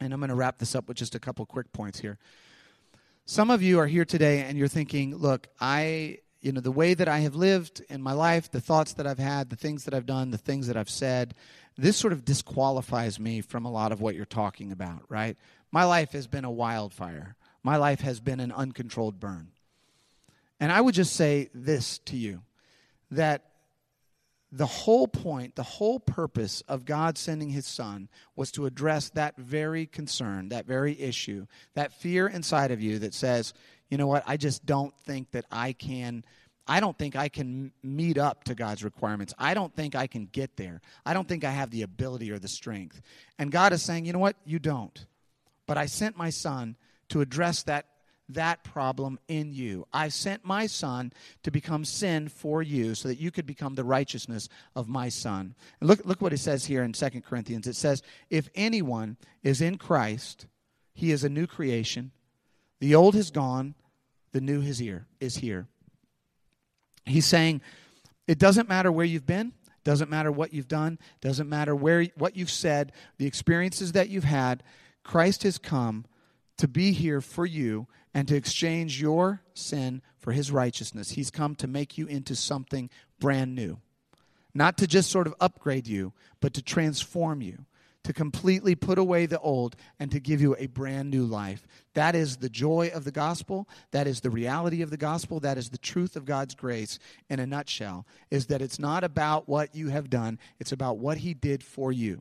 And 0.00 0.12
I'm 0.12 0.20
going 0.20 0.28
to 0.28 0.34
wrap 0.34 0.58
this 0.58 0.74
up 0.74 0.88
with 0.88 0.96
just 0.96 1.14
a 1.14 1.18
couple 1.18 1.44
quick 1.46 1.72
points 1.72 2.00
here. 2.00 2.18
Some 3.30 3.52
of 3.52 3.62
you 3.62 3.78
are 3.78 3.86
here 3.86 4.04
today 4.04 4.40
and 4.40 4.58
you're 4.58 4.66
thinking, 4.66 5.14
look, 5.14 5.46
I, 5.60 6.18
you 6.40 6.50
know, 6.50 6.60
the 6.60 6.72
way 6.72 6.94
that 6.94 7.06
I 7.06 7.20
have 7.20 7.36
lived 7.36 7.80
in 7.88 8.02
my 8.02 8.12
life, 8.12 8.50
the 8.50 8.60
thoughts 8.60 8.94
that 8.94 9.06
I've 9.06 9.20
had, 9.20 9.50
the 9.50 9.56
things 9.56 9.84
that 9.84 9.94
I've 9.94 10.04
done, 10.04 10.32
the 10.32 10.36
things 10.36 10.66
that 10.66 10.76
I've 10.76 10.90
said, 10.90 11.36
this 11.76 11.96
sort 11.96 12.12
of 12.12 12.24
disqualifies 12.24 13.20
me 13.20 13.40
from 13.40 13.64
a 13.64 13.70
lot 13.70 13.92
of 13.92 14.00
what 14.00 14.16
you're 14.16 14.24
talking 14.24 14.72
about, 14.72 15.02
right? 15.08 15.36
My 15.70 15.84
life 15.84 16.10
has 16.10 16.26
been 16.26 16.44
a 16.44 16.50
wildfire. 16.50 17.36
My 17.62 17.76
life 17.76 18.00
has 18.00 18.18
been 18.18 18.40
an 18.40 18.50
uncontrolled 18.50 19.20
burn. 19.20 19.52
And 20.58 20.72
I 20.72 20.80
would 20.80 20.96
just 20.96 21.14
say 21.14 21.50
this 21.54 21.98
to 22.06 22.16
you 22.16 22.42
that 23.12 23.49
the 24.52 24.66
whole 24.66 25.06
point, 25.06 25.54
the 25.54 25.62
whole 25.62 26.00
purpose 26.00 26.62
of 26.62 26.84
God 26.84 27.16
sending 27.16 27.50
his 27.50 27.66
son 27.66 28.08
was 28.34 28.50
to 28.52 28.66
address 28.66 29.10
that 29.10 29.36
very 29.36 29.86
concern, 29.86 30.48
that 30.48 30.66
very 30.66 31.00
issue, 31.00 31.46
that 31.74 31.92
fear 31.92 32.26
inside 32.26 32.72
of 32.72 32.80
you 32.80 32.98
that 32.98 33.14
says, 33.14 33.54
you 33.88 33.96
know 33.96 34.08
what, 34.08 34.24
I 34.26 34.36
just 34.36 34.66
don't 34.66 34.96
think 35.06 35.30
that 35.32 35.44
I 35.50 35.72
can. 35.72 36.24
I 36.66 36.78
don't 36.78 36.96
think 36.96 37.16
I 37.16 37.28
can 37.28 37.72
meet 37.82 38.16
up 38.16 38.44
to 38.44 38.54
God's 38.54 38.84
requirements. 38.84 39.34
I 39.38 39.54
don't 39.54 39.74
think 39.74 39.96
I 39.96 40.06
can 40.06 40.26
get 40.26 40.56
there. 40.56 40.80
I 41.04 41.14
don't 41.14 41.26
think 41.26 41.42
I 41.42 41.50
have 41.50 41.70
the 41.70 41.82
ability 41.82 42.30
or 42.30 42.38
the 42.38 42.48
strength. 42.48 43.00
And 43.38 43.50
God 43.50 43.72
is 43.72 43.82
saying, 43.82 44.04
you 44.04 44.12
know 44.12 44.20
what? 44.20 44.36
You 44.44 44.60
don't. 44.60 45.04
But 45.66 45.78
I 45.78 45.86
sent 45.86 46.16
my 46.16 46.30
son 46.30 46.76
to 47.08 47.20
address 47.22 47.64
that 47.64 47.86
that 48.34 48.64
problem 48.64 49.18
in 49.28 49.52
you. 49.52 49.86
I 49.92 50.08
sent 50.08 50.44
my 50.44 50.66
son 50.66 51.12
to 51.42 51.50
become 51.50 51.84
sin 51.84 52.28
for 52.28 52.62
you 52.62 52.94
so 52.94 53.08
that 53.08 53.20
you 53.20 53.30
could 53.30 53.46
become 53.46 53.74
the 53.74 53.84
righteousness 53.84 54.48
of 54.74 54.88
my 54.88 55.08
son. 55.08 55.54
And 55.80 55.88
look, 55.88 56.04
look 56.04 56.20
what 56.20 56.32
it 56.32 56.38
says 56.38 56.64
here 56.64 56.82
in 56.82 56.92
2 56.92 57.08
Corinthians. 57.22 57.66
It 57.66 57.76
says, 57.76 58.02
If 58.28 58.48
anyone 58.54 59.16
is 59.42 59.60
in 59.60 59.78
Christ, 59.78 60.46
he 60.94 61.10
is 61.10 61.24
a 61.24 61.28
new 61.28 61.46
creation. 61.46 62.12
The 62.80 62.94
old 62.94 63.14
has 63.14 63.30
gone, 63.30 63.74
the 64.32 64.40
new 64.40 64.62
is 64.62 64.78
here. 64.78 65.06
Is 65.20 65.36
here. 65.36 65.66
He's 67.04 67.26
saying, 67.26 67.60
it 68.26 68.38
doesn't 68.38 68.68
matter 68.68 68.92
where 68.92 69.06
you've 69.06 69.26
been, 69.26 69.52
doesn't 69.82 70.10
matter 70.10 70.30
what 70.30 70.54
you've 70.54 70.68
done, 70.68 70.98
doesn't 71.20 71.48
matter 71.48 71.74
where 71.74 72.04
what 72.16 72.36
you've 72.36 72.50
said, 72.50 72.92
the 73.18 73.26
experiences 73.26 73.92
that 73.92 74.08
you've 74.08 74.24
had. 74.24 74.62
Christ 75.02 75.42
has 75.42 75.58
come 75.58 76.04
to 76.60 76.68
be 76.68 76.92
here 76.92 77.22
for 77.22 77.46
you 77.46 77.86
and 78.12 78.28
to 78.28 78.36
exchange 78.36 79.00
your 79.00 79.40
sin 79.54 80.02
for 80.18 80.32
his 80.32 80.52
righteousness. 80.52 81.12
He's 81.12 81.30
come 81.30 81.54
to 81.54 81.66
make 81.66 81.96
you 81.96 82.06
into 82.06 82.36
something 82.36 82.90
brand 83.18 83.54
new. 83.54 83.78
Not 84.52 84.76
to 84.76 84.86
just 84.86 85.10
sort 85.10 85.26
of 85.26 85.34
upgrade 85.40 85.86
you, 85.86 86.12
but 86.38 86.52
to 86.52 86.62
transform 86.62 87.40
you, 87.40 87.64
to 88.04 88.12
completely 88.12 88.74
put 88.74 88.98
away 88.98 89.24
the 89.24 89.40
old 89.40 89.74
and 89.98 90.10
to 90.10 90.20
give 90.20 90.42
you 90.42 90.54
a 90.58 90.66
brand 90.66 91.10
new 91.10 91.24
life. 91.24 91.66
That 91.94 92.14
is 92.14 92.36
the 92.36 92.50
joy 92.50 92.90
of 92.92 93.04
the 93.04 93.10
gospel. 93.10 93.66
That 93.92 94.06
is 94.06 94.20
the 94.20 94.28
reality 94.28 94.82
of 94.82 94.90
the 94.90 94.98
gospel. 94.98 95.40
That 95.40 95.56
is 95.56 95.70
the 95.70 95.78
truth 95.78 96.14
of 96.14 96.26
God's 96.26 96.54
grace 96.54 96.98
in 97.30 97.40
a 97.40 97.46
nutshell, 97.46 98.06
is 98.30 98.48
that 98.48 98.60
it's 98.60 98.78
not 98.78 99.02
about 99.02 99.48
what 99.48 99.74
you 99.74 99.88
have 99.88 100.10
done, 100.10 100.38
it's 100.58 100.72
about 100.72 100.98
what 100.98 101.18
he 101.18 101.32
did 101.32 101.64
for 101.64 101.90
you. 101.90 102.20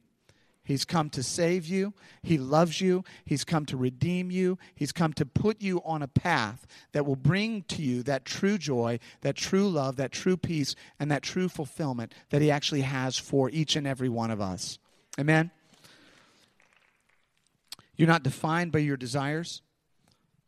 He's 0.69 0.85
come 0.85 1.09
to 1.09 1.23
save 1.23 1.65
you. 1.65 1.95
He 2.21 2.37
loves 2.37 2.79
you. 2.79 3.03
He's 3.25 3.43
come 3.43 3.65
to 3.65 3.75
redeem 3.75 4.29
you. 4.29 4.59
He's 4.75 4.91
come 4.91 5.13
to 5.13 5.25
put 5.25 5.63
you 5.63 5.81
on 5.83 6.03
a 6.03 6.07
path 6.07 6.67
that 6.91 7.07
will 7.07 7.15
bring 7.15 7.63
to 7.69 7.81
you 7.81 8.03
that 8.03 8.23
true 8.23 8.59
joy, 8.59 8.99
that 9.21 9.35
true 9.35 9.67
love, 9.67 9.95
that 9.95 10.11
true 10.11 10.37
peace, 10.37 10.75
and 10.99 11.09
that 11.09 11.23
true 11.23 11.49
fulfillment 11.49 12.13
that 12.29 12.43
He 12.43 12.51
actually 12.51 12.81
has 12.81 13.17
for 13.17 13.49
each 13.49 13.75
and 13.75 13.87
every 13.87 14.09
one 14.09 14.29
of 14.29 14.39
us. 14.41 14.77
Amen? 15.19 15.49
You're 17.95 18.07
not 18.07 18.21
defined 18.21 18.71
by 18.71 18.79
your 18.79 18.95
desires. 18.95 19.63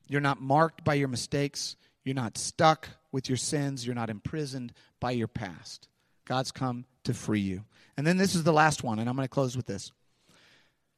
You're 0.07 0.21
not 0.21 0.39
marked 0.39 0.83
by 0.83 0.93
your 0.93 1.07
mistakes. 1.07 1.75
You're 2.03 2.13
not 2.13 2.37
stuck 2.37 2.89
with 3.11 3.27
your 3.27 3.39
sins. 3.39 3.87
You're 3.87 3.95
not 3.95 4.11
imprisoned 4.11 4.71
by 4.99 5.11
your 5.13 5.27
past. 5.27 5.87
God's 6.25 6.51
come 6.51 6.85
to 7.05 7.15
free 7.15 7.39
you. 7.39 7.63
And 7.97 8.05
then 8.05 8.17
this 8.17 8.35
is 8.35 8.43
the 8.43 8.53
last 8.53 8.83
one, 8.83 8.99
and 8.99 9.09
I'm 9.09 9.15
going 9.15 9.27
to 9.27 9.33
close 9.33 9.57
with 9.57 9.65
this. 9.65 9.91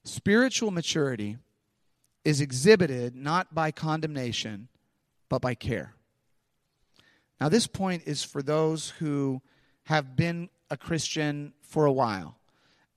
Spiritual 0.06 0.72
maturity 0.72 1.38
is 2.26 2.42
exhibited 2.42 3.16
not 3.16 3.54
by 3.54 3.72
condemnation, 3.72 4.68
but 5.30 5.42
by 5.42 5.56
care. 5.56 5.94
Now, 7.40 7.50
this 7.50 7.68
point 7.68 8.04
is 8.06 8.24
for 8.24 8.42
those 8.42 8.92
who 8.92 9.42
have 9.84 10.16
been 10.16 10.50
a 10.70 10.78
Christian 10.78 11.54
for 11.62 11.86
a 11.86 11.92
while. 11.92 12.38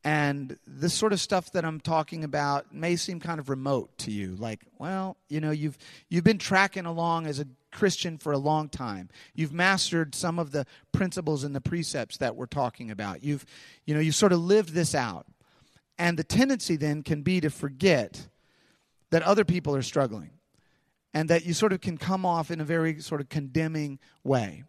And 0.05 0.57
this 0.65 0.95
sort 0.95 1.13
of 1.13 1.21
stuff 1.21 1.51
that 1.53 1.65
I'm 1.65 1.81
talking 1.81 2.23
about 2.23 2.73
may 2.73 2.95
seem 2.95 3.19
kind 3.19 3.41
of 3.41 3.49
remote 3.49 3.99
to 3.99 4.13
you. 4.13 4.37
Like, 4.37 4.61
well, 4.79 5.17
you 5.29 5.41
know, 5.41 5.51
you've, 5.51 5.77
you've 6.09 6.23
been 6.23 6.39
tracking 6.39 6.87
along 6.87 7.27
as 7.27 7.41
a 7.41 7.47
Christian 7.73 8.17
for 8.17 8.33
a 8.33 8.39
long 8.39 8.69
time. 8.69 9.09
You've 9.35 9.53
mastered 9.53 10.15
some 10.15 10.39
of 10.39 10.53
the 10.53 10.65
principles 10.93 11.43
and 11.43 11.57
the 11.57 11.61
precepts 11.61 12.19
that 12.19 12.37
we're 12.37 12.47
talking 12.47 12.93
about. 12.93 13.25
You've, 13.25 13.45
you 13.85 13.95
know, 13.95 14.01
you've 14.01 14.15
sort 14.15 14.33
of 14.33 14.39
lived 14.39 14.75
this 14.75 14.95
out. 14.95 15.27
And 15.99 16.19
the 16.19 16.25
tendency 16.25 16.77
then 16.77 17.03
can 17.03 17.23
be 17.23 17.41
to 17.41 17.51
forget 17.51 18.29
that 19.11 19.23
other 19.23 19.45
people 19.45 19.75
are 19.75 19.83
struggling 19.83 20.31
and 21.15 21.31
that 21.31 21.47
you 21.47 21.55
sort 21.55 21.73
of 21.73 21.81
can 21.81 21.97
come 21.97 22.27
off 22.27 22.51
in 22.51 22.61
a 22.61 22.65
very 22.65 23.01
sort 23.01 23.21
of 23.21 23.29
condemning 23.29 23.99
way. 24.23 24.65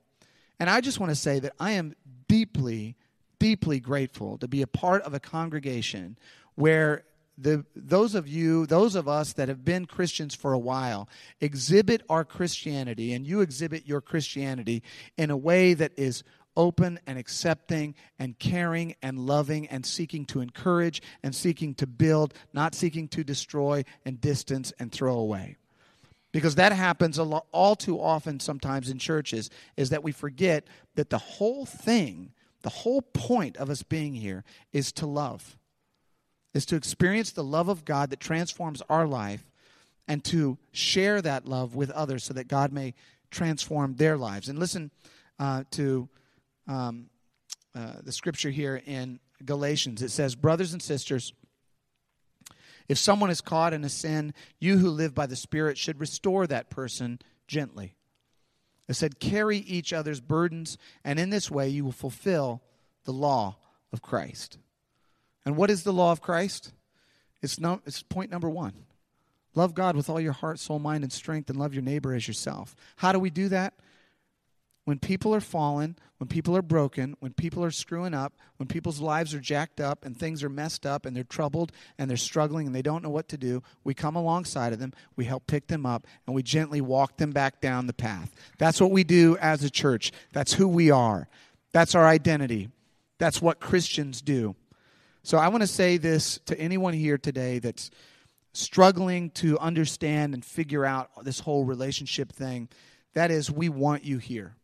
And 0.59 0.69
I 0.69 0.81
just 0.81 0.99
want 0.99 1.09
to 1.09 1.15
say 1.15 1.39
that 1.39 1.53
I 1.59 1.71
am 1.71 1.93
deeply, 2.27 2.95
deeply 3.39 3.79
grateful 3.79 4.37
to 4.37 4.47
be 4.47 4.61
a 4.61 4.67
part 4.67 5.01
of 5.03 5.13
a 5.13 5.19
congregation 5.19 6.17
where 6.55 7.03
the, 7.37 7.65
those 7.75 8.15
of 8.15 8.27
you, 8.27 8.65
those 8.65 8.95
of 8.95 9.07
us 9.07 9.33
that 9.33 9.47
have 9.47 9.63
been 9.63 9.85
Christians 9.85 10.33
for 10.33 10.53
a 10.53 10.59
while, 10.59 11.07
exhibit 11.39 12.01
our 12.09 12.25
Christianity, 12.25 13.13
and 13.13 13.27
you 13.27 13.41
exhibit 13.41 13.85
your 13.85 14.01
Christianity 14.01 14.81
in 15.17 15.29
a 15.29 15.37
way 15.37 15.73
that 15.75 15.91
is 15.97 16.23
open 16.57 16.99
and 17.07 17.17
accepting 17.17 17.95
and 18.19 18.37
caring 18.37 18.95
and 19.01 19.19
loving 19.19 19.67
and 19.67 19.85
seeking 19.85 20.25
to 20.25 20.41
encourage 20.41 21.01
and 21.23 21.33
seeking 21.33 21.73
to 21.75 21.87
build, 21.87 22.33
not 22.51 22.75
seeking 22.75 23.07
to 23.07 23.23
destroy 23.23 23.85
and 24.03 24.19
distance 24.19 24.73
and 24.79 24.91
throw 24.91 25.17
away. 25.17 25.55
Because 26.33 26.55
that 26.55 26.73
happens 26.73 27.17
all 27.17 27.75
too 27.75 28.01
often 28.01 28.39
sometimes 28.41 28.89
in 28.89 28.99
churches, 28.99 29.49
is 29.77 29.91
that 29.91 30.03
we 30.03 30.11
forget 30.11 30.67
that 30.95 31.09
the 31.09 31.17
whole 31.17 31.65
thing, 31.65 32.33
the 32.63 32.69
whole 32.69 33.01
point 33.01 33.55
of 33.57 33.69
us 33.69 33.83
being 33.83 34.13
here 34.13 34.43
is 34.73 34.91
to 34.93 35.05
love, 35.05 35.57
is 36.53 36.65
to 36.65 36.75
experience 36.75 37.31
the 37.31 37.43
love 37.43 37.69
of 37.69 37.85
God 37.85 38.09
that 38.09 38.19
transforms 38.19 38.81
our 38.89 39.07
life 39.07 39.49
and 40.07 40.23
to 40.25 40.57
share 40.71 41.21
that 41.21 41.45
love 41.47 41.75
with 41.75 41.91
others 41.91 42.23
so 42.23 42.33
that 42.33 42.47
God 42.47 42.71
may 42.71 42.93
transform 43.31 43.95
their 43.95 44.17
lives. 44.17 44.49
And 44.49 44.59
listen 44.59 44.91
uh, 45.39 45.63
to 45.71 46.09
um, 46.67 47.09
uh, 47.75 47.93
the 48.03 48.11
scripture 48.11 48.49
here 48.49 48.81
in 48.85 49.19
Galatians. 49.45 50.01
It 50.01 50.11
says, 50.11 50.35
Brothers 50.35 50.73
and 50.73 50.81
sisters, 50.81 51.33
if 52.87 52.97
someone 52.97 53.29
is 53.29 53.41
caught 53.41 53.73
in 53.73 53.83
a 53.83 53.89
sin, 53.89 54.33
you 54.59 54.77
who 54.77 54.89
live 54.89 55.13
by 55.13 55.25
the 55.25 55.35
Spirit 55.35 55.77
should 55.77 55.99
restore 55.99 56.47
that 56.47 56.69
person 56.69 57.19
gently. 57.47 57.95
It 58.87 58.95
said, 58.95 59.19
Carry 59.19 59.57
each 59.57 59.93
other's 59.93 60.21
burdens, 60.21 60.77
and 61.03 61.19
in 61.19 61.29
this 61.29 61.51
way 61.51 61.69
you 61.69 61.83
will 61.83 61.91
fulfill 61.91 62.61
the 63.03 63.11
law 63.13 63.57
of 63.91 64.01
Christ. 64.01 64.57
And 65.45 65.55
what 65.55 65.69
is 65.69 65.83
the 65.83 65.93
law 65.93 66.11
of 66.11 66.21
Christ? 66.21 66.73
It's, 67.41 67.59
no, 67.59 67.81
it's 67.85 68.01
point 68.01 68.31
number 68.31 68.49
one. 68.49 68.73
Love 69.55 69.73
God 69.73 69.95
with 69.95 70.09
all 70.09 70.19
your 70.19 70.33
heart, 70.33 70.59
soul, 70.59 70.79
mind, 70.79 71.03
and 71.03 71.11
strength, 71.11 71.49
and 71.49 71.59
love 71.59 71.73
your 71.73 71.83
neighbor 71.83 72.13
as 72.13 72.27
yourself. 72.27 72.75
How 72.97 73.11
do 73.11 73.19
we 73.19 73.29
do 73.29 73.49
that? 73.49 73.73
When 74.87 74.99
people 74.99 75.35
are 75.35 75.41
fallen, 75.41 75.97
when 76.17 76.29
people 76.29 76.55
are 76.55 76.61
broken, 76.61 77.17
when 77.19 77.33
people 77.33 77.61
are 77.61 77.71
screwing 77.71 78.13
up, 78.13 78.31
when 78.55 78.67
people's 78.67 79.01
lives 79.01 79.33
are 79.33 79.39
jacked 79.41 79.81
up 79.81 80.05
and 80.05 80.15
things 80.15 80.45
are 80.45 80.49
messed 80.49 80.85
up 80.85 81.05
and 81.05 81.13
they're 81.13 81.25
troubled 81.25 81.73
and 81.97 82.09
they're 82.09 82.15
struggling 82.15 82.67
and 82.67 82.73
they 82.73 82.81
don't 82.81 83.03
know 83.03 83.09
what 83.09 83.27
to 83.27 83.37
do, 83.37 83.61
we 83.83 83.93
come 83.93 84.15
alongside 84.15 84.71
of 84.71 84.79
them, 84.79 84.93
we 85.17 85.25
help 85.25 85.45
pick 85.45 85.67
them 85.67 85.85
up, 85.85 86.07
and 86.25 86.33
we 86.33 86.41
gently 86.41 86.79
walk 86.79 87.17
them 87.17 87.31
back 87.31 87.59
down 87.59 87.85
the 87.85 87.91
path. 87.91 88.33
That's 88.59 88.79
what 88.79 88.91
we 88.91 89.03
do 89.03 89.35
as 89.41 89.61
a 89.61 89.69
church. 89.69 90.13
That's 90.31 90.53
who 90.53 90.69
we 90.69 90.89
are. 90.89 91.27
That's 91.73 91.93
our 91.93 92.07
identity. 92.07 92.69
That's 93.17 93.41
what 93.41 93.59
Christians 93.59 94.21
do. 94.21 94.55
So 95.23 95.37
I 95.37 95.49
want 95.49 95.63
to 95.63 95.67
say 95.67 95.97
this 95.97 96.39
to 96.45 96.57
anyone 96.57 96.93
here 96.93 97.17
today 97.17 97.59
that's 97.59 97.91
struggling 98.53 99.31
to 99.31 99.59
understand 99.59 100.33
and 100.33 100.45
figure 100.45 100.85
out 100.85 101.25
this 101.25 101.41
whole 101.41 101.65
relationship 101.65 102.31
thing. 102.31 102.69
That 103.15 103.31
is, 103.31 103.51
we 103.51 103.67
want 103.67 104.05
you 104.05 104.19
here. 104.19 104.55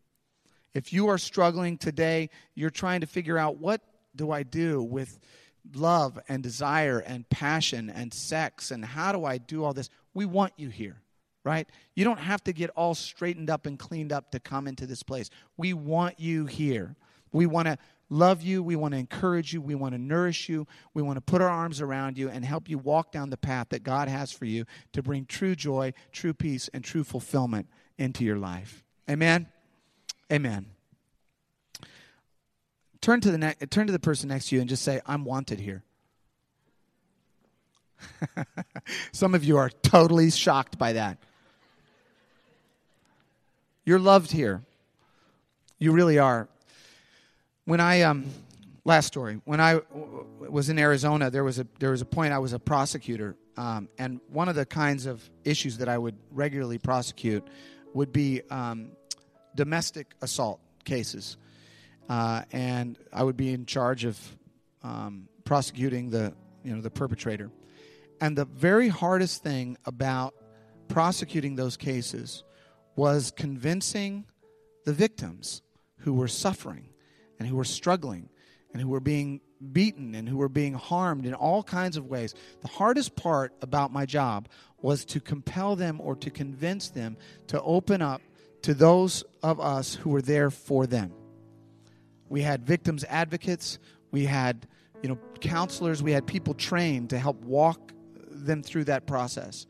If 0.74 0.92
you 0.92 1.08
are 1.08 1.18
struggling 1.18 1.78
today, 1.78 2.30
you're 2.56 2.70
trying 2.70 3.02
to 3.02 3.08
figure 3.08 3.38
out 3.38 3.58
what 3.58 3.82
do 4.16 4.32
I 4.32 4.44
do 4.44 4.82
with 4.82 5.20
love 5.76 6.20
and 6.28 6.44
desire 6.44 7.00
and 7.00 7.30
passion 7.30 7.90
and 7.90 8.14
sex 8.14 8.72
and 8.72 8.84
how 8.84 9.12
do 9.12 9.24
I 9.26 9.38
do 9.38 9.64
all 9.64 9.74
this? 9.74 9.90
We 10.14 10.26
want 10.26 10.54
you 10.58 10.70
here. 10.70 11.02
right? 11.44 11.68
You 11.96 12.06
don't 12.06 12.20
have 12.20 12.44
to 12.46 12.54
get 12.54 12.70
all 12.72 12.96
straightened 12.96 13.50
up 13.50 13.66
and 13.66 13.78
cleaned 13.78 14.12
up 14.12 14.32
to 14.32 14.40
come 14.40 14.68
into 14.68 14.86
this 14.86 15.04
place. 15.04 15.30
We 15.58 15.74
want 15.74 16.20
you 16.20 16.46
here. 16.46 16.96
We 17.32 17.46
want 17.46 17.68
to 17.68 17.78
love 18.10 18.42
you. 18.42 18.64
We 18.64 18.76
want 18.76 18.94
to 18.94 18.98
encourage 18.98 19.54
you. 19.54 19.62
We 19.62 19.76
want 19.76 19.94
to 19.94 19.98
nourish 20.00 20.48
you. 20.48 20.68
We 20.94 21.02
want 21.02 21.18
to 21.18 21.22
put 21.22 21.42
our 21.42 21.50
arms 21.50 21.82
around 21.82 22.18
you 22.18 22.30
and 22.30 22.46
help 22.46 22.70
you 22.70 22.78
walk 22.78 23.12
down 23.12 23.30
the 23.30 23.38
path 23.38 23.68
that 23.70 23.84
God 23.84 24.08
has 24.08 24.32
for 24.32 24.46
you 24.46 24.66
to 24.94 25.02
bring 25.02 25.26
true 25.26 25.56
joy, 25.56 25.94
true 26.12 26.34
peace, 26.34 26.70
and 26.74 26.84
true 26.84 27.04
fulfillment 27.04 27.68
into 27.98 28.24
your 28.24 28.38
life. 28.38 28.84
Amen. 29.10 29.48
Amen. 30.32 30.68
Turn 33.02 33.22
to 33.22 33.32
the 33.32 33.38
ne- 33.38 33.56
turn 33.70 33.88
to 33.88 33.94
the 33.94 34.00
person 34.00 34.30
next 34.30 34.50
to 34.50 34.56
you 34.56 34.62
and 34.62 34.70
just 34.70 34.84
say, 34.84 35.02
"I'm 35.06 35.26
wanted 35.26 35.60
here." 35.60 35.84
Some 39.12 39.36
of 39.36 39.44
you 39.44 39.58
are 39.58 39.70
totally 39.70 40.32
shocked 40.32 40.78
by 40.78 40.94
that. 40.94 41.18
You're 43.86 44.00
loved 44.00 44.32
here. 44.32 44.64
You 45.80 45.92
really 45.92 46.18
are. 46.18 46.48
When 47.66 47.80
I 47.80 48.02
um 48.02 48.26
last 48.86 49.08
story, 49.08 49.42
when 49.46 49.60
I 49.60 49.82
was 50.40 50.70
in 50.70 50.80
Arizona, 50.80 51.30
there 51.30 51.44
was 51.44 51.60
a 51.60 51.68
there 51.80 51.92
was 51.92 52.02
a 52.02 52.06
point 52.06 52.34
I 52.34 52.40
was 52.40 52.54
a 52.54 52.60
prosecutor, 52.60 53.36
um, 53.58 53.90
and 53.98 54.20
one 54.30 54.50
of 54.50 54.56
the 54.56 54.66
kinds 54.66 55.06
of 55.06 55.30
issues 55.44 55.78
that 55.80 55.90
I 55.90 55.98
would 55.98 56.16
regularly 56.32 56.78
prosecute 56.78 57.46
would 57.94 58.12
be 58.12 58.42
um, 58.50 58.92
domestic 59.56 60.16
assault 60.22 60.60
cases, 60.86 61.38
uh, 62.10 62.44
and 62.52 62.98
I 63.12 63.24
would 63.24 63.38
be 63.38 63.54
in 63.54 63.66
charge 63.66 64.06
of 64.06 64.20
um, 64.84 65.28
prosecuting 65.46 66.10
the 66.10 66.34
you 66.64 66.76
know 66.76 66.82
the 66.82 66.92
perpetrator. 66.92 67.52
And 68.22 68.38
the 68.38 68.46
very 68.46 68.88
hardest 68.88 69.44
thing 69.44 69.78
about 69.86 70.34
prosecuting 70.88 71.56
those 71.56 71.76
cases 71.78 72.44
was 72.96 73.32
convincing 73.32 74.26
the 74.86 74.94
victims 74.94 75.62
who 76.00 76.14
were 76.14 76.28
suffering 76.28 76.90
and 77.40 77.48
who 77.48 77.56
were 77.56 77.64
struggling 77.64 78.30
and 78.72 78.82
who 78.82 78.90
were 78.90 79.00
being 79.00 79.42
beaten 79.72 80.16
and 80.16 80.28
who 80.28 80.38
were 80.38 80.50
being 80.50 80.74
harmed 80.74 81.26
in 81.26 81.34
all 81.34 81.64
kinds 81.64 81.98
of 81.98 82.08
ways. 82.08 82.34
The 82.62 82.68
hardest 82.68 83.16
part 83.16 83.54
about 83.62 83.92
my 83.92 84.06
job 84.06 84.50
was 84.82 85.06
to 85.06 85.20
compel 85.20 85.76
them 85.76 86.02
or 86.02 86.16
to 86.18 86.30
convince 86.30 86.90
them 86.90 87.18
to 87.48 87.62
open 87.62 88.02
up 88.02 88.22
to 88.64 88.74
those 88.74 89.24
of 89.44 89.60
us 89.60 89.94
who 89.94 90.10
were 90.10 90.22
there 90.22 90.50
for 90.50 90.88
them. 90.88 91.12
We 92.30 92.42
had 92.42 92.66
victims 92.66 93.06
advocates, 93.08 93.78
we 94.12 94.26
had 94.26 94.68
you 95.02 95.10
know 95.10 95.20
counselors, 95.40 96.02
we 96.02 96.12
had 96.12 96.26
people 96.26 96.54
trained 96.54 97.12
to 97.12 97.20
help 97.20 97.42
walk 97.42 97.94
them 98.30 98.64
through 98.64 98.86
that 98.86 99.06
process. 99.06 99.68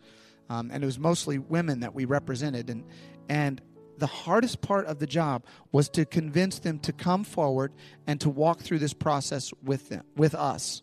Um, 0.49 0.69
and 0.71 0.83
it 0.83 0.85
was 0.85 0.99
mostly 0.99 1.39
women 1.39 1.81
that 1.81 1.93
we 1.93 2.05
represented 2.05 2.69
and 2.69 2.85
and 3.29 3.61
the 3.97 4.07
hardest 4.07 4.61
part 4.61 4.85
of 4.87 4.99
the 4.99 5.05
job 5.05 5.45
was 5.71 5.87
to 5.87 6.03
convince 6.03 6.59
them 6.59 6.79
to 6.79 6.91
come 6.91 7.23
forward 7.23 7.71
and 8.07 8.19
to 8.21 8.29
walk 8.29 8.61
through 8.61 8.79
this 8.79 8.93
process 8.93 9.53
with 9.63 9.89
them 9.89 10.03
with 10.15 10.35
us 10.35 10.81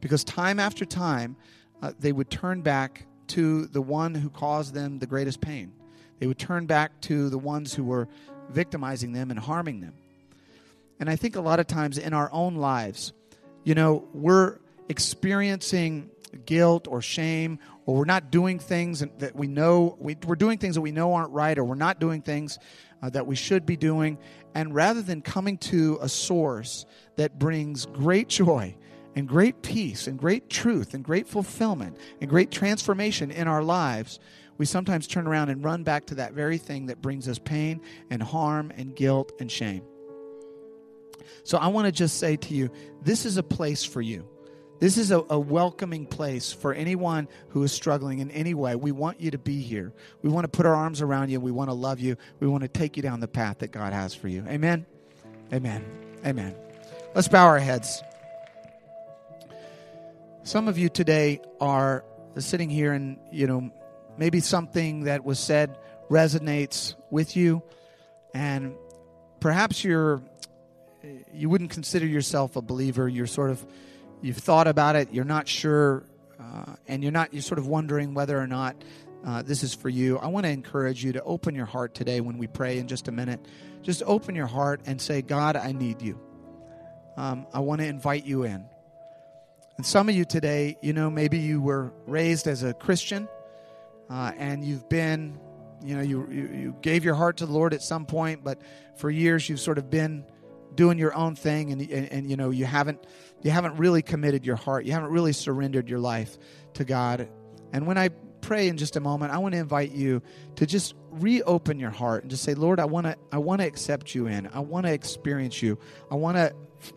because 0.00 0.24
time 0.24 0.60
after 0.60 0.84
time 0.84 1.36
uh, 1.82 1.92
they 1.98 2.12
would 2.12 2.30
turn 2.30 2.62
back 2.62 3.06
to 3.28 3.66
the 3.66 3.82
one 3.82 4.14
who 4.14 4.30
caused 4.30 4.74
them 4.74 4.98
the 4.98 5.06
greatest 5.06 5.40
pain. 5.40 5.72
They 6.18 6.26
would 6.26 6.38
turn 6.38 6.66
back 6.66 7.00
to 7.02 7.28
the 7.28 7.38
ones 7.38 7.74
who 7.74 7.84
were 7.84 8.08
victimizing 8.50 9.12
them 9.12 9.30
and 9.30 9.38
harming 9.38 9.80
them. 9.80 9.94
And 11.00 11.10
i 11.10 11.16
think 11.16 11.36
a 11.36 11.40
lot 11.40 11.60
of 11.60 11.66
times 11.66 11.98
in 11.98 12.14
our 12.14 12.30
own 12.32 12.54
lives 12.54 13.12
you 13.64 13.74
know 13.74 14.06
we're 14.14 14.58
experiencing 14.88 16.10
guilt 16.46 16.86
or 16.88 17.00
shame 17.00 17.58
or 17.86 17.96
we're 17.96 18.04
not 18.04 18.30
doing 18.30 18.58
things 18.58 19.04
that 19.18 19.34
we 19.34 19.46
know 19.46 19.96
we, 19.98 20.16
are 20.28 20.36
doing 20.36 20.58
things 20.58 20.74
that 20.74 20.80
we 20.80 20.92
know 20.92 21.14
aren't 21.14 21.32
right 21.32 21.58
or 21.58 21.64
we're 21.64 21.74
not 21.74 22.00
doing 22.00 22.22
things 22.22 22.58
uh, 23.02 23.10
that 23.10 23.26
we 23.26 23.36
should 23.36 23.66
be 23.66 23.76
doing. 23.76 24.18
And 24.54 24.74
rather 24.74 25.02
than 25.02 25.20
coming 25.20 25.58
to 25.58 25.98
a 26.00 26.08
source 26.08 26.86
that 27.16 27.38
brings 27.38 27.86
great 27.86 28.28
joy 28.40 28.76
and 29.14 29.28
great 29.28 29.62
peace 29.62 30.06
and 30.06 30.18
great 30.18 30.48
truth 30.48 30.94
and 30.94 31.04
great 31.04 31.26
fulfillment 31.26 31.96
and 32.20 32.28
great 32.28 32.50
transformation 32.50 33.30
in 33.30 33.48
our 33.48 33.62
lives 33.62 34.18
we 34.56 34.66
sometimes 34.66 35.06
turn 35.06 35.26
around 35.26 35.48
and 35.48 35.64
run 35.64 35.82
back 35.82 36.06
to 36.06 36.14
that 36.14 36.32
very 36.32 36.58
thing 36.58 36.86
that 36.86 37.02
brings 37.02 37.28
us 37.28 37.38
pain 37.38 37.80
and 38.10 38.22
harm 38.22 38.72
and 38.76 38.94
guilt 38.94 39.32
and 39.40 39.50
shame 39.50 39.82
so 41.42 41.58
i 41.58 41.66
want 41.66 41.86
to 41.86 41.92
just 41.92 42.18
say 42.18 42.36
to 42.36 42.54
you 42.54 42.70
this 43.02 43.24
is 43.24 43.36
a 43.36 43.42
place 43.42 43.84
for 43.84 44.00
you 44.00 44.28
this 44.80 44.98
is 44.98 45.10
a, 45.10 45.24
a, 45.30 45.38
welcoming 45.38 46.04
place 46.04 46.52
for 46.52 46.74
anyone 46.74 47.28
who 47.48 47.62
is 47.62 47.72
struggling 47.72 48.18
in 48.18 48.30
any 48.32 48.54
way. 48.54 48.74
We 48.74 48.92
want 48.92 49.20
you 49.20 49.30
to 49.30 49.38
be 49.38 49.60
here. 49.60 49.92
We 50.22 50.30
want 50.30 50.44
to 50.44 50.48
put 50.48 50.66
our 50.66 50.74
arms 50.74 51.00
around 51.00 51.30
you. 51.30 51.40
We 51.40 51.52
want 51.52 51.70
to 51.70 51.74
love 51.74 52.00
you. 52.00 52.16
We 52.40 52.48
want 52.48 52.62
to 52.62 52.68
take 52.68 52.96
you 52.96 53.02
down 53.02 53.20
the 53.20 53.28
path 53.28 53.58
that 53.58 53.70
God 53.70 53.92
has 53.92 54.14
for 54.14 54.28
you. 54.28 54.44
Amen. 54.48 54.84
Amen. 55.52 55.84
Amen. 56.26 56.54
Let's 57.14 57.28
bow 57.28 57.46
our 57.46 57.58
heads. 57.58 58.02
Some 60.44 60.68
of 60.68 60.76
you 60.76 60.90
today 60.90 61.40
are 61.58 62.04
sitting 62.36 62.68
here 62.68 62.92
and, 62.92 63.18
you 63.32 63.46
know, 63.46 63.70
maybe 64.18 64.40
something 64.40 65.04
that 65.04 65.24
was 65.24 65.38
said 65.38 65.78
resonates 66.10 66.96
with 67.10 67.34
you 67.34 67.62
and 68.34 68.74
perhaps 69.40 69.82
you're 69.82 70.22
you 71.32 71.48
wouldn't 71.48 71.70
consider 71.70 72.06
yourself 72.06 72.56
a 72.56 72.62
believer. 72.62 73.08
You're 73.08 73.26
sort 73.26 73.52
of 73.52 73.64
you've 74.20 74.36
thought 74.36 74.66
about 74.66 74.96
it, 74.96 75.12
you're 75.12 75.24
not 75.24 75.48
sure, 75.48 76.04
uh, 76.38 76.76
and 76.88 77.02
you're 77.02 77.12
not, 77.12 77.32
you're 77.32 77.42
sort 77.42 77.58
of 77.58 77.66
wondering 77.66 78.12
whether 78.12 78.38
or 78.38 78.46
not 78.46 78.76
uh, 79.24 79.40
this 79.40 79.62
is 79.62 79.72
for 79.72 79.88
you, 79.88 80.18
I 80.18 80.26
want 80.26 80.44
to 80.44 80.50
encourage 80.50 81.02
you 81.02 81.12
to 81.12 81.22
open 81.22 81.54
your 81.54 81.64
heart 81.64 81.94
today 81.94 82.20
when 82.20 82.36
we 82.36 82.46
pray 82.48 82.78
in 82.78 82.86
just 82.86 83.08
a 83.08 83.12
minute. 83.12 83.40
Just 83.80 84.02
open 84.04 84.34
your 84.34 84.46
heart 84.46 84.82
and 84.84 85.00
say, 85.00 85.22
God, 85.22 85.56
I 85.56 85.72
need 85.72 86.02
you. 86.02 86.20
Um, 87.16 87.46
I 87.54 87.60
want 87.60 87.80
to 87.80 87.86
invite 87.86 88.26
you 88.26 88.42
in. 88.42 88.66
And 89.76 89.84
some 89.84 90.08
of 90.08 90.14
you 90.14 90.24
today, 90.24 90.76
you 90.82 90.92
know, 90.92 91.10
maybe 91.10 91.38
you 91.38 91.60
were 91.60 91.92
raised 92.06 92.46
as 92.46 92.62
a 92.62 92.72
Christian 92.72 93.28
uh, 94.08 94.32
and 94.36 94.64
you've 94.64 94.88
been, 94.88 95.38
you 95.82 95.96
know, 95.96 96.02
you, 96.02 96.28
you, 96.30 96.48
you 96.52 96.76
gave 96.80 97.04
your 97.04 97.14
heart 97.14 97.38
to 97.38 97.46
the 97.46 97.52
Lord 97.52 97.74
at 97.74 97.82
some 97.82 98.06
point, 98.06 98.44
but 98.44 98.60
for 98.96 99.10
years 99.10 99.48
you've 99.48 99.60
sort 99.60 99.78
of 99.78 99.90
been 99.90 100.24
doing 100.74 100.98
your 100.98 101.14
own 101.14 101.36
thing 101.36 101.72
and, 101.72 101.80
and, 101.82 102.12
and, 102.12 102.30
you 102.30 102.36
know 102.36 102.50
you 102.50 102.64
haven't 102.64 103.06
you 103.42 103.50
haven't 103.50 103.76
really 103.76 104.02
committed 104.02 104.44
your 104.44 104.56
heart. 104.56 104.84
You 104.84 104.92
haven't 104.92 105.10
really 105.10 105.32
surrendered 105.32 105.88
your 105.88 106.00
life 106.00 106.36
to 106.74 106.84
god. 106.84 107.28
And 107.72 107.86
when 107.86 107.98
i 107.98 108.10
pray 108.40 108.68
in 108.68 108.76
just 108.76 108.96
a 108.96 109.00
moment 109.00 109.32
i 109.32 109.38
want 109.38 109.54
to 109.54 109.58
invite 109.58 109.90
you 109.90 110.20
to 110.54 110.66
just 110.66 110.94
reopen 111.12 111.78
your 111.78 111.88
heart 111.90 112.22
and 112.22 112.30
just 112.30 112.42
say 112.42 112.52
lord 112.52 112.78
i 112.78 112.84
want 112.84 113.06
to 113.06 113.16
i 113.32 113.38
want 113.38 113.62
to 113.62 113.66
accept 113.66 114.14
you 114.14 114.26
in. 114.26 114.46
I 114.52 114.60
want 114.60 114.84
to 114.84 114.92
experience 114.92 115.62
you. 115.62 115.78
I 116.10 116.16
want 116.16 116.36
to 116.36 116.54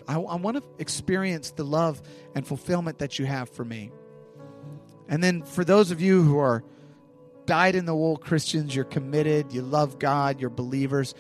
I, 0.08 0.16
I 0.16 0.36
want 0.36 0.58
to 0.58 0.64
experience 0.80 1.52
the 1.52 1.64
love 1.64 2.02
and 2.36 2.46
fulfillment 2.46 3.00
that 3.00 3.20
you 3.20 3.26
have 3.26 3.50
for 3.50 3.66
me 3.66 3.92
and 5.10 5.24
then 5.24 5.44
for 5.44 5.64
those 5.64 5.92
of 5.92 6.02
you 6.02 6.24
who 6.24 6.38
are 6.38 6.64
dyed 7.46 7.76
in 7.76 7.86
the 7.86 7.96
wool 7.96 8.18
christians 8.18 8.76
you're 8.76 8.86
committed 8.86 9.54
you 9.54 9.62
love 9.62 10.00
god 10.00 10.40
you're 10.42 10.50
believers 10.50 11.14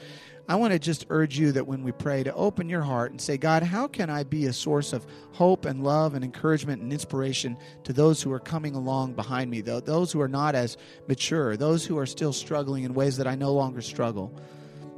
I 0.49 0.55
want 0.55 0.71
to 0.71 0.79
just 0.79 1.05
urge 1.09 1.37
you 1.37 1.51
that 1.53 1.67
when 1.67 1.83
we 1.83 1.91
pray 1.91 2.23
to 2.23 2.33
open 2.33 2.69
your 2.69 2.81
heart 2.81 3.11
and 3.11 3.19
say, 3.19 3.37
God, 3.37 3.63
how 3.63 3.85
can 3.85 4.09
I 4.09 4.23
be 4.23 4.45
a 4.45 4.53
source 4.53 4.93
of 4.93 5.05
hope 5.33 5.65
and 5.65 5.83
love 5.83 6.13
and 6.13 6.23
encouragement 6.23 6.81
and 6.81 6.93
inspiration 6.93 7.57
to 7.83 7.91
those 7.91 8.21
who 8.21 8.31
are 8.31 8.39
coming 8.39 8.73
along 8.73 9.13
behind 9.13 9.51
me, 9.51 9.59
those 9.59 10.13
who 10.13 10.21
are 10.21 10.29
not 10.29 10.55
as 10.55 10.77
mature, 11.09 11.57
those 11.57 11.85
who 11.85 11.97
are 11.97 12.05
still 12.05 12.31
struggling 12.31 12.85
in 12.85 12.93
ways 12.93 13.17
that 13.17 13.27
I 13.27 13.35
no 13.35 13.51
longer 13.51 13.81
struggle? 13.81 14.33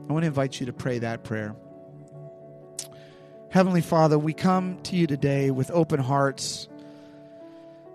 I 0.07 0.13
want 0.13 0.21
to 0.21 0.27
invite 0.27 0.59
you 0.59 0.67
to 0.67 0.73
pray 0.73 0.99
that 0.99 1.23
prayer. 1.23 1.55
Heavenly 3.51 3.81
Father, 3.81 4.19
we 4.19 4.33
come 4.33 4.79
to 4.83 4.95
you 4.95 5.07
today 5.07 5.49
with 5.49 5.71
open 5.71 5.99
hearts. 5.99 6.67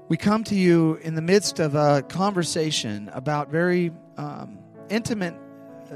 We 0.09 0.17
come 0.17 0.43
to 0.45 0.55
you 0.57 0.97
in 0.97 1.15
the 1.15 1.23
midst 1.23 1.61
of 1.61 1.77
a 1.77 2.03
conversation 2.03 3.09
about 3.13 3.51
very 3.51 3.93
um, 4.17 4.59
intimate 4.89 5.37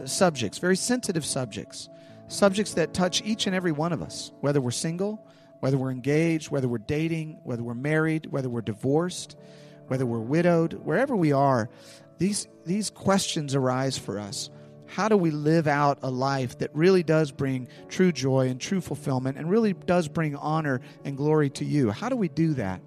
subjects, 0.05 0.59
very 0.59 0.77
sensitive 0.77 1.25
subjects, 1.25 1.89
subjects 2.29 2.75
that 2.75 2.95
touch 2.95 3.21
each 3.23 3.49
and 3.49 3.57
every 3.57 3.73
one 3.73 3.93
of 3.93 4.01
us, 4.01 4.31
whether 4.43 4.61
we're 4.61 4.71
single, 4.71 5.27
whether 5.59 5.77
we're 5.77 5.91
engaged, 5.91 6.53
whether 6.53 6.69
we're 6.69 6.79
dating, 6.79 7.41
whether 7.43 7.65
we're 7.65 7.75
married, 7.75 8.27
whether 8.27 8.49
we're 8.49 8.63
divorced, 8.63 9.37
whether 9.89 10.07
we're 10.07 10.21
widowed, 10.21 10.75
wherever 10.85 11.17
we 11.17 11.33
are, 11.33 11.69
these, 12.19 12.47
these 12.65 12.91
questions 12.91 13.57
arise 13.57 13.99
for 13.99 14.21
us. 14.21 14.51
How 14.89 15.09
do 15.09 15.16
we 15.16 15.30
live 15.30 15.66
out 15.66 15.99
a 16.03 16.11
life 16.11 16.59
that 16.59 16.70
really 16.74 17.03
does 17.03 17.30
bring 17.30 17.68
true 17.89 18.12
joy 18.12 18.49
and 18.49 18.61
true 18.61 18.80
fulfillment 18.80 19.39
and 19.39 19.51
really 19.51 19.72
does 19.72 20.09
bring 20.09 20.34
honor 20.36 20.80
and 21.05 21.16
glory 21.16 21.51
to 21.51 21.64
you? 21.64 21.91
How 21.91 22.09
do 22.09 22.16
we 22.16 22.28
do 22.28 22.55
that? 22.55 22.80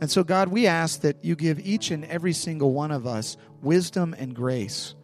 And 0.00 0.10
so, 0.10 0.24
God, 0.24 0.48
we 0.48 0.66
ask 0.66 1.00
that 1.02 1.24
you 1.24 1.36
give 1.36 1.60
each 1.60 1.90
and 1.90 2.04
every 2.04 2.32
single 2.32 2.72
one 2.72 2.90
of 2.90 3.06
us 3.06 3.36
wisdom 3.62 4.14
and 4.18 4.34
grace 4.34 4.94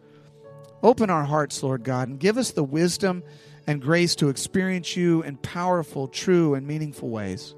Open 0.81 1.09
our 1.09 1.25
hearts, 1.25 1.61
Lord 1.61 1.83
God, 1.83 2.07
and 2.07 2.19
give 2.19 2.37
us 2.37 2.51
the 2.51 2.63
wisdom 2.63 3.23
and 3.67 3.81
grace 3.81 4.15
to 4.15 4.29
experience 4.29 4.95
you 4.95 5.21
in 5.23 5.35
powerful, 5.37 6.07
true, 6.07 6.53
and 6.53 6.65
meaningful 6.65 7.09
ways. 7.09 7.53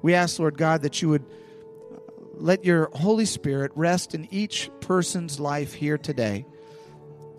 We 0.00 0.14
ask, 0.14 0.38
Lord 0.38 0.56
God, 0.56 0.82
that 0.82 1.02
you 1.02 1.08
would 1.08 1.24
let 2.34 2.64
your 2.64 2.90
Holy 2.92 3.24
Spirit 3.24 3.72
rest 3.74 4.14
in 4.14 4.28
each 4.30 4.70
person's 4.80 5.40
life 5.40 5.72
here 5.72 5.98
today, 5.98 6.46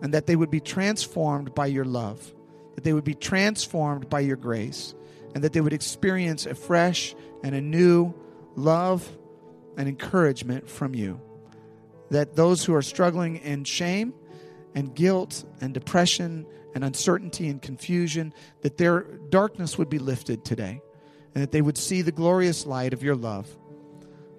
and 0.02 0.14
that 0.14 0.28
they 0.28 0.36
would 0.36 0.52
be 0.52 0.60
transformed 0.60 1.54
by 1.56 1.66
your 1.66 1.86
love, 1.86 2.34
that 2.76 2.84
they 2.84 2.94
would 2.94 3.04
be 3.04 3.16
transformed 3.16 4.10
by 4.10 4.20
your 4.20 4.38
grace, 4.38 4.94
and 5.34 5.44
that 5.44 5.54
they 5.54 5.62
would 5.62 5.74
experience 5.74 6.46
a 6.46 6.56
fresh 6.56 7.16
and 7.44 7.56
a 7.56 7.62
new 7.62 8.14
love 8.56 9.18
and 9.78 9.88
encouragement 9.88 10.70
from 10.70 10.94
you. 10.94 11.20
That 12.10 12.36
those 12.36 12.64
who 12.64 12.74
are 12.74 12.82
struggling 12.82 13.38
in 13.38 13.64
shame 13.64 14.14
and 14.76 14.94
guilt 14.94 15.44
and 15.62 15.74
depression 15.74 16.46
and 16.74 16.84
uncertainty 16.84 17.50
and 17.50 17.62
confusion, 17.62 18.34
that 18.62 18.78
their 18.78 19.02
darkness 19.30 19.78
would 19.78 19.90
be 19.90 20.00
lifted 20.00 20.46
today, 20.46 20.82
and 21.34 21.44
that 21.44 21.52
they 21.52 21.62
would 21.62 21.78
see 21.78 22.02
the 22.02 22.12
glorious 22.12 22.66
light 22.66 22.94
of 22.94 23.04
your 23.04 23.16
love. 23.16 23.48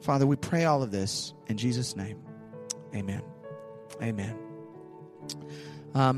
Father, 0.01 0.27
we 0.27 0.37
pray 0.37 0.65
all 0.65 0.83
of 0.83 0.91
this 0.91 1.35
in 1.49 1.57
Jesus' 1.57 1.97
name. 1.97 2.23
Amen. 2.95 3.23
Amen. 4.01 4.48
Um, 5.95 6.17